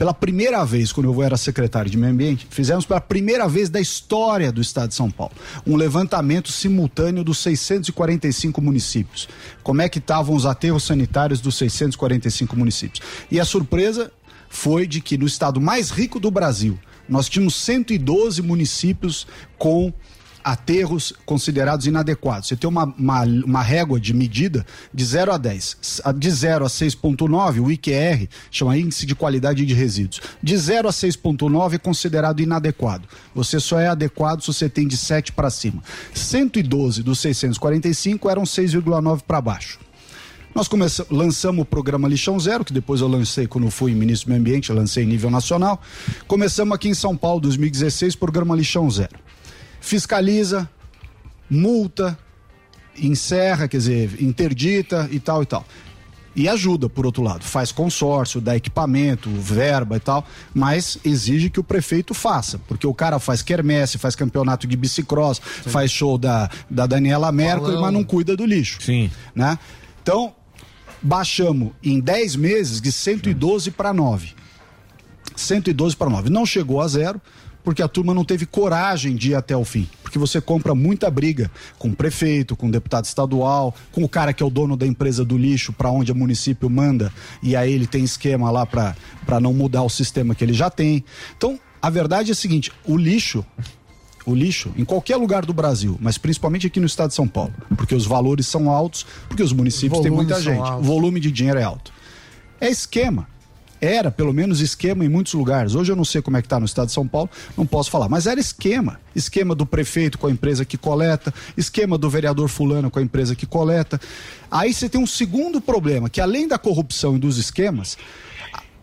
[0.03, 3.81] pela primeira vez, quando eu era secretário de Meio Ambiente, fizemos pela primeira vez da
[3.81, 5.33] história do Estado de São Paulo
[5.65, 9.29] um levantamento simultâneo dos 645 municípios.
[9.63, 13.01] Como é que estavam os aterros sanitários dos 645 municípios?
[13.31, 14.11] E a surpresa
[14.49, 16.77] foi de que no estado mais rico do Brasil,
[17.09, 19.25] nós tínhamos 112 municípios
[19.57, 19.95] com
[20.45, 22.49] aterros considerados inadequados.
[22.49, 25.77] Você tem uma, uma, uma régua de medida de 0 a 10.
[25.81, 30.21] S- De 0 a 6,9, o IQR chama Índice de Qualidade de Resíduos.
[30.43, 33.09] De 0 a 6,9 é considerado inadequado.
[33.35, 35.83] Você só é adequado se você tem de 7 para cima.
[36.15, 39.79] 112 dos 645 eram 6,9 para baixo.
[40.55, 44.31] Nós começamos, lançamos o programa Lixão Zero, que depois eu lancei quando fui ministro do
[44.33, 45.81] Meio Ambiente, lancei em nível nacional.
[46.27, 49.19] Começamos aqui em São Paulo, 2016, programa Lixão Zero.
[49.83, 50.71] Fiscaliza,
[51.51, 52.17] multa,
[52.97, 55.67] encerra, quer dizer, interdita e tal e tal.
[56.35, 57.45] E ajuda, por outro lado.
[57.45, 62.59] Faz consórcio, dá equipamento, verba e tal, mas exige que o prefeito faça.
[62.67, 67.77] Porque o cara faz quermesse, faz campeonato de bicicross, faz show da, da Daniela Mercury,
[67.77, 68.81] mas não cuida do lixo.
[68.81, 69.11] Sim.
[69.35, 69.59] Né?
[70.01, 70.33] Então,
[71.03, 74.33] baixamos em 10 meses de 112 para 9.
[75.37, 76.31] 112 para 9.
[76.31, 77.21] Não chegou a zero,
[77.65, 79.89] porque a turma não teve coragem de ir até o fim.
[80.03, 84.33] Porque você compra muita briga com o prefeito, com o deputado estadual, com o cara
[84.33, 87.13] que é o dono da empresa do lixo, para onde o município manda,
[87.43, 91.05] e aí ele tem esquema lá para não mudar o sistema que ele já tem.
[91.37, 93.45] Então, a verdade é a seguinte: o lixo.
[94.25, 97.53] O lixo, em qualquer lugar do Brasil, mas principalmente aqui no estado de São Paulo,
[97.77, 100.87] porque os valores são altos, porque os municípios têm Volumes muita gente, o altos.
[100.87, 101.93] volume de dinheiro é alto.
[102.61, 103.27] É esquema.
[103.85, 105.75] Era, pelo menos, esquema em muitos lugares.
[105.75, 107.91] Hoje eu não sei como é que está no estado de São Paulo, não posso
[107.91, 108.09] falar.
[108.09, 109.01] Mas era esquema.
[109.13, 113.35] Esquema do prefeito com a empresa que coleta, esquema do vereador fulano com a empresa
[113.35, 114.01] que coleta.
[114.49, 117.99] Aí você tem um segundo problema, que além da corrupção e dos esquemas,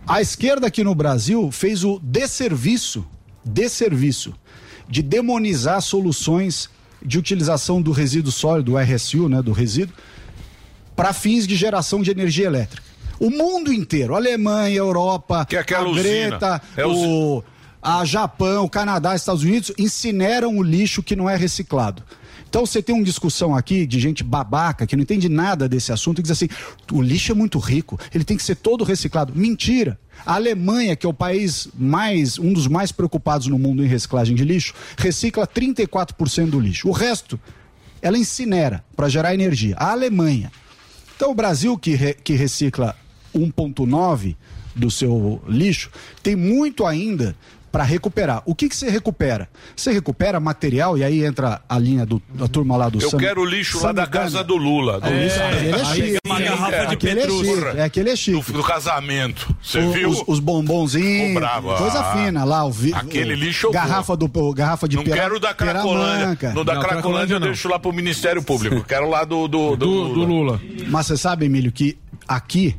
[0.06, 3.08] a esquerda aqui no Brasil fez o desserviço,
[3.46, 4.34] desserviço,
[4.90, 6.70] de demonizar soluções
[7.02, 9.96] de utilização do resíduo sólido, o RSU, né, do resíduo,
[10.94, 12.89] para fins de geração de energia elétrica.
[13.20, 15.64] O mundo inteiro, Alemanha, Europa, Que é a.
[16.04, 17.44] Greta, É o,
[17.82, 22.04] a Japão, o Canadá, Estados Unidos incineram o lixo que não é reciclado.
[22.50, 26.18] Então você tem uma discussão aqui de gente babaca que não entende nada desse assunto
[26.20, 26.48] e diz assim:
[26.92, 29.34] o lixo é muito rico, ele tem que ser todo reciclado.
[29.36, 30.00] Mentira!
[30.26, 34.36] A Alemanha, que é o país mais, um dos mais preocupados no mundo em reciclagem
[34.36, 36.88] de lixo, recicla 34% do lixo.
[36.90, 37.40] O resto,
[38.02, 39.76] ela incinera para gerar energia.
[39.78, 40.52] A Alemanha.
[41.16, 42.96] Então o Brasil, que, re- que recicla
[43.36, 44.36] 1,9
[44.76, 45.90] do seu lixo,
[46.24, 47.36] tem muito ainda
[47.72, 48.42] para recuperar.
[48.48, 49.48] O que, que você recupera?
[49.76, 53.18] Você recupera material, e aí entra a linha do, da turma lá do Eu Sam-
[53.20, 54.24] quero o lixo lá da Samidana.
[54.26, 55.00] casa do Lula.
[55.00, 55.50] Do É, Lula.
[55.50, 56.18] aquele é Aí chique.
[56.26, 57.48] uma garrafa de Aquele é Petrus.
[57.48, 58.52] chique, é aquele é chique.
[58.52, 59.56] Do, do casamento.
[59.62, 60.10] Você viu?
[60.10, 61.76] Os, os bombonzinhos, bravo.
[61.76, 62.14] coisa Ah.
[62.18, 62.66] fina lá.
[62.66, 65.54] O vi, Aquele o- lixo eu garrafa, do, o garrafa de Não pera- quero da
[65.54, 66.54] Cracolândia.
[66.54, 68.84] No da Cracolândia eu deixo lá pro Ministério Público.
[68.88, 69.86] Quero lá do, do, do,
[70.26, 70.60] Lula.
[70.88, 72.76] Mas você sabe, Emílio, que aqui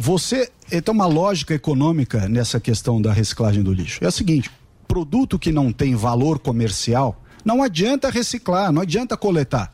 [0.00, 4.02] você tem uma lógica econômica nessa questão da reciclagem do lixo.
[4.02, 4.50] É o seguinte:
[4.88, 9.70] produto que não tem valor comercial, não adianta reciclar, não adianta coletar.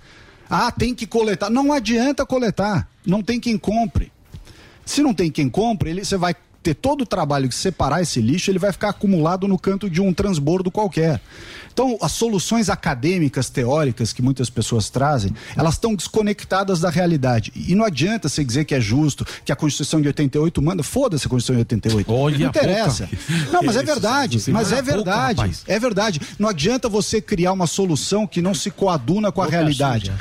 [0.50, 1.48] Ah, tem que coletar.
[1.48, 2.88] Não adianta coletar.
[3.06, 4.12] Não tem quem compre.
[4.84, 6.34] Se não tem quem compre, ele, você vai
[6.66, 10.00] ter todo o trabalho de separar esse lixo, ele vai ficar acumulado no canto de
[10.00, 11.20] um transbordo qualquer.
[11.72, 17.52] Então, as soluções acadêmicas, teóricas que muitas pessoas trazem, elas estão desconectadas da realidade.
[17.54, 21.26] E não adianta você dizer que é justo, que a Constituição de 88 manda, foda-se
[21.26, 22.12] a Constituição de 88.
[22.12, 22.58] Olha não a boca.
[22.58, 23.08] interessa.
[23.52, 24.40] Não, mas é verdade.
[24.40, 25.56] você Mas é boca, verdade.
[25.68, 26.20] É verdade.
[26.36, 30.12] Não adianta você criar uma solução que não se coaduna com a realidade.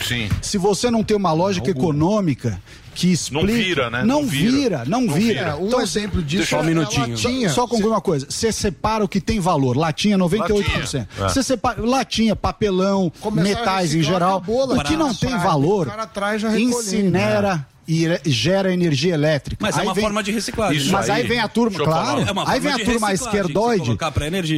[0.44, 2.62] Se você não tem uma lógica econômica
[2.96, 3.46] que explica.
[3.48, 4.04] vira, né?
[4.04, 4.86] Não, Não vira, vira.
[4.88, 5.56] não Não vira.
[5.56, 5.58] vira.
[5.58, 7.10] Um exemplo disso Só um é minutinho.
[7.10, 7.50] latinha.
[7.50, 8.26] Só, só concluir uma coisa.
[8.30, 9.78] Você separa o que tem valor.
[9.78, 10.50] Latinha, 98%.
[10.80, 11.10] Latinha.
[11.20, 11.22] É.
[11.24, 14.42] Você separa latinha, papelão, Começar metais em geral.
[14.48, 16.80] O que não tem O valor, cara traz já recolhendo.
[16.80, 19.58] incinera e gera energia elétrica.
[19.64, 20.82] Mas é Aí uma forma de reciclagem.
[20.82, 21.28] Isso Mas aí, aí.
[21.28, 22.22] vem a turma, claro.
[22.22, 23.98] É uma aí forma vem a turma esquerdoide.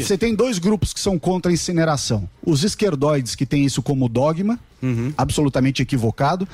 [0.02, 2.30] você tem dois grupos que são contra a incineração.
[2.46, 5.12] Os esquerdoides que têm isso como dogma, Uhum.
[5.18, 6.48] absolutamente equivocado,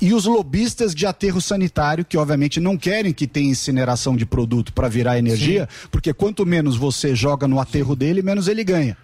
[0.00, 4.74] e os lobistas de aterro sanitário, que obviamente não querem que tenha incineração de produto
[4.74, 8.94] para virar energia, porque quanto menos você joga no aterro dele, menos ele ganha.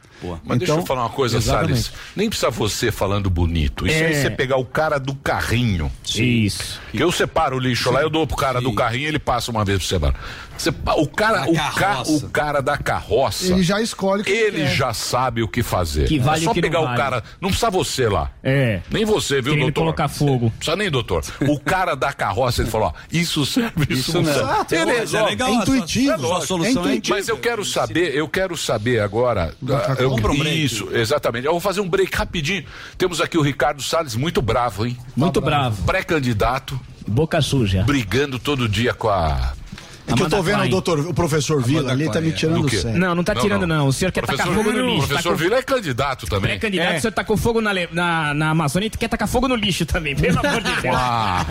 [0.45, 1.82] Mas deixa eu falar uma coisa, Então, exatamente.
[1.82, 1.93] Salles.
[2.16, 3.86] Nem precisa você falando bonito.
[3.86, 4.23] Isso aí É.
[4.23, 5.90] você pegar o cara do carrinho.
[6.15, 6.81] Isso.
[6.90, 9.65] Que eu separo o lixo lá, eu dou pro cara do carrinho ele passa uma
[9.65, 10.15] vez por semana.
[10.57, 12.27] Você o cara, Da o, ca, carroça.
[12.27, 13.53] o cara da carroça.
[13.53, 14.74] Ele já escolhe o que Ele quer.
[14.74, 16.09] já sabe o que fazer.
[16.09, 16.97] Que vale é só pegar o vale.
[16.97, 17.23] cara.
[17.40, 18.32] Não precisa você lá.
[18.43, 18.81] É.
[18.90, 19.81] Nem você, viu, Querendo doutor?
[19.82, 20.47] colocar fogo.
[20.47, 21.23] Não precisa nem, doutor.
[21.43, 24.77] O cara da carroça, ele falou: ó, isso serve, isso, Isso não serve.
[24.77, 26.47] Ele mas é legal, a sua- intuitivo, a sua lógico.
[26.49, 27.16] solução é intuitiva.
[27.16, 29.55] Mas eu quero saber, eu quero saber agora.
[29.70, 30.64] ah, eu- um break.
[30.64, 31.47] isso, exatamente.
[31.47, 32.64] Eu vou fazer um break rapidinho.
[32.97, 34.97] Temos aqui o Ricardo Salles, muito bravo, hein?
[35.16, 35.82] Muito bravo.
[35.85, 37.82] Pré-candidato, Boca suja.
[37.85, 39.52] brigando todo dia com a.
[40.10, 40.70] É que eu tô Amanda vendo o, Klein.
[40.70, 42.98] doutor, o professor Vila ali, tá me tirando Do sério.
[42.98, 43.89] Não, não tá tirando, não.
[43.89, 45.06] O senhor quer tacar Professor, fogo no lixo.
[45.06, 45.36] professor tá com...
[45.44, 46.51] Vila é candidato também.
[46.52, 49.85] Pré-candidato, o senhor tacou fogo na, na, na Amazônia e quer tacar fogo no lixo
[49.85, 50.97] também, pelo amor de Deus.
[50.97, 51.44] Ah,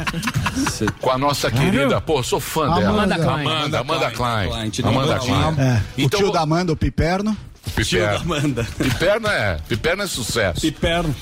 [1.00, 2.90] com a nossa querida, pô, sou fã dela.
[2.90, 3.48] Amanda Klein.
[3.48, 4.50] Amanda, Amanda Klein.
[4.50, 5.56] Klein, te dá Amanda Klein.
[5.60, 7.38] É, Então, o tio da Amanda, o Piperno.
[7.78, 8.18] Piperno.
[8.18, 8.68] Amanda.
[8.78, 10.62] Piperno é, Piperno é sucesso.
[10.62, 11.16] Piperno.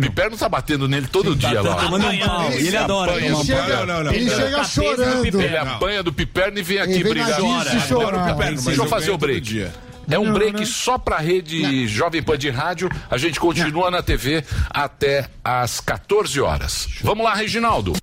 [0.00, 1.76] Piperno tá batendo nele todo dia lá.
[1.76, 2.52] tomando um pau.
[2.52, 3.40] E ele adora tomar um pau.
[3.44, 4.10] Piperno.
[4.10, 5.22] Ele Ele chega do chorando.
[5.22, 5.46] Piperno.
[5.46, 7.40] Ele apanha do Piperno e vem aqui Ele vem brigar.
[7.40, 8.34] disso e chorar.
[8.34, 9.66] Deixa eu fazer o break.
[10.10, 12.90] É um break só pra rede Jovem Pan de rádio.
[13.10, 16.88] A gente continua na TV até às 14 horas.
[17.02, 17.94] Vamos lá, Reginaldo.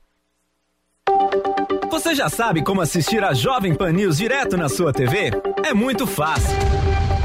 [1.92, 5.32] Você já sabe como assistir a Jovem Pan News direto na sua TV?
[5.66, 6.56] É muito fácil.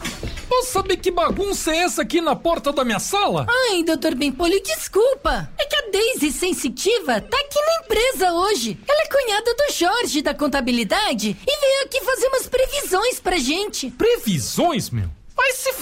[0.48, 3.46] posso saber que bagunça é essa aqui na porta da minha sala?
[3.50, 5.50] Ai, doutor Bempolho, desculpa.
[5.58, 8.78] É que a Daisy Sensitiva tá aqui na empresa hoje.
[8.88, 13.92] Ela é cunhada do Jorge da contabilidade e veio aqui fazer umas previsões pra gente.
[13.92, 15.10] Previsões, meu?
[15.36, 15.74] Vai se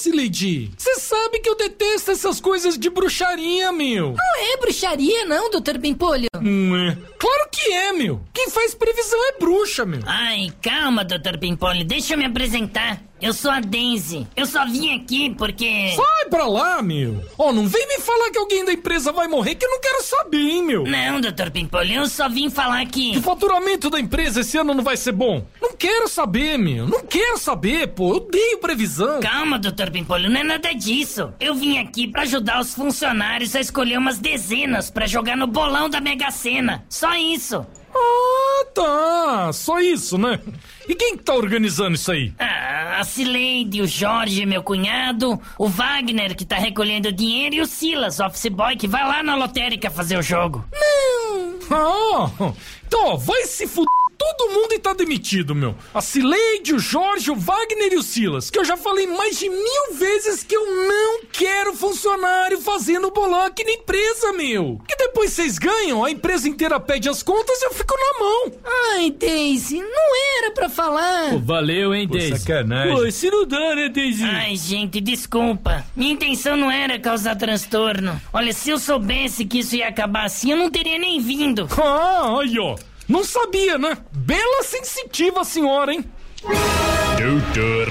[0.00, 0.10] f...
[0.14, 0.70] Lady.
[0.76, 4.14] Você sabe que eu detesto essas coisas de bruxaria, meu.
[4.16, 6.28] Não é bruxaria, não, doutor Bempolho.
[6.40, 6.96] Não é.
[7.18, 8.20] Claro que é, meu.
[8.32, 10.00] Quem faz previsão é bruxa, meu.
[10.06, 13.02] Ai, calma, doutor Pimpolho, deixa eu me apresentar.
[13.22, 14.26] Eu sou a Daisy.
[14.34, 15.94] Eu só vim aqui porque.
[15.94, 17.24] Sai pra lá, meu.
[17.38, 20.02] Oh, não vem me falar que alguém da empresa vai morrer que eu não quero
[20.02, 20.82] saber, hein, meu.
[20.82, 23.12] Não, doutor Pimpolho, eu só vim falar que.
[23.12, 25.46] Que o faturamento da empresa esse ano não vai ser bom.
[25.60, 26.88] Não quero saber, meu.
[26.88, 28.10] Não quero saber, pô.
[28.10, 29.20] Eu odeio previsão.
[29.20, 31.32] Calma, doutor Pimpolho, não é nada disso.
[31.38, 35.88] Eu vim aqui pra ajudar os funcionários a escolher umas dezenas pra jogar no bolão
[35.88, 36.84] da Mega Sena.
[36.88, 37.64] Só isso.
[37.94, 39.52] Ah, tá.
[39.52, 40.40] Só isso, né?
[40.88, 42.32] E quem que tá organizando isso aí?
[42.38, 47.66] Ah, a Cileide, o Jorge, meu cunhado, o Wagner, que tá recolhendo dinheiro, e o
[47.66, 50.64] Silas, office boy, que vai lá na lotérica fazer o jogo.
[50.72, 51.58] Não!
[51.70, 52.52] Ah,
[52.86, 55.74] então, ó, vai se fuder todo mundo e tá demitido, meu.
[55.92, 58.50] A Cileide, o Jorge, o Wagner e o Silas.
[58.50, 63.42] Que eu já falei mais de mil vezes que eu não quero funcionário fazendo bolão
[63.42, 64.80] aqui na empresa, meu.
[64.88, 68.52] Que depois vocês ganham, a empresa inteira pede as contas e eu fico na mão.
[68.94, 71.30] Ai, Daisy, não era pra falar.
[71.30, 72.38] Pô, valeu, hein, Pô, Daisy.
[72.38, 72.94] sacanagem.
[72.96, 74.24] Pô, se não dá, né, Daisy?
[74.24, 75.84] Ai, gente, desculpa.
[75.96, 78.20] Minha intenção não era causar transtorno.
[78.32, 81.68] Olha, se eu soubesse que isso ia acabar assim, eu não teria nem vindo.
[81.82, 82.76] Ah, aí, ó.
[83.12, 83.98] Não sabia, né?
[84.10, 86.02] Bela sensitiva a senhora, hein?
[86.42, 87.88] Doutor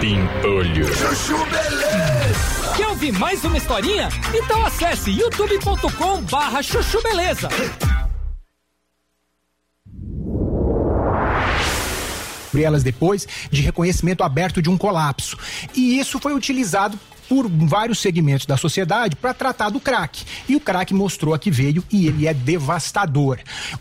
[0.00, 0.92] Pimpolho.
[0.92, 2.74] Chuchu Beleza.
[2.76, 4.08] Quer ouvir mais uma historinha?
[4.34, 7.48] Então acesse youtube.com barra chuchu beleza.
[12.58, 15.38] elas depois de reconhecimento aberto de um colapso.
[15.76, 16.98] E isso foi utilizado
[17.28, 20.24] por vários segmentos da sociedade para tratar do crack.
[20.48, 23.38] E o crack mostrou a que veio e ele é devastador.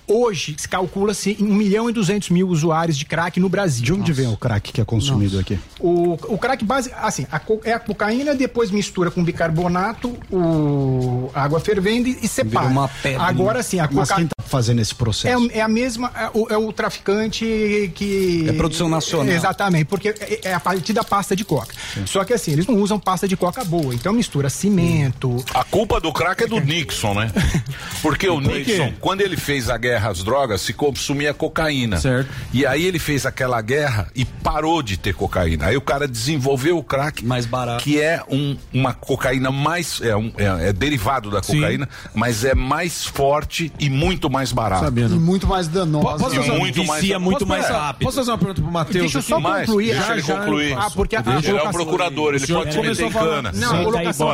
[0.07, 3.83] Hoje, se calcula-se em 1 milhão e 200 mil usuários de crack no Brasil.
[3.83, 5.59] De onde vem o crack que é consumido aqui?
[5.79, 11.43] O, o crack base, assim, a é a cocaína, depois mistura com bicarbonato, o, a
[11.43, 12.67] água fervendo e, separa.
[12.67, 13.23] uma pedra.
[13.23, 14.29] Agora sim, a Mas cocaína.
[14.29, 15.49] quem tá fazendo esse processo?
[15.51, 18.45] É, é a mesma, é o, é o traficante que.
[18.47, 19.33] É produção nacional.
[19.33, 21.73] Exatamente, porque é, é a partir da pasta de coca.
[22.05, 25.43] Só que assim, eles não usam pasta de coca boa, então mistura cimento.
[25.53, 27.31] A culpa do crack é do Nixon, né?
[28.01, 28.51] Porque o Por?
[28.53, 31.97] Nixon, quando ele fez a guerra às drogas, se consumia cocaína.
[31.97, 32.29] Certo.
[32.53, 35.67] E aí ele fez aquela guerra e parou de ter cocaína.
[35.67, 37.25] Aí o cara desenvolveu o crack.
[37.25, 37.83] Mais barato.
[37.83, 39.99] Que é um- uma cocaína mais.
[40.01, 41.55] É, um- é- é derivado da Sim.
[41.59, 44.85] cocaína, mas é mais forte e muito mais barato.
[44.97, 46.17] E muito mais danosa.
[46.17, 48.05] Posso fazer muito vicia muito mais rápido.
[48.05, 49.01] Posso fazer uma pergunta pro Matheus?
[49.11, 49.93] Deixa eu só concluir.
[49.95, 50.73] Deixa ele concluir.
[50.77, 53.24] Ah, porque a, a ele é um colocação- procurador, ele O pode começou a falar-
[53.53, 54.27] Não, a colocação,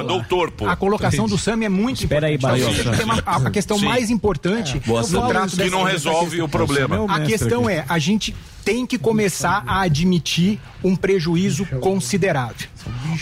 [0.58, 0.68] pô.
[0.68, 2.62] A colocação do Sam é muito Espera aí, importante.
[2.64, 2.84] Bahia.
[2.92, 3.86] Que ter uma- a, a questão Sim.
[3.86, 6.46] mais importante Boa do trato Que não resolve questão.
[6.46, 7.06] o problema.
[7.16, 12.68] A questão é, a gente tem que começar a admitir um prejuízo considerável.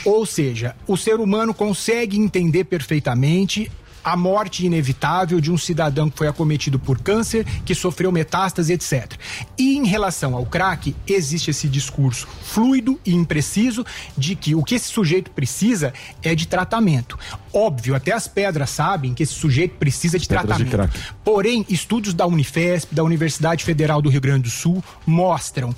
[0.05, 3.71] Ou seja, o ser humano consegue entender perfeitamente
[4.03, 9.13] a morte inevitável de um cidadão que foi acometido por câncer, que sofreu metástase, etc.
[9.57, 13.85] E em relação ao crack, existe esse discurso fluido e impreciso
[14.17, 17.17] de que o que esse sujeito precisa é de tratamento.
[17.53, 20.91] Óbvio, até as pedras sabem que esse sujeito precisa de Pedras de tratamento.
[20.91, 21.15] crack.
[21.23, 25.75] Porém, estudos da Unifesp, da Universidade Federal do Rio Grande do Sul, mostram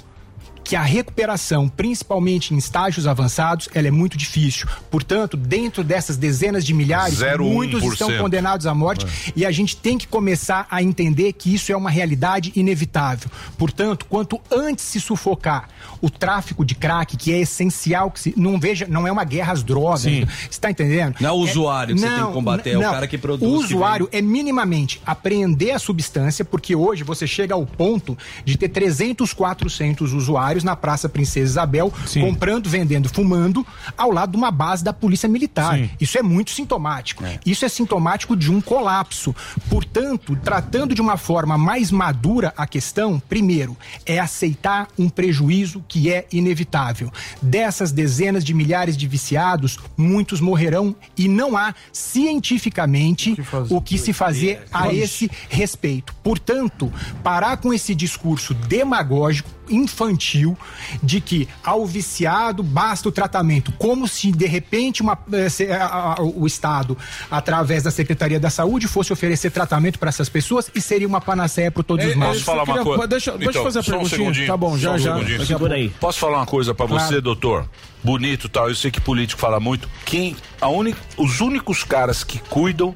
[0.71, 4.69] que a recuperação, principalmente em estágios avançados, ela é muito difícil.
[4.89, 7.39] Portanto, dentro dessas dezenas de milhares, 0,1%.
[7.39, 11.73] muitos estão condenados à morte e a gente tem que começar a entender que isso
[11.73, 13.29] é uma realidade inevitável.
[13.57, 15.67] Portanto, quanto antes se sufocar
[16.01, 19.51] o tráfico de crack, que é essencial que se não veja, não é uma guerra
[19.51, 20.03] às drogas.
[20.03, 20.25] Sim.
[20.25, 21.15] Você está entendendo?
[21.19, 22.91] Não é o usuário que você tem que combater, é o não.
[22.91, 27.65] cara que produz, O usuário é minimamente apreender a substância, porque hoje você chega ao
[27.65, 33.65] ponto de ter 300, 400 usuários na Praça Princesa Isabel, comprando, vendendo, fumando,
[33.97, 35.79] ao lado de uma base da Polícia Militar.
[35.99, 37.23] Isso é muito sintomático.
[37.45, 39.35] Isso é sintomático de um colapso.
[39.69, 43.75] Portanto, tratando de uma forma mais madura a questão, primeiro,
[44.05, 47.11] é aceitar um prejuízo que é inevitável.
[47.41, 53.35] Dessas dezenas de milhares de viciados, muitos morrerão e não há cientificamente
[53.69, 56.13] o que se fazer a esse respeito.
[56.23, 56.91] Portanto,
[57.23, 60.57] parar com esse discurso demagógico, infantil,
[61.01, 66.15] de que ao viciado basta o tratamento, como se de repente uma, eh, se- a-
[66.17, 66.97] a- o Estado,
[67.29, 71.71] através da Secretaria da Saúde, fosse oferecer tratamento para essas pessoas e seria uma panaceia
[71.71, 72.33] para todos os males.
[72.41, 73.07] Posso falar uma coisa?
[73.07, 75.13] Deixa, deixa eu Então, fazer a só um tá bom, já, um já.
[75.59, 75.89] pouco.
[75.99, 77.21] Posso falar uma coisa pra você, Claro.
[77.21, 77.69] doutor?
[78.03, 79.87] Bonito e tal, eu sei que político fala muito.
[80.05, 82.95] Quem, a única, os únicos caras que cuidam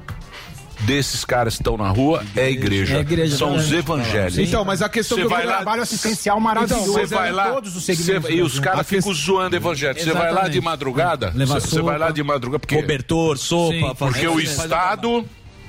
[0.80, 2.94] desses caras que estão na rua é a igreja.
[2.94, 4.38] É a igreja, São os evangélicos.
[4.38, 7.32] Então, mas a questão Você que vai lá, trabalho assistencial maravilhoso, Então, você vai né?
[7.32, 10.04] lá, Todos os segmentos você- e do os caras ficam zoando evangélico.
[10.04, 14.26] Você vai lá de madrugada, você vai lá de madrugada porque cobertor, sopa, Sim, porque
[14.28, 15.24] o Estado,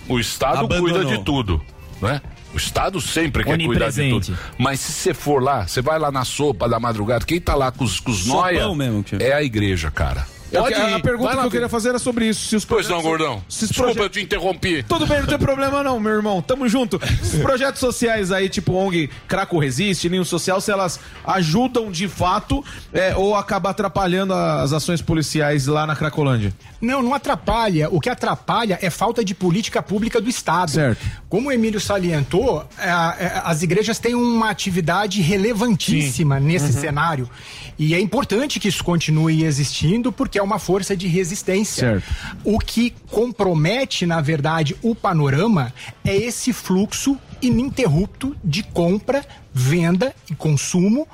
[0.09, 0.99] o Estado Abandonou.
[0.99, 1.61] cuida de tudo,
[2.01, 2.21] né?
[2.53, 4.37] O Estado sempre quer cuidar de tudo.
[4.57, 7.71] Mas se você for lá, você vai lá na sopa da madrugada, quem tá lá
[7.71, 10.25] com os, com os noia mesmo, é a igreja, cara.
[10.51, 12.47] Eu Pode a pergunta vai que lá eu queria fazer era sobre isso.
[12.47, 13.43] Se os Pois não, gordão.
[13.49, 14.81] se os Desculpa, eu te interrompi.
[14.83, 16.41] Tudo bem, não tem problema não, meu irmão.
[16.41, 16.95] Tamo junto.
[17.21, 22.63] Os projetos sociais aí, tipo ONG Craco Resiste, Ninho Social, se elas ajudam de fato
[22.93, 26.53] é, ou acaba atrapalhando as ações policiais lá na Cracolândia?
[26.79, 27.89] Não, não atrapalha.
[27.89, 30.71] O que atrapalha é falta de política pública do Estado.
[30.71, 31.05] Certo.
[31.27, 36.81] Como o Emílio salientou, é, é, as igrejas têm uma atividade relevantíssima nesse Uhum.
[36.81, 37.29] cenário.
[37.77, 42.03] E é importante que isso continue existindo, porque é uma força de resistência.
[42.43, 45.73] O que compromete, na verdade, o panorama
[46.03, 51.07] é esse fluxo ininterrupto de compra, venda e consumo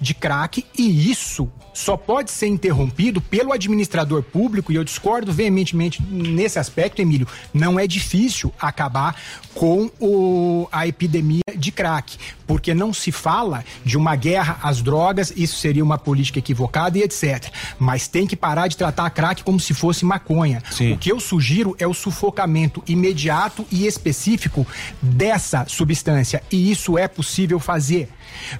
[0.00, 6.02] de crack e isso só pode ser interrompido pelo administrador público e eu discordo veementemente
[6.02, 7.26] nesse aspecto, Emílio.
[7.54, 9.14] Não é difícil acabar
[9.54, 15.32] com o- a epidemia de crack, porque não se fala de uma guerra às drogas,
[15.36, 17.50] isso seria uma política equivocada e etc.
[17.78, 20.62] Mas tem que parar de tratar a crack como se fosse maconha.
[20.92, 24.66] O que eu sugiro é o sufocamento imediato e específico
[25.00, 28.08] dessa substância e isso é possível fazer.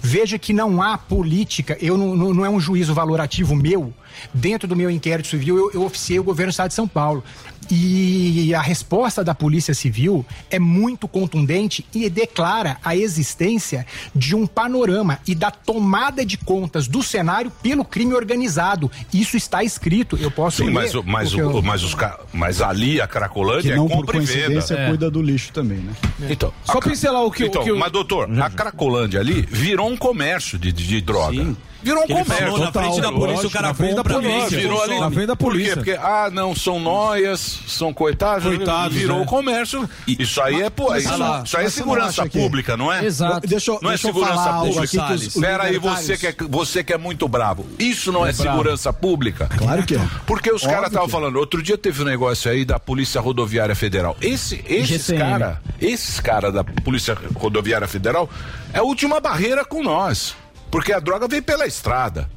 [0.00, 3.92] Veja que não há política, eu não, não, não é um juízo valorativo meu,
[4.32, 7.24] dentro do meu inquérito civil, eu, eu oficiei o governo do estado de São Paulo.
[7.70, 14.46] E a resposta da Polícia Civil é muito contundente e declara a existência de um
[14.46, 18.90] panorama e da tomada de contas do cenário pelo crime organizado.
[19.12, 20.16] Isso está escrito.
[20.20, 21.96] Eu posso Sim, ler mas, o- mas, o que o- eu- mas, os,
[22.32, 24.32] mas ali a Cracolândia Que não é por compra e venda.
[24.42, 25.92] coincidência cuida do lixo também, né?
[26.28, 29.42] Então, Só a pincelar o que- o Então, que o- mas doutor, a Cracolândia ali
[29.42, 31.54] virou um comércio de, de, de droga.
[31.82, 32.36] Virou um comércio.
[32.36, 34.40] falou na frente da polícia, o cara na frente da compra, polícia.
[34.48, 35.00] vende, Virou ali.
[35.00, 35.58] Na frente da Por quê?
[35.58, 35.76] polícia.
[35.76, 38.44] Porque, ah, não, são noias, são coitados.
[38.44, 39.26] Coitados, virou né?
[39.26, 39.88] comércio.
[40.06, 43.04] Isso aí é, pô, isso, não- isso aí é não segurança pública, não é?
[43.04, 43.46] Exato.
[43.46, 45.14] Deixa eu, Não é deixa eu segurança pública.
[45.14, 47.66] Espera aí, você que, é, você que é muito bravo.
[47.78, 48.50] Isso não é, bravo.
[48.50, 49.48] segurança pública?
[49.56, 50.08] Claro que é.
[50.26, 51.10] Porque os caras estavam é.
[51.10, 54.16] falando, outro dia teve um negócio aí da Polícia Rodoviária Federal.
[54.20, 55.18] Esse, esses GCM.
[55.18, 58.28] caras, esses caras da Polícia Rodoviária Federal
[58.72, 60.34] é a última barreira com nós.
[60.70, 62.28] Porque a droga vem pela estrada.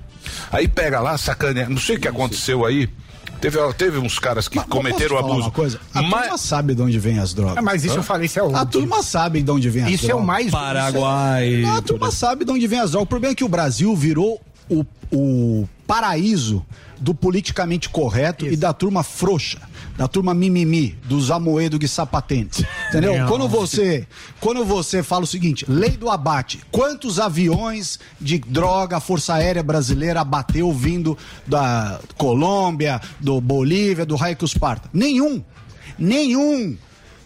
[0.52, 1.68] Aí pega lá, sacaneia.
[1.70, 2.90] Não sei o que aconteceu aí.
[3.42, 5.48] Teve, teve uns caras que Mas- cometeram posso te falar abuso.
[5.48, 5.80] Uma coisa?
[5.94, 7.58] A Mas- turma sabe de onde vem as drogas.
[7.58, 8.66] Ah, mas isso eu falei, isso é A óbvio.
[8.68, 10.24] turma sabe de onde vem as Isso é drogas.
[10.24, 10.50] o mais.
[10.52, 11.64] Paraguai.
[11.66, 13.06] A turma sabe de onde vem as drogas.
[13.06, 16.66] O problema é que o Brasil virou o, o paraíso
[17.00, 19.60] do politicamente correto e da turma frouxa,
[19.98, 22.66] da turma mimimi, dos amoedo de sapatentes.
[22.90, 23.18] Entendeu?
[23.18, 23.28] Não.
[23.28, 24.08] Quando você,
[24.40, 29.64] quando você fala o seguinte, lei do abate, quantos aviões de droga a Força Aérea
[29.64, 34.90] Brasileira abateu vindo da Colômbia, do Bolívia, do Raio que os parta?
[34.94, 35.44] Nenhum.
[35.98, 36.76] Nenhum.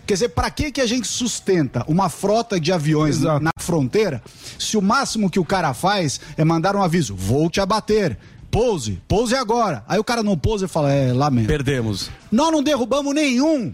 [0.06, 3.44] Quer dizer, para que que a gente sustenta uma frota de aviões Exato.
[3.44, 4.24] na fronteira
[4.58, 8.18] se o máximo que o cara faz é mandar um aviso, vou te abater,
[8.58, 9.84] pouse, pouse agora.
[9.88, 11.48] Aí o cara não pousa e fala, é, lamento.
[11.48, 12.10] Perdemos.
[12.32, 13.72] Nós não derrubamos nenhum.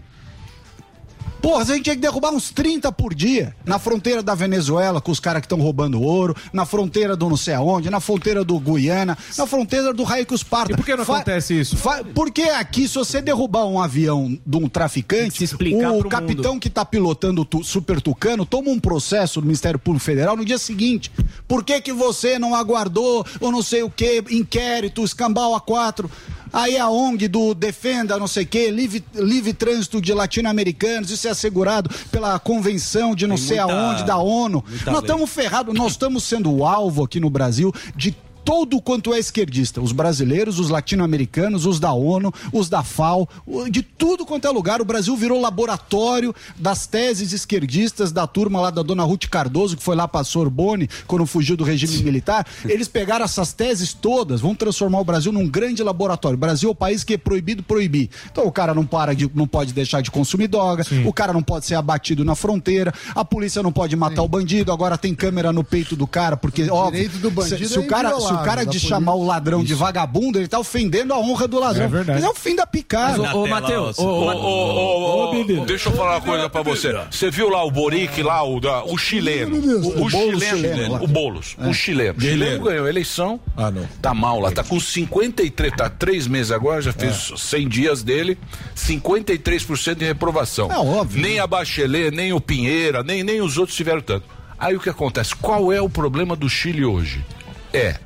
[1.44, 3.54] Porra, a gente tinha que derrubar uns 30 por dia.
[3.66, 7.36] Na fronteira da Venezuela, com os caras que estão roubando ouro, na fronteira do não
[7.36, 10.72] sei aonde, na fronteira do Guiana, na fronteira do Raio que os parta.
[10.72, 11.76] E por que não acontece isso?
[11.76, 16.82] fa- porque aqui, se você derrubar um avião de um traficante, o capitão que tá
[16.82, 21.12] pilotando o tu- Super Tucano toma um processo do Ministério Público Federal no dia seguinte.
[21.46, 26.10] Por que que você não aguardou, ou não sei o que, inquérito, escambau a quatro?
[26.52, 31.26] Aí a ONG do Defenda, não sei o quê, livre, livre trânsito de latino-americanos, isso
[31.26, 34.64] é assegurado pela convenção de não Tem sei muita- aonde, da ONU.
[34.86, 39.18] Nós estamos ferrados, nós estamos sendo o alvo aqui no Brasil de todo quanto é
[39.18, 39.80] esquerdista.
[39.80, 44.50] Os brasileiros, os latino-americanos, os da ONU, os da FAO, o- de tudo quanto é
[44.50, 44.80] lugar.
[44.80, 49.82] O Brasil virou laboratório das teses esquerdistas da turma lá da dona Ruth Cardoso, que
[49.82, 52.46] foi lá para Sorbonne quando fugiu do regime militar.
[52.64, 56.36] Eles pegaram essas teses todas, vão transformar o Brasil num grande laboratório.
[56.36, 58.10] O Brasil é o país que é proibido proibir.
[58.30, 61.42] Então o cara não para de, não pode deixar de consumir droga, o cara não
[61.42, 65.52] pode ser abatido na fronteira, a polícia não pode matar o bandido, agora tem câmera
[65.52, 68.33] no peito do cara, porque óbvio, direito do bandido se, se o é cara, se
[68.34, 68.88] o cara de polícia.
[68.88, 71.84] chamar o ladrão de vagabundo, ele tá ofendendo a honra do ladrão.
[71.84, 72.20] É verdade.
[72.20, 73.18] Mas é o fim da picada.
[73.18, 76.48] Mas, ô, Matheus, ó, ô, Ô, ô, ô, ô, ô, deixa eu falar uma coisa
[76.50, 76.92] pra você.
[77.10, 79.56] Você viu lá o Boric, lá, o, da- o chileno.
[79.56, 81.02] O, o Boulos chileno, lá.
[81.02, 81.56] o Boulos.
[81.58, 82.14] O chileno.
[82.18, 83.40] O chileno ganhou a eleição.
[83.56, 83.86] Ah, não.
[84.00, 88.38] Tá mal lá, tá com 53, tá três meses agora, já fez 100 dias dele,
[88.76, 90.70] 53% de reprovação.
[90.70, 94.24] É óbvio, Nem a Bachelet, nem o Pinheira, nem, nem os outros tiveram tanto.
[94.58, 95.34] Aí o que acontece?
[95.34, 97.24] Qual é o problema do Chile hoje?
[97.72, 97.96] É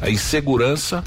[0.00, 1.02] a insegurança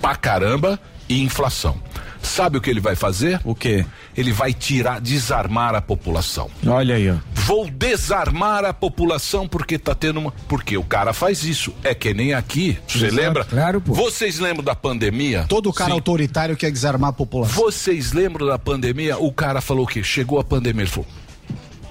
[0.00, 0.78] pra caramba
[1.08, 1.76] e inflação.
[2.24, 3.38] Sabe o que ele vai fazer?
[3.44, 3.84] O quê?
[4.16, 6.50] Ele vai tirar, desarmar a população.
[6.66, 7.16] Olha aí, ó.
[7.34, 10.32] Vou desarmar a população porque tá tendo uma.
[10.48, 11.74] Porque o cara faz isso.
[11.84, 12.78] É que nem aqui.
[12.88, 13.44] Você lembra?
[13.44, 13.92] claro, pô.
[13.92, 15.44] Vocês lembram da pandemia?
[15.46, 15.96] Todo cara Sim.
[15.96, 17.54] autoritário quer desarmar a população.
[17.54, 19.18] Vocês lembram da pandemia?
[19.18, 20.02] O cara falou o quê?
[20.02, 21.06] Chegou a pandemia, ele falou.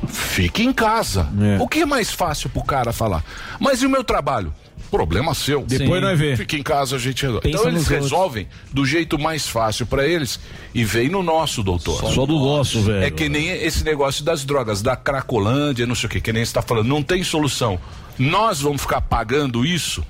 [0.08, 1.30] Fique em casa.
[1.40, 1.62] É.
[1.62, 3.24] O que é mais fácil pro cara falar?
[3.60, 4.52] Mas e o meu trabalho?
[4.94, 5.64] Problema seu.
[5.64, 6.38] Depois nós vê.
[6.38, 7.42] Fique em casa, a gente resolve.
[7.42, 8.12] Pensa então eles nos outros.
[8.12, 10.40] resolvem do jeito mais fácil pra eles
[10.72, 12.14] e vem no nosso, doutor.
[12.14, 13.04] Só do nosso, velho.
[13.04, 16.46] É que nem esse negócio das drogas, da Cracolândia, não sei o que, que nem
[16.46, 17.80] você tá falando, não tem solução.
[18.20, 20.06] Nós vamos ficar pagando isso?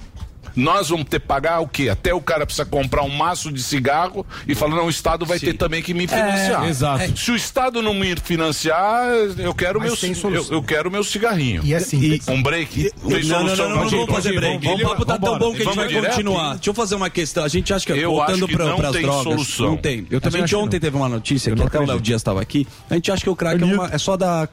[0.55, 1.89] Nós vamos ter que pagar o quê?
[1.89, 5.39] Até o cara precisa comprar um maço de cigarro e falar, não, o Estado vai
[5.39, 6.63] ter também que me financiar.
[6.65, 7.17] É, exato.
[7.17, 9.07] Se o Estado não me financiar,
[9.37, 10.55] eu quero, Mas meu, eu, solução.
[10.55, 11.61] eu quero meu cigarrinho.
[11.63, 12.91] E assim, Um break?
[12.91, 14.65] Tem Não, não, não, solução, não, não, vamos fazer break.
[14.65, 16.09] vamos- O papo tá tão bom que a gente Vamos vai direto?
[16.11, 16.53] continuar.
[16.55, 17.43] Deixa eu fazer uma questão.
[17.43, 19.65] A gente acha que, Eu voltando acho que pra, não pras tem drogas, solução.
[19.71, 20.07] não tem.
[20.09, 20.81] Eu a também gente acho que ontem não.
[20.81, 21.99] teve uma notícia Eu que até o Léo.
[22.01, 22.67] Dias estava aqui.
[22.89, 24.47] A gente acha que o crack é, uma- é só da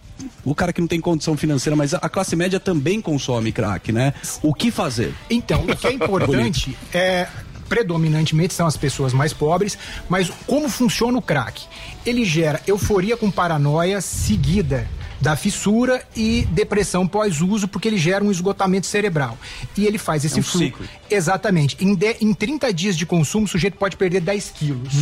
[0.45, 3.93] o cara que não tem condição financeira, mas a, a classe média também consome crack,
[3.93, 4.13] né?
[4.43, 5.15] O que fazer?
[5.29, 7.29] Então, o que é importante é
[7.69, 11.63] predominantemente são as pessoas mais pobres, mas como funciona o crack?
[12.05, 14.89] Ele gera euforia com paranoia seguida
[15.21, 19.39] da fissura e depressão pós-uso, porque ele gera um esgotamento cerebral.
[19.77, 20.59] E ele faz esse É um fluxo.
[20.67, 20.89] ciclo.
[21.09, 21.77] Exatamente.
[21.79, 24.93] Em, de- em 30 dias de consumo, o sujeito pode perder 10 quilos.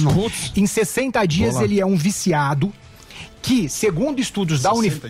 [0.55, 1.65] Em 60 dias, Vou lá.
[1.65, 2.71] ele é um viciado
[3.41, 5.01] que, segundo estudos da Unif...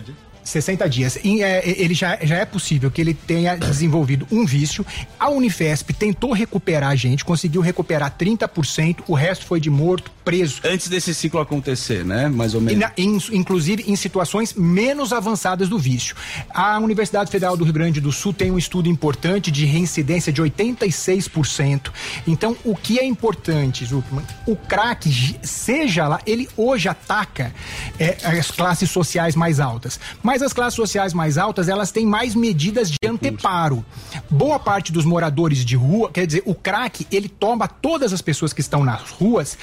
[0.43, 1.19] 60 dias.
[1.23, 4.85] Em, é, ele já, já é possível que ele tenha desenvolvido um vício.
[5.19, 10.61] A Unifesp tentou recuperar a gente, conseguiu recuperar 30%, o resto foi de morto, preso.
[10.63, 12.27] Antes desse ciclo acontecer, né?
[12.29, 12.79] Mais ou menos.
[12.79, 16.15] na- em- inclusive em situações menos avançadas do vício.
[16.49, 20.41] A Universidade Federal do Rio Grande do Sul tem um estudo importante de reincidência de
[20.41, 21.91] 86%.
[22.27, 24.25] Então, o que é importante, Zuckerman?
[24.45, 25.09] O crack,
[25.43, 27.53] seja lá, ele hoje ataca
[27.99, 29.99] é, as classes sociais mais altas.
[30.23, 33.83] Mas as classes sociais mais altas, elas têm mais medidas de anteparo.
[34.29, 38.53] Boa parte dos moradores de rua, quer dizer, o crack, ele toma todas as pessoas
[38.53, 39.57] que estão nas ruas.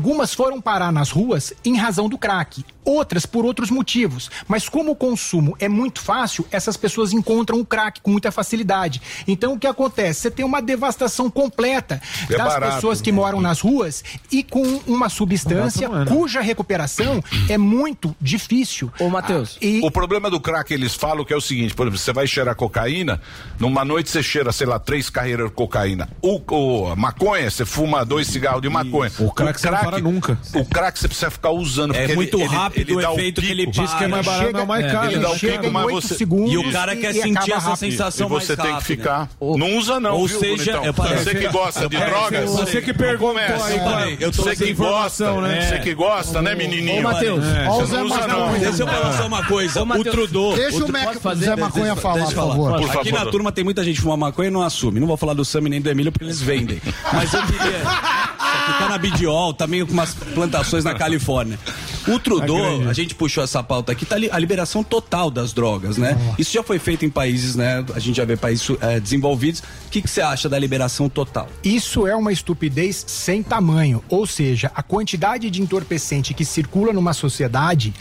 [0.00, 4.30] Algumas foram parar nas ruas em razão do crack, outras por outros motivos.
[4.48, 9.02] Mas como o consumo é muito fácil, essas pessoas encontram o crack com muita facilidade.
[9.28, 10.20] Então o que acontece?
[10.22, 12.00] Você tem uma devastação completa
[12.30, 14.02] É das barato, pessoas que moram nas ruas
[14.32, 18.90] e com uma substância cuja recuperação é muito difícil.
[18.98, 19.58] Ô, Matheus.
[19.60, 22.26] E O problema do crack, eles falam que é o seguinte, por exemplo, você vai
[22.26, 23.20] cheirar cocaína,
[23.58, 26.08] numa noite você cheira, sei lá, três carreiras de cocaína.
[26.22, 29.12] O, o maconha, você fuma dois cigarros de maconha.
[29.18, 30.38] O crack você não para nunca.
[30.54, 31.94] O crack você precisa ficar usando.
[31.94, 33.60] É muito ele, ele- rápido ele o dá efeito que pico.
[33.60, 35.10] ele Diz que é mais barato, não é mais caro.
[35.10, 36.14] Ele dá um chega pico, mas oito você...
[36.14, 37.76] segundos E o cara quer sentir essa rápido.
[37.78, 39.28] sensação E você mais tem que ficar.
[39.40, 42.50] Não usa não, Ou viu, seja, Você que gosta de drogas.
[42.50, 43.64] Você que perguntou começa.
[43.64, 44.16] aí.
[44.20, 45.60] Eu tô Você sem que gosta, informação, né?
[45.68, 47.00] Você que gosta, né, menininho?
[47.00, 48.40] Ô, Matheus, É, ó, o Zé não usa não.
[48.40, 48.58] Maconha.
[48.60, 49.82] Deixa eu falar uma coisa.
[49.82, 50.54] O Trudeau.
[50.56, 51.44] Deixa o, Mac, fazer?
[51.46, 52.90] Zé Maconha falar, por favor.
[53.00, 55.00] Aqui na turma tem muita gente que fuma maconha e não assume.
[55.00, 56.80] Não vou falar do Sam nem do Emílio porque eles vendem.
[57.12, 57.80] Mas eu queria.
[58.66, 61.58] Que tá na Bidiol, tá meio com umas plantações na Califórnia.
[62.08, 66.18] O Trudeau, a gente puxou essa pauta aqui, tá a liberação total das drogas, né?
[66.38, 67.84] Isso já foi feito em países, né?
[67.94, 69.60] A gente já vê países eh, desenvolvidos.
[69.60, 71.48] O que que você acha da liberação total?
[71.62, 77.12] Isso é uma estupidez sem tamanho, ou seja, a quantidade de entorpecente que circula numa
[77.12, 77.94] sociedade,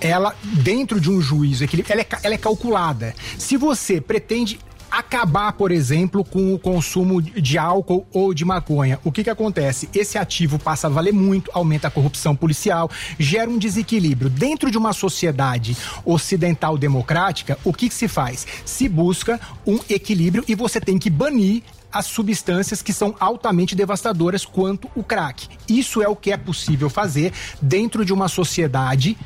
[0.00, 3.14] ela dentro de um juízo, ela é, ela é calculada.
[3.38, 4.58] Se você pretende
[4.98, 9.88] acabar, por exemplo, com o consumo de álcool ou de maconha, o que que acontece?
[9.92, 12.88] Esse ativo passa a valer muito, aumenta a corrupção policial,
[13.18, 14.30] gera um desequilíbrio.
[14.30, 18.46] Dentro de uma sociedade ocidental democrática, o que que se faz?
[18.64, 24.44] Se busca um equilíbrio e você tem que banir as substâncias que são altamente devastadoras
[24.44, 25.48] quanto o crack.
[25.68, 29.16] Isso é o que é possível fazer dentro de uma sociedade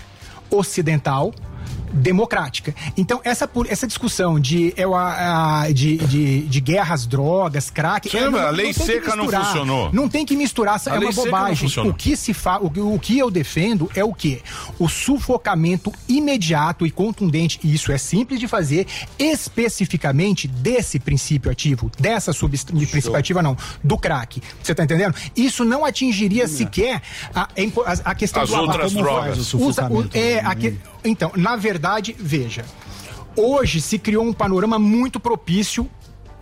[0.50, 1.32] ocidental
[1.92, 2.74] democrática.
[2.96, 8.14] Então, essa, essa discussão de, é, a- a- de, de, de guerras, drogas, crack...
[8.16, 9.44] É, mas a lei seca não misturar.
[9.46, 9.92] funcionou.
[9.92, 11.68] Não tem que misturar, A é uma não bobagem.
[11.86, 12.58] O que se fa...
[12.58, 14.40] o, que- o que eu defendo é o quê?
[14.78, 18.86] O sufocamento imediato e contundente, e isso é simples de fazer,
[19.18, 24.40] especificamente desse princípio ativo, dessa substância, princípio ativa não, do crack.
[24.62, 25.14] Você tá entendendo?
[25.36, 27.02] Isso não atingiria sequer
[27.34, 29.24] a, a, a questão As do outras Como drogas.
[29.24, 30.10] faz o Usa- sufocamento?
[30.16, 32.64] é, a que- então, na verdade, veja,
[33.36, 35.88] hoje se criou um panorama muito propício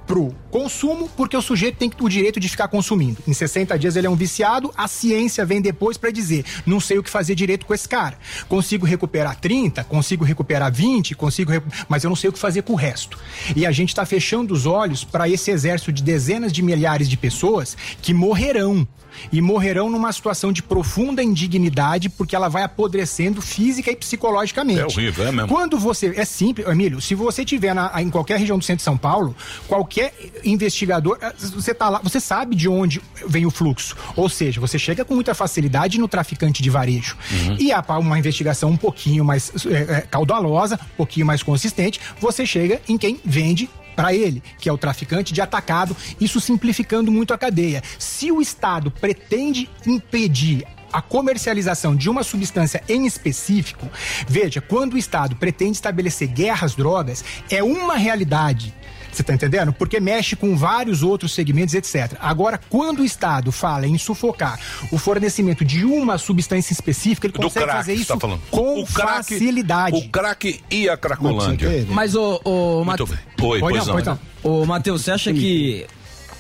[0.07, 3.19] pro consumo, porque o sujeito tem o direito de ficar consumindo.
[3.27, 6.97] Em 60 dias ele é um viciado, a ciência vem depois para dizer, não sei
[6.97, 8.17] o que fazer direito com esse cara.
[8.49, 12.63] Consigo recuperar 30, consigo recuperar 20, consigo, recu- mas eu não sei o que fazer
[12.63, 13.19] com o resto.
[13.57, 17.17] E a gente está fechando os olhos para esse exército de dezenas de milhares de
[17.17, 18.87] pessoas que morrerão
[19.33, 24.81] e morrerão numa situação de profunda indignidade porque ela vai apodrecendo física e psicologicamente.
[24.81, 25.49] É horrível, é mesmo.
[25.49, 26.13] Quando você.
[26.17, 29.35] É simples, Emílio, se você tiver na- em qualquer região do centro de São Paulo,
[29.69, 30.13] qualquer
[30.45, 33.97] investigador, eh, você tá lá, você sabe de onde vem o fluxo.
[34.17, 37.17] Ou seja, você chega com muita facilidade no traficante de varejo.
[37.59, 42.45] E a, uma investigação um pouquinho mais eh, eh, caudalosa, um pouquinho mais consistente, você
[42.47, 47.33] chega em quem vende para ele, que é o traficante de atacado, isso simplificando muito
[47.33, 47.83] a cadeia.
[47.99, 53.89] Se o Estado pretende impedir a comercialização de uma substância em específico,
[54.29, 58.75] veja, quando o Estado pretende estabelecer guerras drogas, é uma realidade.
[59.17, 59.73] Você tá entendendo?
[59.73, 62.17] Porque mexe com vários outros segmentos, etc.
[62.21, 64.59] Agora, quando o Estado fala em sufocar
[64.93, 68.81] o fornecimento de uma substância específica, ele Do consegue crack, fazer você isso tá com
[68.83, 69.97] O crack- facilidade.
[69.97, 71.87] O crack e a cracolândia.
[71.89, 73.19] Mas o, o Muito bem.
[73.41, 73.93] Oi, Pois pois não, não.
[73.95, 74.19] pois não.
[74.63, 75.87] Ô, Matheus, você acha que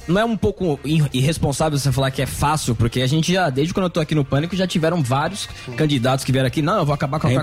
[0.09, 3.51] não é um pouco ir- irresponsável você falar que é fácil, porque a gente já,
[3.51, 6.79] desde quando eu tô aqui no Pânico, já tiveram vários candidatos que vieram aqui, não,
[6.79, 7.37] eu vou acabar com a É.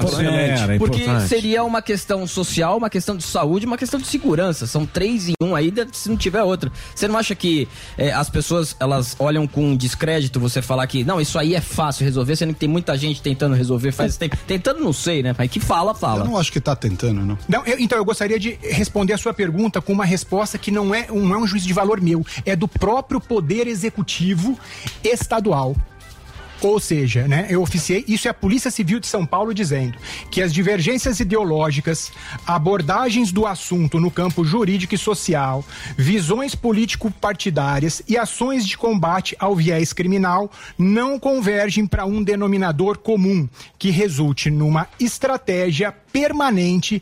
[0.70, 1.28] É, é Porque importante.
[1.28, 4.66] seria uma questão social, uma questão de saúde, uma questão de segurança.
[4.68, 6.72] São três em um aí, se não tiver outra.
[6.96, 7.68] Você não acha que
[7.98, 12.04] é, as pessoas, elas olham com descrédito você falar que, não, isso aí é fácil
[12.06, 14.38] resolver, sendo que tem muita gente tentando resolver faz tempo.
[14.48, 15.36] Tentando não sei, né?
[15.38, 16.22] Mas que fala, fala.
[16.22, 17.38] Eu não acho que tá tentando, não.
[17.48, 20.94] Não, eu- então eu gostaria de responder a sua pergunta com uma resposta que não
[20.94, 24.58] é, não é um juízo de valor meu, é do próprio Poder Executivo
[25.04, 25.76] Estadual.
[26.64, 29.98] Ou seja, né, eu oficiei, isso é a Polícia Civil de São Paulo dizendo
[30.32, 32.10] que as divergências ideológicas,
[32.48, 35.66] abordagens do assunto no campo jurídico e social,
[35.98, 43.48] visões político-partidárias e ações de combate ao viés criminal não convergem para um denominador comum
[43.78, 47.02] que resulte numa estratégia permanente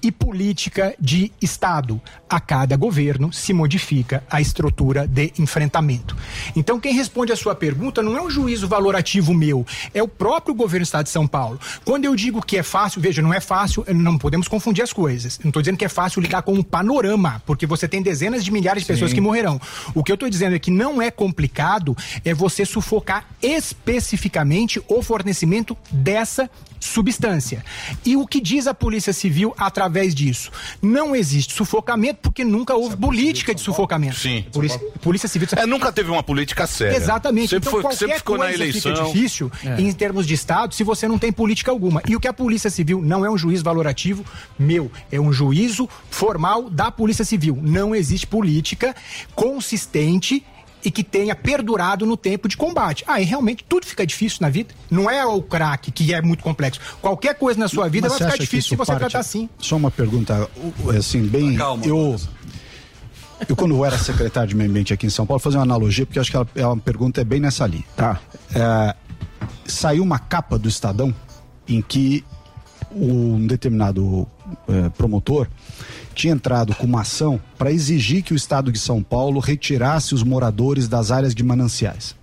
[0.00, 2.00] e política de Estado.
[2.30, 6.16] A cada governo se modifica a estrutura de enfrentamento.
[6.54, 10.54] Então, quem responde a sua pergunta não é um juízo valorativo meu, é o próprio
[10.54, 11.58] governo do Estado de São Paulo.
[11.84, 15.40] Quando eu digo que é fácil, veja, não é fácil, não podemos confundir as coisas.
[15.40, 18.52] Não estou dizendo que é fácil lidar com um panorama, porque você tem dezenas de
[18.52, 19.16] milhares de pessoas Sim.
[19.16, 19.60] que morrerão.
[19.92, 25.02] O que eu estou dizendo é que não é complicado é você sufocar especificamente o
[25.02, 26.48] fornecimento dessa
[26.82, 27.64] substância.
[28.04, 30.50] E o que diz a Polícia Civil através disso?
[30.80, 34.16] Não existe sufocamento porque nunca houve política de sufocamento.
[34.16, 34.44] Sim.
[34.52, 36.96] Polícia, Polícia Civil É, nunca teve uma política séria.
[36.96, 37.48] Exatamente.
[37.50, 38.94] Sempre, então, foi, qualquer sempre ficou na coisa eleição.
[38.94, 39.80] Fica difícil É.
[39.80, 42.02] em termos de Estado se você não tem política alguma.
[42.08, 44.24] E o que a Polícia Civil não é um juízo valorativo
[44.58, 47.58] meu, é um juízo formal da Polícia Civil.
[47.62, 48.94] Não existe política
[49.34, 50.44] consistente
[50.84, 53.04] e que tenha perdurado no tempo de combate.
[53.06, 54.74] Aí realmente tudo fica difícil na vida.
[54.90, 56.80] Não é o crack que é muito complexo.
[57.00, 59.48] Qualquer coisa na sua vida Mas vai ficar difícil se você parte- tratar assim.
[59.58, 60.48] Só uma pergunta,
[60.98, 61.56] assim, bem.
[61.84, 62.16] eu,
[63.48, 65.64] eu, quando eu era secretário de meio ambiente aqui em São Paulo, vou fazer uma
[65.64, 67.84] analogia, porque eu acho que ela, é uma pergunta é bem nessa linha.
[67.96, 68.20] Tá.
[69.66, 71.14] saiu uma capa do Estadão
[71.68, 72.24] em que
[72.94, 74.26] um determinado
[74.68, 75.46] eh, promotor
[76.12, 80.22] tinha entrado com uma ação para exigir que o Estado de São Paulo retirasse os
[80.22, 82.14] moradores das áreas de mananciais.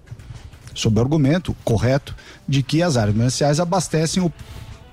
[0.74, 2.16] Sob o argumento correto
[2.48, 4.32] de que as áreas mananciais abastecem o-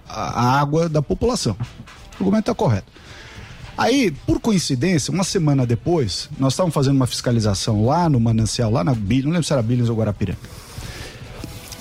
[0.09, 1.57] a, água da população.
[2.19, 2.91] O argumento está correto.
[3.79, 8.83] Aí, por coincidência, uma semana depois, nós estávamos fazendo uma fiscalização lá no manancial, lá
[8.83, 10.39] na Bilhas, não lembro se era Bilhas ou Guarapiranga.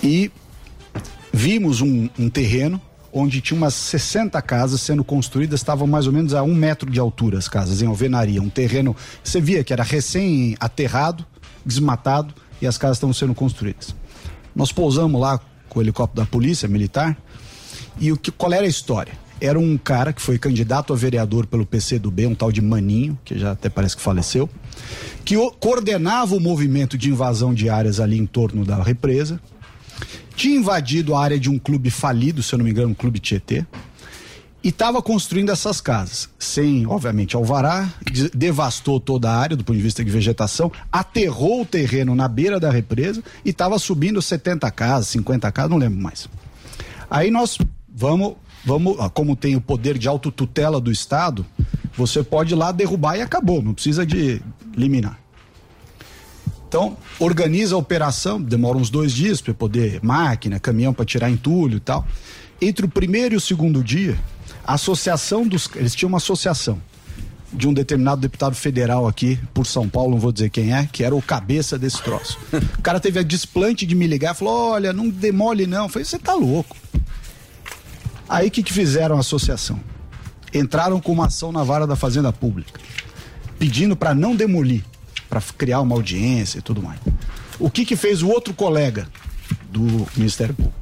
[0.03, 0.29] E
[1.31, 2.81] vimos um, um terreno
[3.17, 6.99] onde tinha umas 60 casas sendo construídas, estavam mais ou menos a um metro de
[6.99, 8.41] altura as casas, em alvenaria.
[8.41, 8.93] Um terreno,
[9.23, 11.25] você via que era recém-aterrado,
[11.65, 13.95] desmatado, e as casas estavam sendo construídas.
[14.53, 15.39] Nós pousamos lá
[15.69, 17.17] com o helicóptero da polícia militar,
[17.97, 19.13] e o que, qual era a história?
[19.39, 22.61] Era um cara que foi candidato a vereador pelo PC do B, um tal de
[22.61, 24.49] Maninho, que já até parece que faleceu,
[25.23, 29.39] que coordenava o movimento de invasão de áreas ali em torno da represa,
[30.35, 33.19] tinha invadido a área de um clube falido, se eu não me engano, um clube
[33.19, 33.65] Tietê,
[34.63, 39.77] e estava construindo essas casas, sem, obviamente, alvará, de- devastou toda a área do ponto
[39.77, 44.69] de vista de vegetação, aterrou o terreno na beira da represa e estava subindo 70
[44.71, 46.27] casas, 50 casas, não lembro mais.
[47.09, 47.57] Aí nós
[47.87, 48.33] vamos,
[48.65, 51.45] vamos, ah, como tem o poder de autotutela do Estado,
[51.95, 54.41] você pode ir lá derrubar e acabou, não precisa de
[54.75, 55.19] liminar.
[56.67, 61.77] Então, organiza a operação, demora uns dois dias para poder máquina, caminhão para tirar entulho
[61.77, 62.05] e tal.
[62.61, 64.17] Entre o primeiro e o segundo dia,
[64.65, 65.69] a associação dos.
[65.75, 66.81] Eles tinham uma associação
[67.53, 71.03] de um determinado deputado federal aqui por São Paulo, não vou dizer quem é, que
[71.03, 72.37] era o cabeça desse troço.
[72.77, 75.83] O cara teve a desplante de me ligar e falou: olha, não demole não.
[75.83, 76.75] Eu falei, você tá louco.
[78.27, 79.79] Aí o que, que fizeram a associação?
[80.53, 82.79] Entraram com uma ação na vara da Fazenda Pública,
[83.59, 84.83] pedindo para não demolir,
[85.35, 86.99] para criar uma audiência e tudo mais.
[87.59, 89.07] O que, que fez o outro colega
[89.69, 90.79] do Ministério Público?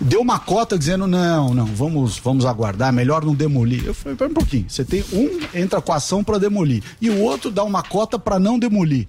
[0.00, 3.84] Deu uma cota dizendo: não, não, vamos, vamos aguardar, melhor não demolir.
[3.86, 7.10] Eu falei: pera um pouquinho, você tem um entra com a ação para demolir e
[7.10, 9.06] o outro dá uma cota para não demolir.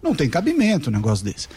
[0.00, 1.48] Não tem cabimento um negócio desse.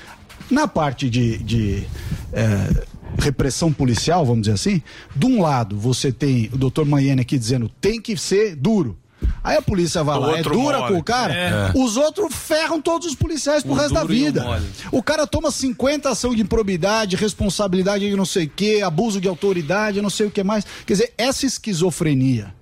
[0.49, 1.87] Na parte de, de
[2.33, 2.85] eh,
[3.17, 4.81] repressão policial, vamos dizer assim,
[5.15, 8.97] de um lado você tem o doutor Manhene aqui dizendo tem que ser duro.
[9.43, 10.93] Aí a polícia vai O lá, é dura mole.
[10.93, 11.71] com o cara, É.
[11.75, 14.43] os outros ferram todos os policiais pro O resto da o vida.
[14.43, 14.65] mole.
[14.91, 19.27] O cara toma 50 ação de improbidade, responsabilidade de não sei o que, abuso de
[19.27, 20.65] autoridade, não sei o que mais.
[20.85, 22.53] Quer dizer, essa esquizofrenia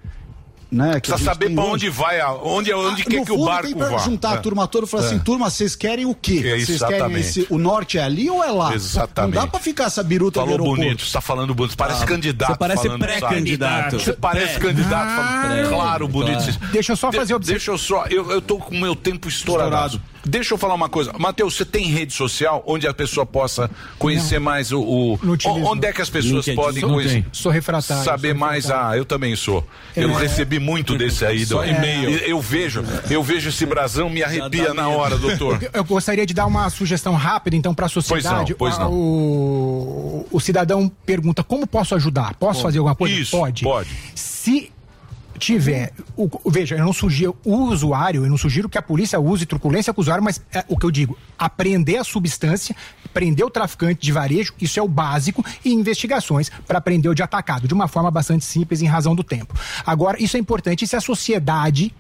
[0.74, 1.00] né?
[1.00, 1.58] que a Precisa saber hoje.
[1.60, 3.98] onde vai, a- onde, onde Ah, quer que o barco tem pra vá.
[4.00, 4.38] juntar a É.
[4.38, 5.20] turma toda e falar assim, É.
[5.20, 6.42] turma, vocês querem o quê?
[6.46, 7.20] É, Vocês querem exatamente.
[7.20, 8.74] esse, o norte é ali ou é lá?
[8.74, 9.36] Exatamente.
[9.36, 11.78] Não dá pra ficar essa biruta Falou bonito, você tá falando bonito.
[11.78, 12.52] Parece Ah, candidato.
[12.52, 14.00] você parece pré-candidato.
[14.00, 15.70] Você parece candidato falando.
[15.70, 16.60] Claro, bonito.
[16.72, 18.06] Deixa eu só fazer De, Deixa eu só.
[18.10, 20.02] Eu, eu tô com o meu tempo estourado.
[20.26, 21.12] Deixa eu falar uma coisa.
[21.20, 23.70] Matheus, você tem rede social onde a pessoa possa
[24.00, 24.82] conhecer mais o.
[24.82, 25.20] o-
[25.66, 26.56] onde é que as pessoas LinkedIn.
[26.56, 27.14] podem Não conhecer?
[27.16, 27.26] tem.
[27.32, 28.72] Sou refratário, Saber sou mais.
[28.72, 29.66] Ah, eu também sou.
[29.96, 30.22] Eu É.
[30.22, 31.40] recebi muito desse aí.
[31.46, 32.10] Do, Só e-mail.
[32.10, 35.62] Eu, eu vejo, eu vejo esse brasão, me arrepia na hora, doutor.
[35.62, 38.56] Eu- Eu gostaria de dar uma sugestão rápida, então, para a sociedade.
[38.56, 42.34] Pois não, pois Ah, O, o cidadão pergunta: como posso ajudar?
[42.36, 43.14] Posso Bom, fazer alguma coisa?
[43.16, 43.64] isso, pode.
[43.64, 43.90] pode.
[44.16, 44.72] Se
[45.38, 45.92] tiver.
[46.16, 49.94] o- veja, eu não sugiro o usuário, eu não sugiro que a polícia use truculência
[49.94, 52.76] com o usuário, mas é, o que eu digo, apreender a substância,
[53.14, 57.24] prender o traficante de varejo, isso é o básico, e investigações para prender o de
[57.24, 59.54] atacado, de uma forma bastante simples em razão do tempo.
[59.86, 61.94] Agora, isso é importante, e se a sociedade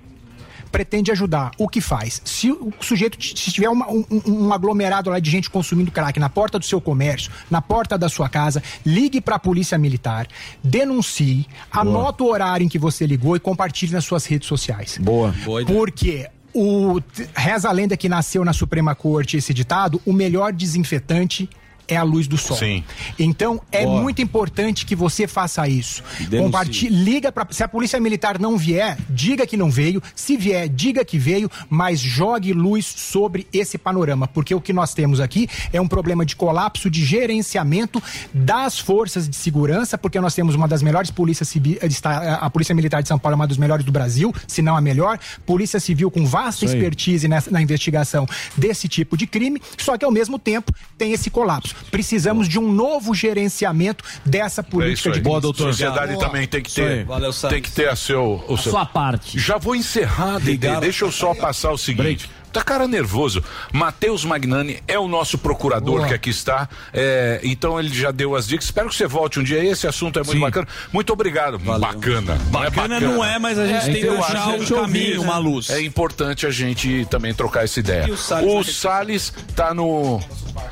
[0.73, 2.19] pretende ajudar, o que faz?
[2.25, 6.29] Se o sujeito, se tiver uma- um, um- aglomerado lá de gente consumindo crack na
[6.29, 10.27] porta do seu comércio, na porta da sua casa, ligue para a polícia militar,
[10.63, 14.97] denuncie, anota o horário em que você ligou e compartilhe nas suas redes sociais.
[14.99, 15.31] Boa.
[15.71, 16.99] Porque o
[17.35, 21.47] reza a lenda que nasceu na Suprema Corte esse ditado, o melhor desinfetante
[21.87, 22.57] é a luz do sol.
[22.57, 22.83] Sim.
[23.17, 24.01] Então é Boa.
[24.01, 26.03] muito importante que você faça isso.
[26.29, 30.01] Compartilhe, liga para se a polícia militar não vier, diga que não veio.
[30.15, 34.93] Se vier, diga que veio, mas jogue luz sobre esse panorama, porque o que nós
[34.93, 38.01] temos aqui é um problema de colapso de gerenciamento
[38.33, 41.53] das forças de segurança, porque nós temos uma das melhores polícias
[41.83, 44.75] está- a Polícia Militar de São Paulo é uma das melhores do Brasil, se não
[44.75, 45.19] a melhor.
[45.45, 48.25] Polícia Civil com vasta expertise nessa- na investigação
[48.57, 51.72] desse tipo de crime, só que ao mesmo tempo tem esse colapso.
[51.91, 55.35] Precisamos de um novo gerenciamento dessa É política de crime.
[55.35, 55.41] A
[55.71, 57.05] sociedade também tem que ter.
[57.05, 59.37] Valeu, tem que ter a seu, o seu- sua parte.
[59.39, 60.67] Já vou encerrar, Dede.
[60.79, 62.29] Deixa eu só passar o seguinte.
[62.53, 63.43] Tá cara nervoso.
[63.71, 66.07] Matheus Magnani é o nosso procurador Boa.
[66.07, 66.69] que aqui está.
[66.93, 68.65] É, então ele já deu as dicas.
[68.65, 69.63] Espero que você volte um dia.
[69.63, 70.39] Esse assunto é muito Sim.
[70.39, 70.67] bacana.
[70.91, 71.57] Muito obrigado.
[71.57, 72.39] Bacana.
[72.51, 75.71] Não é Bacana não é, mas a gente tem que achar um caminho, uma luz.
[75.71, 78.07] É importante a gente também trocar essa ideia.
[78.07, 80.21] E o Salles o Salles tá no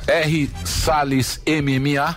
[0.06, 2.16] R Salles MMA.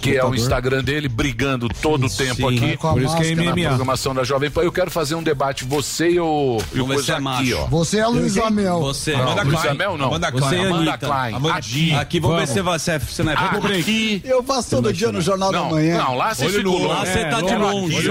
[0.00, 2.56] Que é o Instagram dele, brigando todo o tempo sim.
[2.56, 2.76] aqui.
[2.76, 3.68] Com a Por isso que é na MMA.
[3.68, 4.62] programação da Jovem Pan.
[4.62, 7.66] Eu quero fazer um debate, você e o, e o coisa é aqui, ó.
[7.66, 8.80] Você é a Luiz Amel.
[8.80, 9.70] Você, Não, Amanda Luiz Klein.
[9.72, 10.06] Amel não.
[10.08, 10.54] Amanda Você Klein.
[10.54, 11.06] e a Amanda Anitta.
[11.06, 11.50] Klein.
[11.52, 11.94] Aqui.
[11.94, 14.22] Aqui, vamos ver se você, você não é Aqui.
[14.24, 15.98] Eu faço todo dia no Jornal Não, da Manhã.
[15.98, 16.86] não, lá você longe.
[16.86, 18.02] Lá você tá de longe.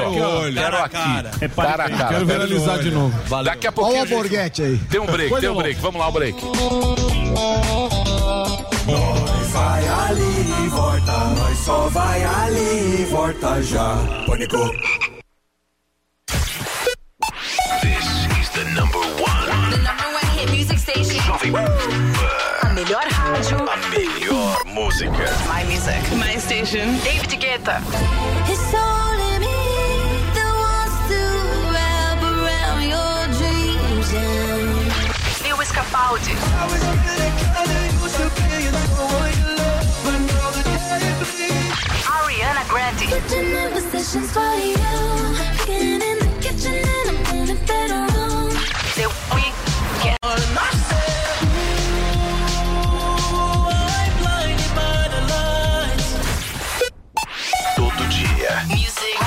[0.53, 0.93] Quero aqui.
[0.93, 1.31] cara.
[1.41, 1.89] É a cara.
[2.09, 3.43] Quero viralizar de novo.
[3.43, 3.99] Daqui a Olha pouquinho.
[3.99, 4.77] o a gente- Borghetti aí.
[4.89, 5.81] Tem um break, tem um break.
[5.81, 6.37] Vamos lá, o break.
[9.51, 13.95] Vai ali e volta, nós só vai ali e volta já.
[14.25, 14.57] Pânico.
[17.81, 18.05] This
[18.39, 19.71] is the number one.
[19.71, 21.19] The number one hit music station.
[21.25, 21.65] Jovem Pan.
[22.61, 23.57] A melhor rádio.
[23.69, 25.25] A melhor música.
[25.47, 26.01] My music.
[26.15, 26.99] My station.
[27.03, 27.81] David Guetta.
[28.47, 29.57] It's only me
[30.35, 31.19] that wants to
[31.73, 34.13] wrap around your dreams
[35.43, 36.35] Lewis Capaldi.
[42.07, 43.05] Ariana Grande.
[48.95, 50.17] The Weeknd.
[57.75, 58.65] Todo dia.
[58.67, 59.17] Music.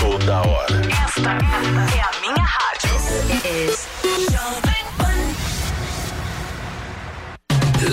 [0.00, 0.85] Toda hora.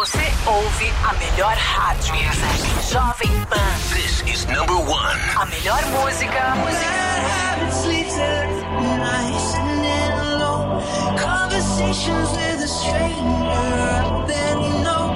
[0.00, 2.14] Você ouve a melhor rádio.
[2.90, 3.94] Jovem Pan.
[3.94, 5.20] This is number one.
[5.36, 6.54] A melhor música.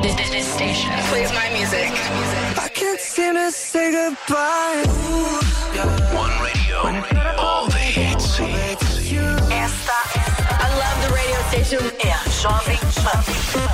[0.03, 1.91] This, this, this station plays my music.
[2.59, 4.85] I can't seem to say goodbye.
[6.13, 6.77] One radio.
[7.39, 8.39] All the hits.
[8.39, 9.99] Esta,
[10.51, 11.81] I love the radio station.
[12.05, 13.74] É a Jovem Pan.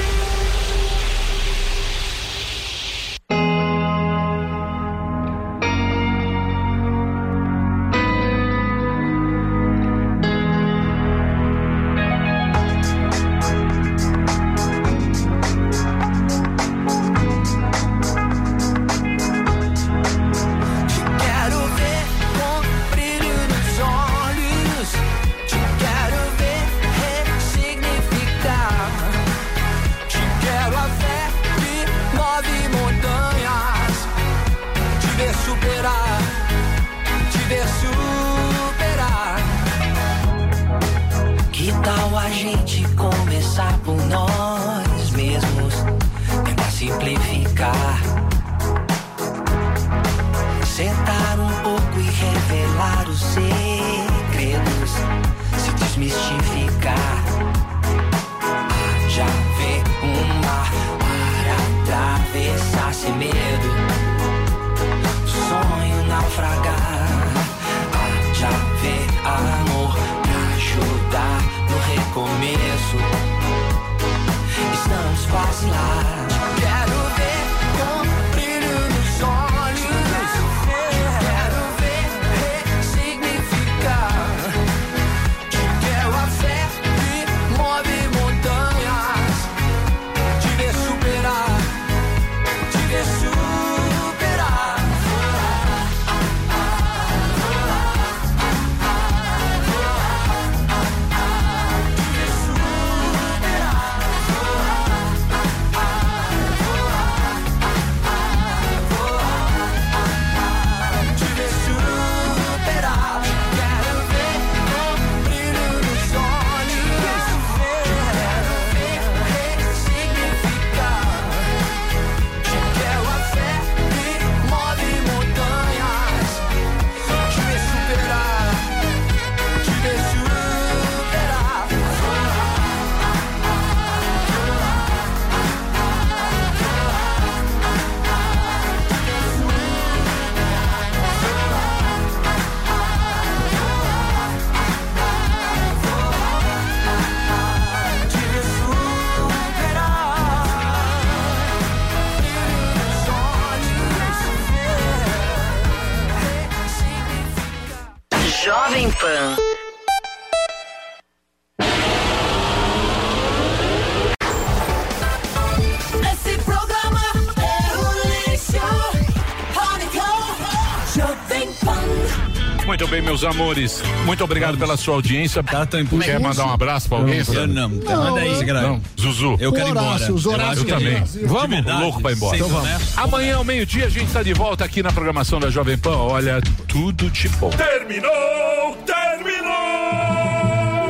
[173.21, 173.81] meus amores.
[174.05, 175.43] Muito obrigado pela sua audiência.
[175.43, 177.21] Quer mandar um abraço pra alguém?
[177.33, 177.69] Eu não.
[177.69, 178.03] Não.
[178.03, 178.43] Manda aí.
[178.45, 178.81] Não.
[178.99, 179.37] Zuzu.
[179.39, 180.03] Eu quero ir embora.
[180.05, 181.03] Eu, Eu também.
[181.03, 181.49] de Vamos?
[181.49, 182.37] verdade, Louco pra ir embora.
[182.37, 182.97] sendo Então vamos.
[182.97, 185.97] Amanhã ao meio-dia a gente tá de volta aqui na programação da Jovem Pan.
[185.97, 187.49] Olha, tudo de bom.
[187.51, 188.77] Terminou!
[188.85, 189.51] Terminou!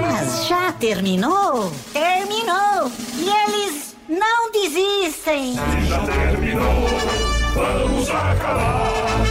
[0.01, 1.71] Mas já terminou?
[1.91, 2.91] Terminou!
[3.17, 5.55] E eles não desistem!
[5.87, 6.87] Já terminou,
[7.55, 9.21] vamos acabar.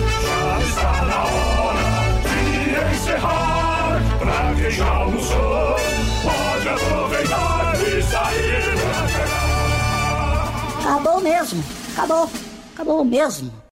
[4.71, 5.77] Quem já almoçou,
[6.23, 10.91] pode aproveitar e sair pra cá.
[10.91, 11.65] Acabou mesmo!
[11.93, 12.31] Acabou!
[12.75, 13.60] Acabou mesmo!